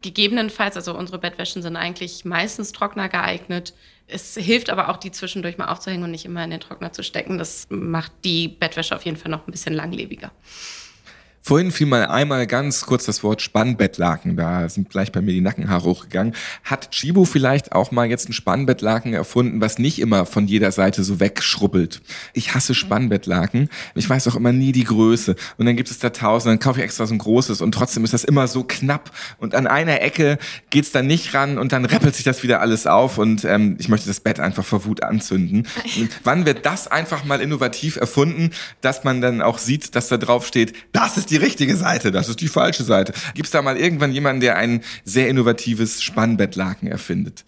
Gegebenenfalls, 0.01 0.75
also 0.75 0.97
unsere 0.97 1.19
Bettwäschen 1.19 1.61
sind 1.61 1.75
eigentlich 1.75 2.25
meistens 2.25 2.71
trockner 2.71 3.07
geeignet. 3.07 3.73
Es 4.07 4.35
hilft 4.35 4.69
aber 4.69 4.89
auch, 4.89 4.97
die 4.97 5.11
zwischendurch 5.11 5.57
mal 5.57 5.67
aufzuhängen 5.67 6.03
und 6.03 6.11
nicht 6.11 6.25
immer 6.25 6.43
in 6.43 6.49
den 6.49 6.59
Trockner 6.59 6.91
zu 6.91 7.03
stecken. 7.03 7.37
Das 7.37 7.67
macht 7.69 8.11
die 8.23 8.47
Bettwäsche 8.47 8.95
auf 8.95 9.05
jeden 9.05 9.17
Fall 9.17 9.31
noch 9.31 9.47
ein 9.47 9.51
bisschen 9.51 9.73
langlebiger. 9.73 10.31
Vorhin 11.43 11.71
fiel 11.71 11.88
mal 11.88 12.06
einmal 12.06 12.45
ganz 12.45 12.86
kurz 12.86 13.06
das 13.06 13.23
Wort 13.23 13.41
Spannbettlaken. 13.41 14.38
Da 14.38 14.69
sind 14.69 14.91
gleich 14.91 15.12
bei 15.12 15.21
mir 15.21 15.34
die 15.34 15.41
Nackenhaare 15.41 15.86
hochgegangen. 15.86 16.36
Hat 16.63 16.91
Chibo 16.91 17.25
vielleicht 17.25 17.71
auch 17.71 17.91
mal 17.91 18.08
jetzt 18.08 18.30
ein 18.30 18.34
Spannbettlaken 18.34 19.13
erfunden, 19.13 19.60
was 19.60 19.80
nicht 19.80 19.99
immer 19.99 20.27
von 20.27 20.45
jeder 20.45 20.71
Seite 20.71 21.04
so 21.04 21.19
wegschrubbelt? 21.19 22.01
Ich 22.34 22.54
hasse 22.54 22.75
Spannbettlaken. 22.75 23.69
Ich 23.95 24.08
weiß 24.08 24.27
auch 24.27 24.36
immer 24.36 24.51
nie 24.51 24.71
die 24.71 24.84
Größe. 24.84 25.36
Und 25.58 25.65
dann 25.65 25.75
gibt 25.75 25.89
es 25.89 25.97
da 25.97 26.12
tausend, 26.12 26.51
dann 26.51 26.60
kaufe 26.60 26.80
ich 26.80 26.86
extra 26.86 27.08
so 27.08 27.15
ein 27.15 27.17
großes 27.17 27.62
und 27.62 27.71
trotzdem 27.71 28.04
ist 28.04 28.13
das 28.13 28.23
immer 28.23 28.47
so 28.47 28.63
knapp. 28.63 29.10
Und 29.39 29.56
an 29.56 29.65
einer 29.65 29.99
Ecke 30.01 30.38
geht's 30.69 30.91
dann 30.91 31.08
nicht 31.08 31.34
ran 31.34 31.58
und 31.58 31.71
dann 31.71 31.86
rappelt 31.86 32.15
sich 32.15 32.23
das 32.23 32.43
wieder 32.43 32.62
alles 32.62 32.86
auf 32.86 33.17
und 33.17 33.45
ähm, 33.45 33.77
ich 33.80 33.89
möchte 33.89 34.08
das 34.08 34.19
Bett 34.19 34.39
einfach 34.39 34.63
vor 34.63 34.86
Wut 34.86 35.01
anzünden. 35.01 35.67
Und 35.97 36.10
wann 36.23 36.45
wird 36.45 36.67
das 36.67 36.88
einfach 36.88 37.25
mal 37.25 37.41
innovativ 37.41 37.95
erfunden, 37.95 38.51
dass 38.82 39.04
man 39.04 39.21
dann 39.21 39.41
auch 39.41 39.58
sieht, 39.58 39.95
dass 39.95 40.08
da 40.08 40.17
drauf 40.17 40.45
steht, 40.45 40.73
das 40.91 41.17
ist 41.17 41.30
die 41.31 41.37
richtige 41.37 41.75
Seite, 41.75 42.11
das 42.11 42.29
ist 42.29 42.41
die 42.41 42.47
falsche 42.47 42.83
Seite. 42.83 43.13
Gibt 43.33 43.47
es 43.47 43.51
da 43.51 43.61
mal 43.61 43.77
irgendwann 43.77 44.11
jemanden, 44.11 44.41
der 44.41 44.57
ein 44.57 44.83
sehr 45.03 45.29
innovatives 45.29 46.03
Spannbettlaken 46.03 46.87
erfindet? 46.87 47.45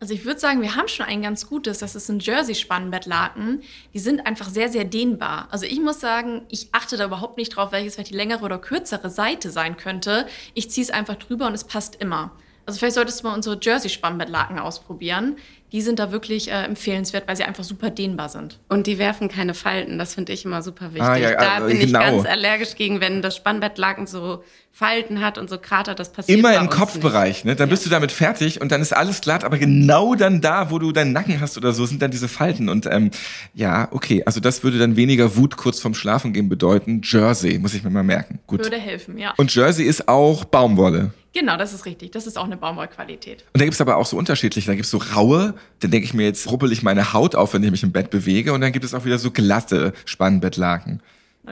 Also 0.00 0.14
ich 0.14 0.24
würde 0.24 0.38
sagen, 0.38 0.62
wir 0.62 0.76
haben 0.76 0.86
schon 0.86 1.06
ein 1.06 1.22
ganz 1.22 1.48
gutes, 1.48 1.78
das 1.78 1.96
ist 1.96 2.08
ein 2.08 2.20
Jersey-Spannbettlaken. 2.20 3.62
Die 3.94 3.98
sind 3.98 4.26
einfach 4.26 4.48
sehr, 4.48 4.68
sehr 4.68 4.84
dehnbar. 4.84 5.48
Also 5.50 5.66
ich 5.66 5.80
muss 5.80 5.98
sagen, 5.98 6.42
ich 6.50 6.68
achte 6.70 6.96
da 6.96 7.06
überhaupt 7.06 7.36
nicht 7.36 7.50
drauf, 7.50 7.72
welches 7.72 7.94
vielleicht 7.94 8.10
die 8.10 8.16
längere 8.16 8.44
oder 8.44 8.58
kürzere 8.58 9.10
Seite 9.10 9.50
sein 9.50 9.76
könnte. 9.76 10.26
Ich 10.54 10.70
ziehe 10.70 10.84
es 10.84 10.90
einfach 10.90 11.16
drüber 11.16 11.48
und 11.48 11.54
es 11.54 11.64
passt 11.64 11.96
immer. 11.96 12.30
Also 12.64 12.78
vielleicht 12.78 12.94
solltest 12.94 13.20
du 13.20 13.26
mal 13.26 13.34
unsere 13.34 13.58
Jersey-Spannbettlaken 13.60 14.60
ausprobieren 14.60 15.36
die 15.72 15.82
sind 15.82 15.98
da 15.98 16.12
wirklich 16.12 16.50
äh, 16.50 16.64
empfehlenswert, 16.64 17.28
weil 17.28 17.36
sie 17.36 17.44
einfach 17.44 17.64
super 17.64 17.90
dehnbar 17.90 18.28
sind. 18.28 18.58
Und 18.68 18.86
die 18.86 18.98
werfen 18.98 19.28
keine 19.28 19.54
Falten, 19.54 19.98
das 19.98 20.14
finde 20.14 20.32
ich 20.32 20.44
immer 20.44 20.62
super 20.62 20.94
wichtig. 20.94 21.02
Ah, 21.02 21.16
ja, 21.16 21.34
da 21.34 21.58
äh, 21.58 21.68
bin 21.68 21.80
genau. 21.80 22.00
ich 22.00 22.06
ganz 22.06 22.26
allergisch 22.26 22.74
gegen, 22.74 23.00
wenn 23.00 23.22
das 23.22 23.36
Spannbettlaken 23.36 24.06
so 24.06 24.42
Falten 24.72 25.20
hat 25.20 25.38
und 25.38 25.50
so 25.50 25.58
Krater, 25.58 25.96
das 25.96 26.12
passiert 26.12 26.38
Immer 26.38 26.50
bei 26.50 26.54
im 26.54 26.68
uns 26.68 26.76
Kopfbereich, 26.76 27.44
ne? 27.44 27.56
Dann 27.56 27.68
bist 27.68 27.84
du 27.84 27.90
damit 27.90 28.12
fertig 28.12 28.60
und 28.60 28.70
dann 28.70 28.80
ist 28.80 28.96
alles 28.96 29.20
glatt, 29.20 29.42
aber 29.42 29.58
genau 29.58 30.14
dann 30.14 30.40
da, 30.40 30.70
wo 30.70 30.78
du 30.78 30.92
deinen 30.92 31.12
Nacken 31.12 31.40
hast 31.40 31.56
oder 31.56 31.72
so, 31.72 31.84
sind 31.84 32.00
dann 32.00 32.12
diese 32.12 32.28
Falten. 32.28 32.68
Und 32.68 32.86
ähm, 32.86 33.10
ja, 33.54 33.88
okay, 33.90 34.22
also 34.24 34.38
das 34.38 34.62
würde 34.62 34.78
dann 34.78 34.94
weniger 34.94 35.36
Wut 35.36 35.56
kurz 35.56 35.80
vorm 35.80 35.94
Schlafen 35.94 36.32
gehen 36.32 36.48
bedeuten. 36.48 37.00
Jersey, 37.02 37.58
muss 37.58 37.74
ich 37.74 37.82
mir 37.82 37.90
mal 37.90 38.04
merken. 38.04 38.38
Gut. 38.46 38.60
Würde 38.60 38.78
helfen, 38.78 39.18
ja. 39.18 39.34
Und 39.36 39.52
Jersey 39.52 39.84
ist 39.84 40.06
auch 40.06 40.44
Baumwolle. 40.44 41.12
Genau, 41.34 41.56
das 41.56 41.72
ist 41.72 41.84
richtig. 41.84 42.12
Das 42.12 42.26
ist 42.26 42.38
auch 42.38 42.44
eine 42.44 42.56
Baumwollqualität. 42.56 43.44
Und 43.52 43.60
da 43.60 43.64
gibt's 43.64 43.80
aber 43.80 43.96
auch 43.96 44.06
so 44.06 44.16
unterschiedliche. 44.16 44.66
Da 44.66 44.74
gibt's 44.74 44.90
so 44.90 44.98
raue, 44.98 45.54
dann 45.80 45.90
denke 45.90 46.04
ich 46.04 46.14
mir, 46.14 46.24
jetzt 46.24 46.50
ruppel 46.50 46.72
ich 46.72 46.82
meine 46.82 47.12
Haut 47.12 47.34
auf, 47.34 47.54
wenn 47.54 47.62
ich 47.62 47.70
mich 47.70 47.82
im 47.82 47.92
Bett 47.92 48.10
bewege. 48.10 48.52
Und 48.52 48.60
dann 48.60 48.72
gibt 48.72 48.84
es 48.84 48.94
auch 48.94 49.04
wieder 49.04 49.18
so 49.18 49.30
glatte 49.30 49.92
Spannbettlaken. 50.04 51.00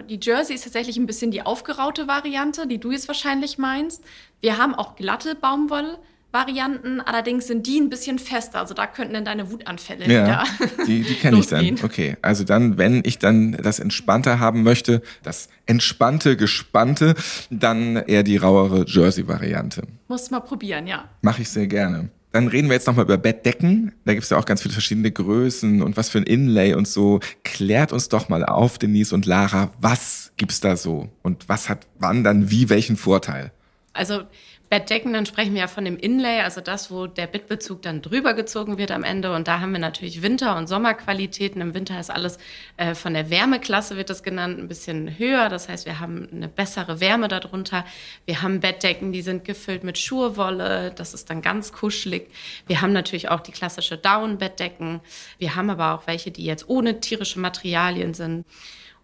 Die 0.02 0.18
Jersey 0.20 0.54
ist 0.54 0.64
tatsächlich 0.64 0.96
ein 0.96 1.06
bisschen 1.06 1.30
die 1.30 1.42
aufgeraute 1.42 2.06
Variante, 2.06 2.66
die 2.66 2.78
du 2.78 2.92
jetzt 2.92 3.08
wahrscheinlich 3.08 3.58
meinst. 3.58 4.02
Wir 4.40 4.58
haben 4.58 4.74
auch 4.74 4.94
glatte 4.96 5.34
Baumwollvarianten, 5.34 7.00
allerdings 7.00 7.46
sind 7.46 7.66
die 7.66 7.80
ein 7.80 7.88
bisschen 7.88 8.18
fester. 8.18 8.58
Also 8.58 8.74
da 8.74 8.86
könnten 8.86 9.14
dann 9.14 9.24
deine 9.24 9.50
Wutanfälle 9.50 10.06
Ja, 10.12 10.44
wieder 10.58 10.84
die, 10.86 11.02
die 11.02 11.14
kenne 11.14 11.38
ich 11.38 11.46
dann. 11.46 11.78
Okay, 11.82 12.16
also 12.20 12.44
dann, 12.44 12.76
wenn 12.76 13.02
ich 13.04 13.18
dann 13.18 13.52
das 13.52 13.78
Entspannter 13.78 14.38
haben 14.38 14.62
möchte, 14.62 15.00
das 15.22 15.48
entspannte, 15.64 16.36
gespannte, 16.36 17.14
dann 17.50 17.96
eher 17.96 18.22
die 18.22 18.36
rauere 18.36 18.84
Jersey-Variante. 18.86 19.82
Musst 20.08 20.30
mal 20.30 20.40
probieren, 20.40 20.86
ja. 20.86 21.08
Mache 21.22 21.42
ich 21.42 21.48
sehr 21.48 21.66
gerne. 21.68 22.10
Dann 22.36 22.48
reden 22.48 22.68
wir 22.68 22.74
jetzt 22.74 22.86
nochmal 22.86 23.06
über 23.06 23.16
Bettdecken. 23.16 23.92
Da 24.04 24.12
gibt's 24.12 24.28
ja 24.28 24.36
auch 24.36 24.44
ganz 24.44 24.60
viele 24.60 24.74
verschiedene 24.74 25.10
Größen 25.10 25.80
und 25.80 25.96
was 25.96 26.10
für 26.10 26.18
ein 26.18 26.24
Inlay 26.24 26.74
und 26.74 26.86
so. 26.86 27.20
Klärt 27.44 27.94
uns 27.94 28.10
doch 28.10 28.28
mal 28.28 28.44
auf, 28.44 28.76
Denise 28.76 29.14
und 29.14 29.24
Lara, 29.24 29.70
was 29.80 30.32
gibt's 30.36 30.60
da 30.60 30.76
so? 30.76 31.08
Und 31.22 31.48
was 31.48 31.70
hat 31.70 31.86
wann 31.98 32.24
dann 32.24 32.50
wie 32.50 32.68
welchen 32.68 32.98
Vorteil? 32.98 33.52
Also 33.94 34.24
Bettdecken, 34.68 35.12
dann 35.12 35.26
sprechen 35.26 35.54
wir 35.54 35.60
ja 35.60 35.66
von 35.68 35.84
dem 35.84 35.96
Inlay, 35.96 36.40
also 36.40 36.60
das, 36.60 36.90
wo 36.90 37.06
der 37.06 37.28
Bettbezug 37.28 37.82
dann 37.82 38.02
drüber 38.02 38.34
gezogen 38.34 38.78
wird 38.78 38.90
am 38.90 39.04
Ende. 39.04 39.32
Und 39.32 39.46
da 39.46 39.60
haben 39.60 39.72
wir 39.72 39.78
natürlich 39.78 40.22
Winter- 40.22 40.56
und 40.56 40.66
Sommerqualitäten. 40.66 41.60
Im 41.60 41.72
Winter 41.74 42.00
ist 42.00 42.10
alles 42.10 42.38
äh, 42.76 42.94
von 42.94 43.14
der 43.14 43.30
Wärmeklasse, 43.30 43.96
wird 43.96 44.10
das 44.10 44.24
genannt, 44.24 44.58
ein 44.58 44.66
bisschen 44.66 45.18
höher. 45.18 45.48
Das 45.48 45.68
heißt, 45.68 45.86
wir 45.86 46.00
haben 46.00 46.28
eine 46.32 46.48
bessere 46.48 47.00
Wärme 47.00 47.28
darunter. 47.28 47.84
Wir 48.24 48.42
haben 48.42 48.58
Bettdecken, 48.58 49.12
die 49.12 49.22
sind 49.22 49.44
gefüllt 49.44 49.84
mit 49.84 49.98
Schurwolle. 49.98 50.92
Das 50.96 51.14
ist 51.14 51.30
dann 51.30 51.42
ganz 51.42 51.72
kuschelig. 51.72 52.28
Wir 52.66 52.80
haben 52.82 52.92
natürlich 52.92 53.28
auch 53.28 53.40
die 53.40 53.52
klassische 53.52 53.96
Down-Bettdecken. 53.96 55.00
Wir 55.38 55.54
haben 55.54 55.70
aber 55.70 55.94
auch 55.94 56.08
welche, 56.08 56.32
die 56.32 56.44
jetzt 56.44 56.68
ohne 56.68 56.98
tierische 56.98 57.38
Materialien 57.38 58.14
sind. 58.14 58.44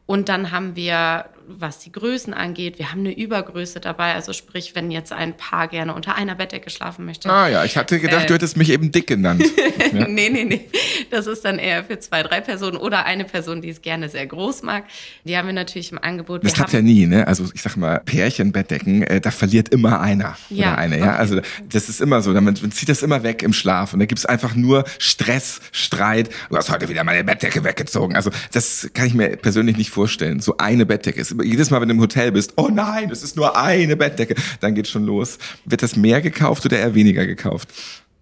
Und 0.07 0.29
dann 0.29 0.51
haben 0.51 0.75
wir, 0.75 1.27
was 1.47 1.79
die 1.81 1.93
Größen 1.93 2.35
angeht, 2.35 2.79
wir 2.79 2.91
haben 2.91 3.01
eine 3.01 3.17
Übergröße 3.17 3.81
dabei. 3.81 4.15
Also 4.15 4.33
sprich, 4.33 4.75
wenn 4.75 4.91
jetzt 4.91 5.13
ein 5.13 5.37
Paar 5.37 5.69
gerne 5.69 5.95
unter 5.95 6.15
einer 6.17 6.35
Bettdecke 6.35 6.71
schlafen 6.71 7.05
möchte. 7.05 7.31
Ah 7.31 7.49
ja, 7.49 7.65
ich 7.65 7.77
hatte 7.77 7.99
gedacht, 8.01 8.25
Äh. 8.25 8.27
du 8.29 8.35
hättest 8.35 8.57
mich 8.57 8.71
eben 8.71 8.91
dick 8.93 9.07
genannt. 9.07 9.45
Ja. 9.93 10.09
nee, 10.09 10.31
nee, 10.31 10.45
nee. 10.45 10.69
Das 11.11 11.27
ist 11.27 11.45
dann 11.45 11.59
eher 11.59 11.85
für 11.85 11.99
zwei, 11.99 12.23
drei 12.23 12.41
Personen 12.41 12.79
oder 12.79 13.05
eine 13.05 13.25
Person, 13.25 13.61
die 13.61 13.69
es 13.69 13.83
gerne 13.83 14.09
sehr 14.09 14.27
groß 14.27 14.63
mag. 14.63 14.85
Die 15.25 15.37
haben 15.37 15.47
wir 15.47 15.53
natürlich 15.53 15.93
im 15.93 15.99
Angebot. 15.99 16.43
Das 16.45 16.55
klappt 16.55 16.73
ja 16.73 16.81
nie, 16.81 17.07
ne? 17.07 17.27
Also 17.27 17.45
ich 17.53 17.61
sag 17.61 17.77
mal, 17.77 18.01
Pärchenbettdecken, 18.37 19.03
äh, 19.03 19.21
da 19.21 19.31
verliert 19.31 19.69
immer 19.69 20.01
einer 20.01 20.37
Ja, 20.49 20.69
oder 20.73 20.79
eine, 20.79 20.99
ja. 20.99 21.05
okay. 21.11 21.17
Also 21.19 21.41
das 21.69 21.89
ist 21.91 22.01
immer 22.01 22.23
so, 22.23 22.33
man, 22.33 22.45
man 22.45 22.73
zieht 22.73 22.89
das 22.89 23.03
immer 23.03 23.23
weg 23.23 23.43
im 23.43 23.53
Schlaf 23.53 23.93
und 23.93 24.01
da 24.01 24.07
gibt's 24.07 24.25
einfach 24.25 24.55
nur 24.55 24.85
Stress, 24.99 25.61
Streit. 25.73 26.31
Du 26.49 26.57
hast 26.57 26.71
heute 26.71 26.89
wieder 26.89 27.05
meine 27.05 27.23
Bettdecke 27.25 27.63
weggezogen. 27.65 28.17
Also 28.17 28.31
das 28.53 28.89
kann 28.95 29.07
ich 29.07 29.15
mir 29.15 29.37
persönlich 29.37 29.77
nicht 29.77 29.91
vorstellen. 29.91 30.41
So 30.41 30.57
eine 30.57 30.87
Bettdecke 30.87 31.21
ist 31.21 31.32
jedes 31.43 31.71
Mal, 31.71 31.81
wenn 31.81 31.89
du 31.89 31.95
im 31.95 32.01
Hotel 32.01 32.33
bist, 32.33 32.55
oh 32.57 32.69
nein, 32.73 33.11
es 33.11 33.23
ist 33.23 33.37
nur 33.37 33.57
eine 33.57 33.97
Bettdecke, 33.97 34.35
dann 34.61 34.75
geht's 34.75 34.91
schon 34.91 35.05
los. 35.05 35.39
Wird 35.65 35.83
das 35.83 35.97
mehr 35.97 36.21
gekauft 36.21 36.65
oder 36.67 36.79
eher 36.79 36.95
weniger 36.95 37.27
gekauft? 37.27 37.69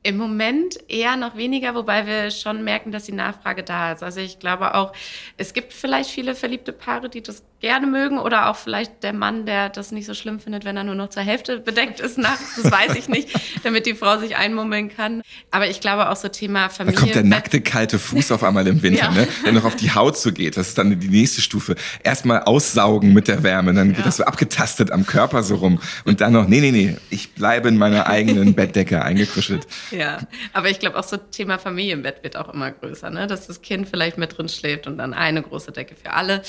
Im 0.03 0.17
Moment 0.17 0.79
eher 0.89 1.17
noch 1.17 1.37
weniger, 1.37 1.75
wobei 1.75 2.07
wir 2.07 2.31
schon 2.31 2.65
merken, 2.65 2.91
dass 2.91 3.05
die 3.05 3.13
Nachfrage 3.13 3.63
da 3.63 3.93
ist. 3.93 4.03
Also 4.03 4.21
ich 4.21 4.39
glaube 4.39 4.75
auch, 4.75 4.93
es 5.37 5.53
gibt 5.53 5.75
vielleicht 5.75 6.09
viele 6.11 6.35
verliebte 6.35 6.73
Paare, 6.73 7.11
die 7.11 7.23
das 7.23 7.43
gerne 7.61 7.87
mögen 7.87 8.19
oder 8.19 8.49
auch 8.49 8.57
vielleicht 8.57 9.03
der 9.03 9.13
Mann, 9.13 9.45
der 9.45 9.69
das 9.69 9.93
nicht 9.93 10.07
so 10.07 10.15
schlimm 10.15 10.41
findet, 10.41 10.65
wenn 10.65 10.79
er 10.79 10.85
nur 10.85 10.95
noch 10.95 11.11
zur 11.11 11.23
Hälfte 11.23 11.59
bedeckt 11.61 12.01
ist 12.01 12.17
nachts. 12.17 12.57
Das 12.63 12.73
weiß 12.73 12.95
ich 12.97 13.09
nicht, 13.11 13.29
damit 13.63 13.85
die 13.85 13.93
Frau 13.95 14.19
sich 14.19 14.37
einmummeln 14.37 14.89
kann. 14.89 15.21
Aber 15.51 15.69
ich 15.69 15.81
glaube 15.83 16.09
auch 16.09 16.17
so 16.17 16.29
Thema 16.29 16.63
Da 16.63 16.69
Familie. 16.71 16.99
kommt 16.99 17.15
der 17.15 17.23
nackte, 17.25 17.61
kalte 17.61 17.99
Fuß 17.99 18.33
auf 18.33 18.43
einmal 18.43 18.67
im 18.67 18.83
Winter, 18.83 19.05
Ja. 19.05 19.11
ne? 19.11 19.29
der 19.45 19.53
noch 19.53 19.65
auf 19.67 19.77
die 19.77 19.91
Haut 19.95 20.17
so 20.17 20.33
geht. 20.33 20.57
Das 20.57 20.69
ist 20.69 20.79
dann 20.79 20.99
die 20.99 21.09
nächste 21.09 21.43
Stufe. 21.43 21.75
Erstmal 22.03 22.45
aussaugen 22.45 23.13
mit 23.13 23.29
der 23.29 23.43
Wärme, 23.43 23.75
dann 23.75 23.93
geht 23.93 24.07
das 24.07 24.17
so 24.17 24.25
abgetastet 24.25 24.91
am 24.91 25.05
Körper 25.05 25.43
so 25.43 25.57
rum. 25.57 25.79
Und 26.07 26.23
dann 26.23 26.33
noch, 26.33 26.49
nee, 26.49 26.61
nee, 26.63 26.71
nee, 26.71 26.97
ich 27.11 27.35
bleibe 27.35 27.69
in 27.69 27.77
meiner 27.77 28.07
eigenen 28.07 28.55
Bettdecke 28.55 29.03
eingekuschelt. 29.05 29.67
Ja, 29.91 30.19
aber 30.53 30.71
ich 30.71 30.79
glaube 30.79 30.99
auch 30.99 31.05
so 31.05 31.17
Thema 31.17 31.59
Familienbett 31.59 32.23
wird 32.23 32.37
auch 32.37 32.53
immer 32.53 32.71
größer, 32.71 33.11
ne? 33.11 33.27
dass 33.27 33.47
das 33.47 33.63
Kind 33.63 33.89
vielleicht 33.89 34.19
mit 34.19 34.37
drin 34.37 34.49
schläft 34.49 34.87
und 34.87 34.99
dann 34.99 35.15
eine 35.15 35.43
große 35.43 35.73
Decke 35.73 35.95
für 35.95 36.13
alle. 36.13 36.43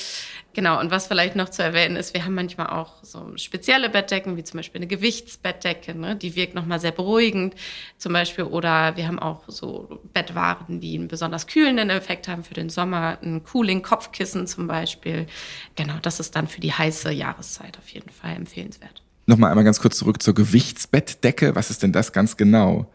Genau, 0.54 0.78
und 0.78 0.90
was 0.90 1.06
vielleicht 1.06 1.34
noch 1.34 1.48
zu 1.48 1.62
erwähnen 1.62 1.96
ist, 1.96 2.12
wir 2.12 2.24
haben 2.24 2.34
manchmal 2.34 2.66
auch 2.66 3.02
so 3.02 3.36
spezielle 3.36 3.88
Bettdecken, 3.88 4.36
wie 4.36 4.44
zum 4.44 4.58
Beispiel 4.58 4.80
eine 4.80 4.86
Gewichtsbettdecke, 4.86 5.94
ne? 5.94 6.14
die 6.16 6.36
wirkt 6.36 6.54
nochmal 6.54 6.78
sehr 6.78 6.92
beruhigend 6.92 7.54
zum 7.96 8.12
Beispiel. 8.12 8.44
Oder 8.44 8.96
wir 8.96 9.06
haben 9.08 9.18
auch 9.18 9.44
so 9.48 10.00
Bettwaren, 10.12 10.80
die 10.80 10.96
einen 10.96 11.08
besonders 11.08 11.46
kühlenden 11.46 11.88
Effekt 11.90 12.28
haben 12.28 12.44
für 12.44 12.54
den 12.54 12.68
Sommer, 12.68 13.18
ein 13.22 13.42
Cooling-Kopfkissen 13.44 14.46
zum 14.46 14.66
Beispiel. 14.66 15.26
Genau, 15.74 15.94
das 16.02 16.20
ist 16.20 16.36
dann 16.36 16.48
für 16.48 16.60
die 16.60 16.72
heiße 16.72 17.10
Jahreszeit 17.12 17.78
auf 17.78 17.88
jeden 17.88 18.10
Fall 18.10 18.36
empfehlenswert. 18.36 19.02
Nochmal 19.26 19.50
einmal 19.50 19.64
ganz 19.64 19.80
kurz 19.80 19.96
zurück 19.96 20.22
zur 20.22 20.34
Gewichtsbettdecke. 20.34 21.54
Was 21.54 21.70
ist 21.70 21.82
denn 21.82 21.92
das 21.92 22.12
ganz 22.12 22.36
genau? 22.36 22.90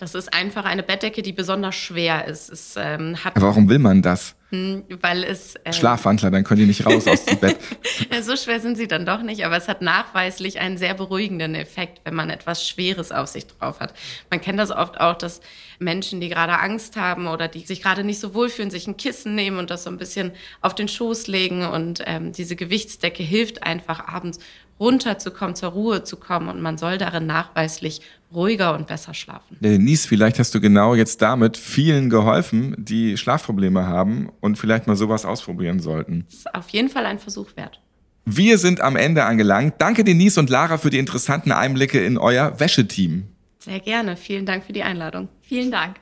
Das 0.00 0.14
ist 0.14 0.32
einfach 0.32 0.64
eine 0.64 0.82
Bettdecke, 0.82 1.20
die 1.20 1.34
besonders 1.34 1.74
schwer 1.74 2.26
ist. 2.26 2.48
Es 2.48 2.74
ähm, 2.78 3.22
hat 3.22 3.36
Aber 3.36 3.48
warum 3.48 3.68
will 3.68 3.78
man 3.78 4.00
das? 4.00 4.34
Hm, 4.48 4.84
Weil 5.02 5.24
es. 5.24 5.56
ähm, 5.62 5.74
Schlafwandler, 5.74 6.30
dann 6.30 6.42
können 6.42 6.60
die 6.60 6.66
nicht 6.66 6.86
raus 6.86 7.06
aus 7.06 7.26
dem 7.26 7.38
Bett. 7.38 7.58
so 8.22 8.34
schwer 8.34 8.60
sind 8.60 8.78
sie 8.78 8.88
dann 8.88 9.04
doch 9.04 9.20
nicht, 9.20 9.44
aber 9.44 9.58
es 9.58 9.68
hat 9.68 9.82
nachweislich 9.82 10.58
einen 10.58 10.78
sehr 10.78 10.94
beruhigenden 10.94 11.54
Effekt, 11.54 12.00
wenn 12.04 12.14
man 12.14 12.30
etwas 12.30 12.66
Schweres 12.66 13.12
auf 13.12 13.28
sich 13.28 13.46
drauf 13.46 13.80
hat. 13.80 13.92
Man 14.30 14.40
kennt 14.40 14.58
das 14.58 14.70
oft 14.70 14.98
auch, 14.98 15.18
dass 15.18 15.42
Menschen, 15.78 16.18
die 16.22 16.30
gerade 16.30 16.58
Angst 16.58 16.96
haben 16.96 17.26
oder 17.26 17.46
die 17.46 17.60
sich 17.60 17.82
gerade 17.82 18.02
nicht 18.02 18.20
so 18.20 18.32
wohlfühlen, 18.32 18.70
sich 18.70 18.86
ein 18.86 18.96
Kissen 18.96 19.34
nehmen 19.34 19.58
und 19.58 19.68
das 19.68 19.84
so 19.84 19.90
ein 19.90 19.98
bisschen 19.98 20.32
auf 20.62 20.74
den 20.74 20.88
Schoß 20.88 21.26
legen. 21.26 21.66
Und 21.66 22.02
ähm, 22.06 22.32
diese 22.32 22.56
Gewichtsdecke 22.56 23.22
hilft 23.22 23.62
einfach 23.64 24.08
abends 24.08 24.38
runterzukommen, 24.80 25.54
zur 25.54 25.70
Ruhe 25.70 26.02
zu 26.02 26.16
kommen 26.16 26.48
und 26.48 26.60
man 26.60 26.78
soll 26.78 26.98
darin 26.98 27.26
nachweislich 27.26 28.00
ruhiger 28.34 28.74
und 28.74 28.86
besser 28.86 29.14
schlafen. 29.14 29.58
Denise, 29.60 30.06
vielleicht 30.06 30.38
hast 30.38 30.54
du 30.54 30.60
genau 30.60 30.94
jetzt 30.94 31.20
damit 31.20 31.56
vielen 31.56 32.10
geholfen, 32.10 32.74
die 32.78 33.16
Schlafprobleme 33.16 33.86
haben 33.86 34.30
und 34.40 34.56
vielleicht 34.56 34.86
mal 34.86 34.96
sowas 34.96 35.24
ausprobieren 35.24 35.80
sollten. 35.80 36.26
Ist 36.28 36.54
auf 36.54 36.70
jeden 36.70 36.88
Fall 36.88 37.06
ein 37.06 37.18
Versuch 37.18 37.56
wert. 37.56 37.80
Wir 38.24 38.58
sind 38.58 38.80
am 38.80 38.96
Ende 38.96 39.24
angelangt. 39.24 39.74
Danke 39.78 40.04
Denise 40.04 40.38
und 40.38 40.50
Lara 40.50 40.78
für 40.78 40.90
die 40.90 40.98
interessanten 40.98 41.52
Einblicke 41.52 42.02
in 42.04 42.18
euer 42.18 42.58
Wäscheteam. 42.58 43.24
Sehr 43.58 43.80
gerne. 43.80 44.16
Vielen 44.16 44.46
Dank 44.46 44.64
für 44.64 44.72
die 44.72 44.82
Einladung. 44.82 45.28
Vielen 45.42 45.70
Dank. 45.70 45.96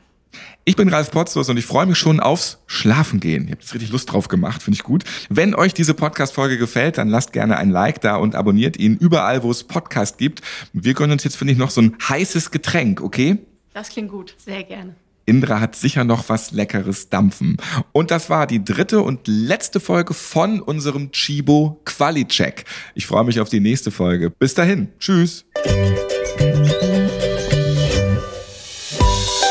Ich 0.64 0.76
bin 0.76 0.88
Ralf 0.88 1.10
Potzus 1.10 1.48
und 1.48 1.56
ich 1.56 1.64
freue 1.64 1.86
mich 1.86 1.98
schon 1.98 2.20
aufs 2.20 2.58
Schlafen 2.66 3.20
gehen. 3.20 3.46
Ihr 3.46 3.52
habt 3.52 3.62
jetzt 3.62 3.72
richtig 3.74 3.90
Lust 3.90 4.12
drauf 4.12 4.28
gemacht, 4.28 4.62
finde 4.62 4.76
ich 4.76 4.82
gut. 4.82 5.04
Wenn 5.30 5.54
euch 5.54 5.72
diese 5.72 5.94
Podcast-Folge 5.94 6.58
gefällt, 6.58 6.98
dann 6.98 7.08
lasst 7.08 7.32
gerne 7.32 7.56
ein 7.56 7.70
Like 7.70 8.00
da 8.00 8.16
und 8.16 8.34
abonniert 8.34 8.76
ihn 8.76 8.96
überall, 8.96 9.42
wo 9.42 9.50
es 9.50 9.64
Podcast 9.64 10.18
gibt. 10.18 10.42
Wir 10.72 10.94
gönnen 10.94 11.12
uns 11.12 11.24
jetzt, 11.24 11.36
finde 11.36 11.52
ich, 11.52 11.58
noch 11.58 11.70
so 11.70 11.80
ein 11.80 11.96
heißes 12.06 12.50
Getränk, 12.50 13.00
okay? 13.00 13.38
Das 13.72 13.88
klingt 13.88 14.10
gut. 14.10 14.34
Sehr 14.36 14.62
gerne. 14.62 14.94
Indra 15.28 15.60
hat 15.60 15.76
sicher 15.76 16.04
noch 16.04 16.28
was 16.28 16.52
Leckeres 16.52 17.10
dampfen. 17.10 17.58
Und 17.92 18.10
das 18.10 18.30
war 18.30 18.46
die 18.46 18.64
dritte 18.64 19.02
und 19.02 19.28
letzte 19.28 19.78
Folge 19.78 20.14
von 20.14 20.60
unserem 20.60 21.12
Chibo 21.12 21.80
Quali-Check. 21.84 22.64
Ich 22.94 23.06
freue 23.06 23.24
mich 23.24 23.38
auf 23.38 23.50
die 23.50 23.60
nächste 23.60 23.90
Folge. 23.90 24.30
Bis 24.30 24.54
dahin. 24.54 24.88
Tschüss. 24.98 25.44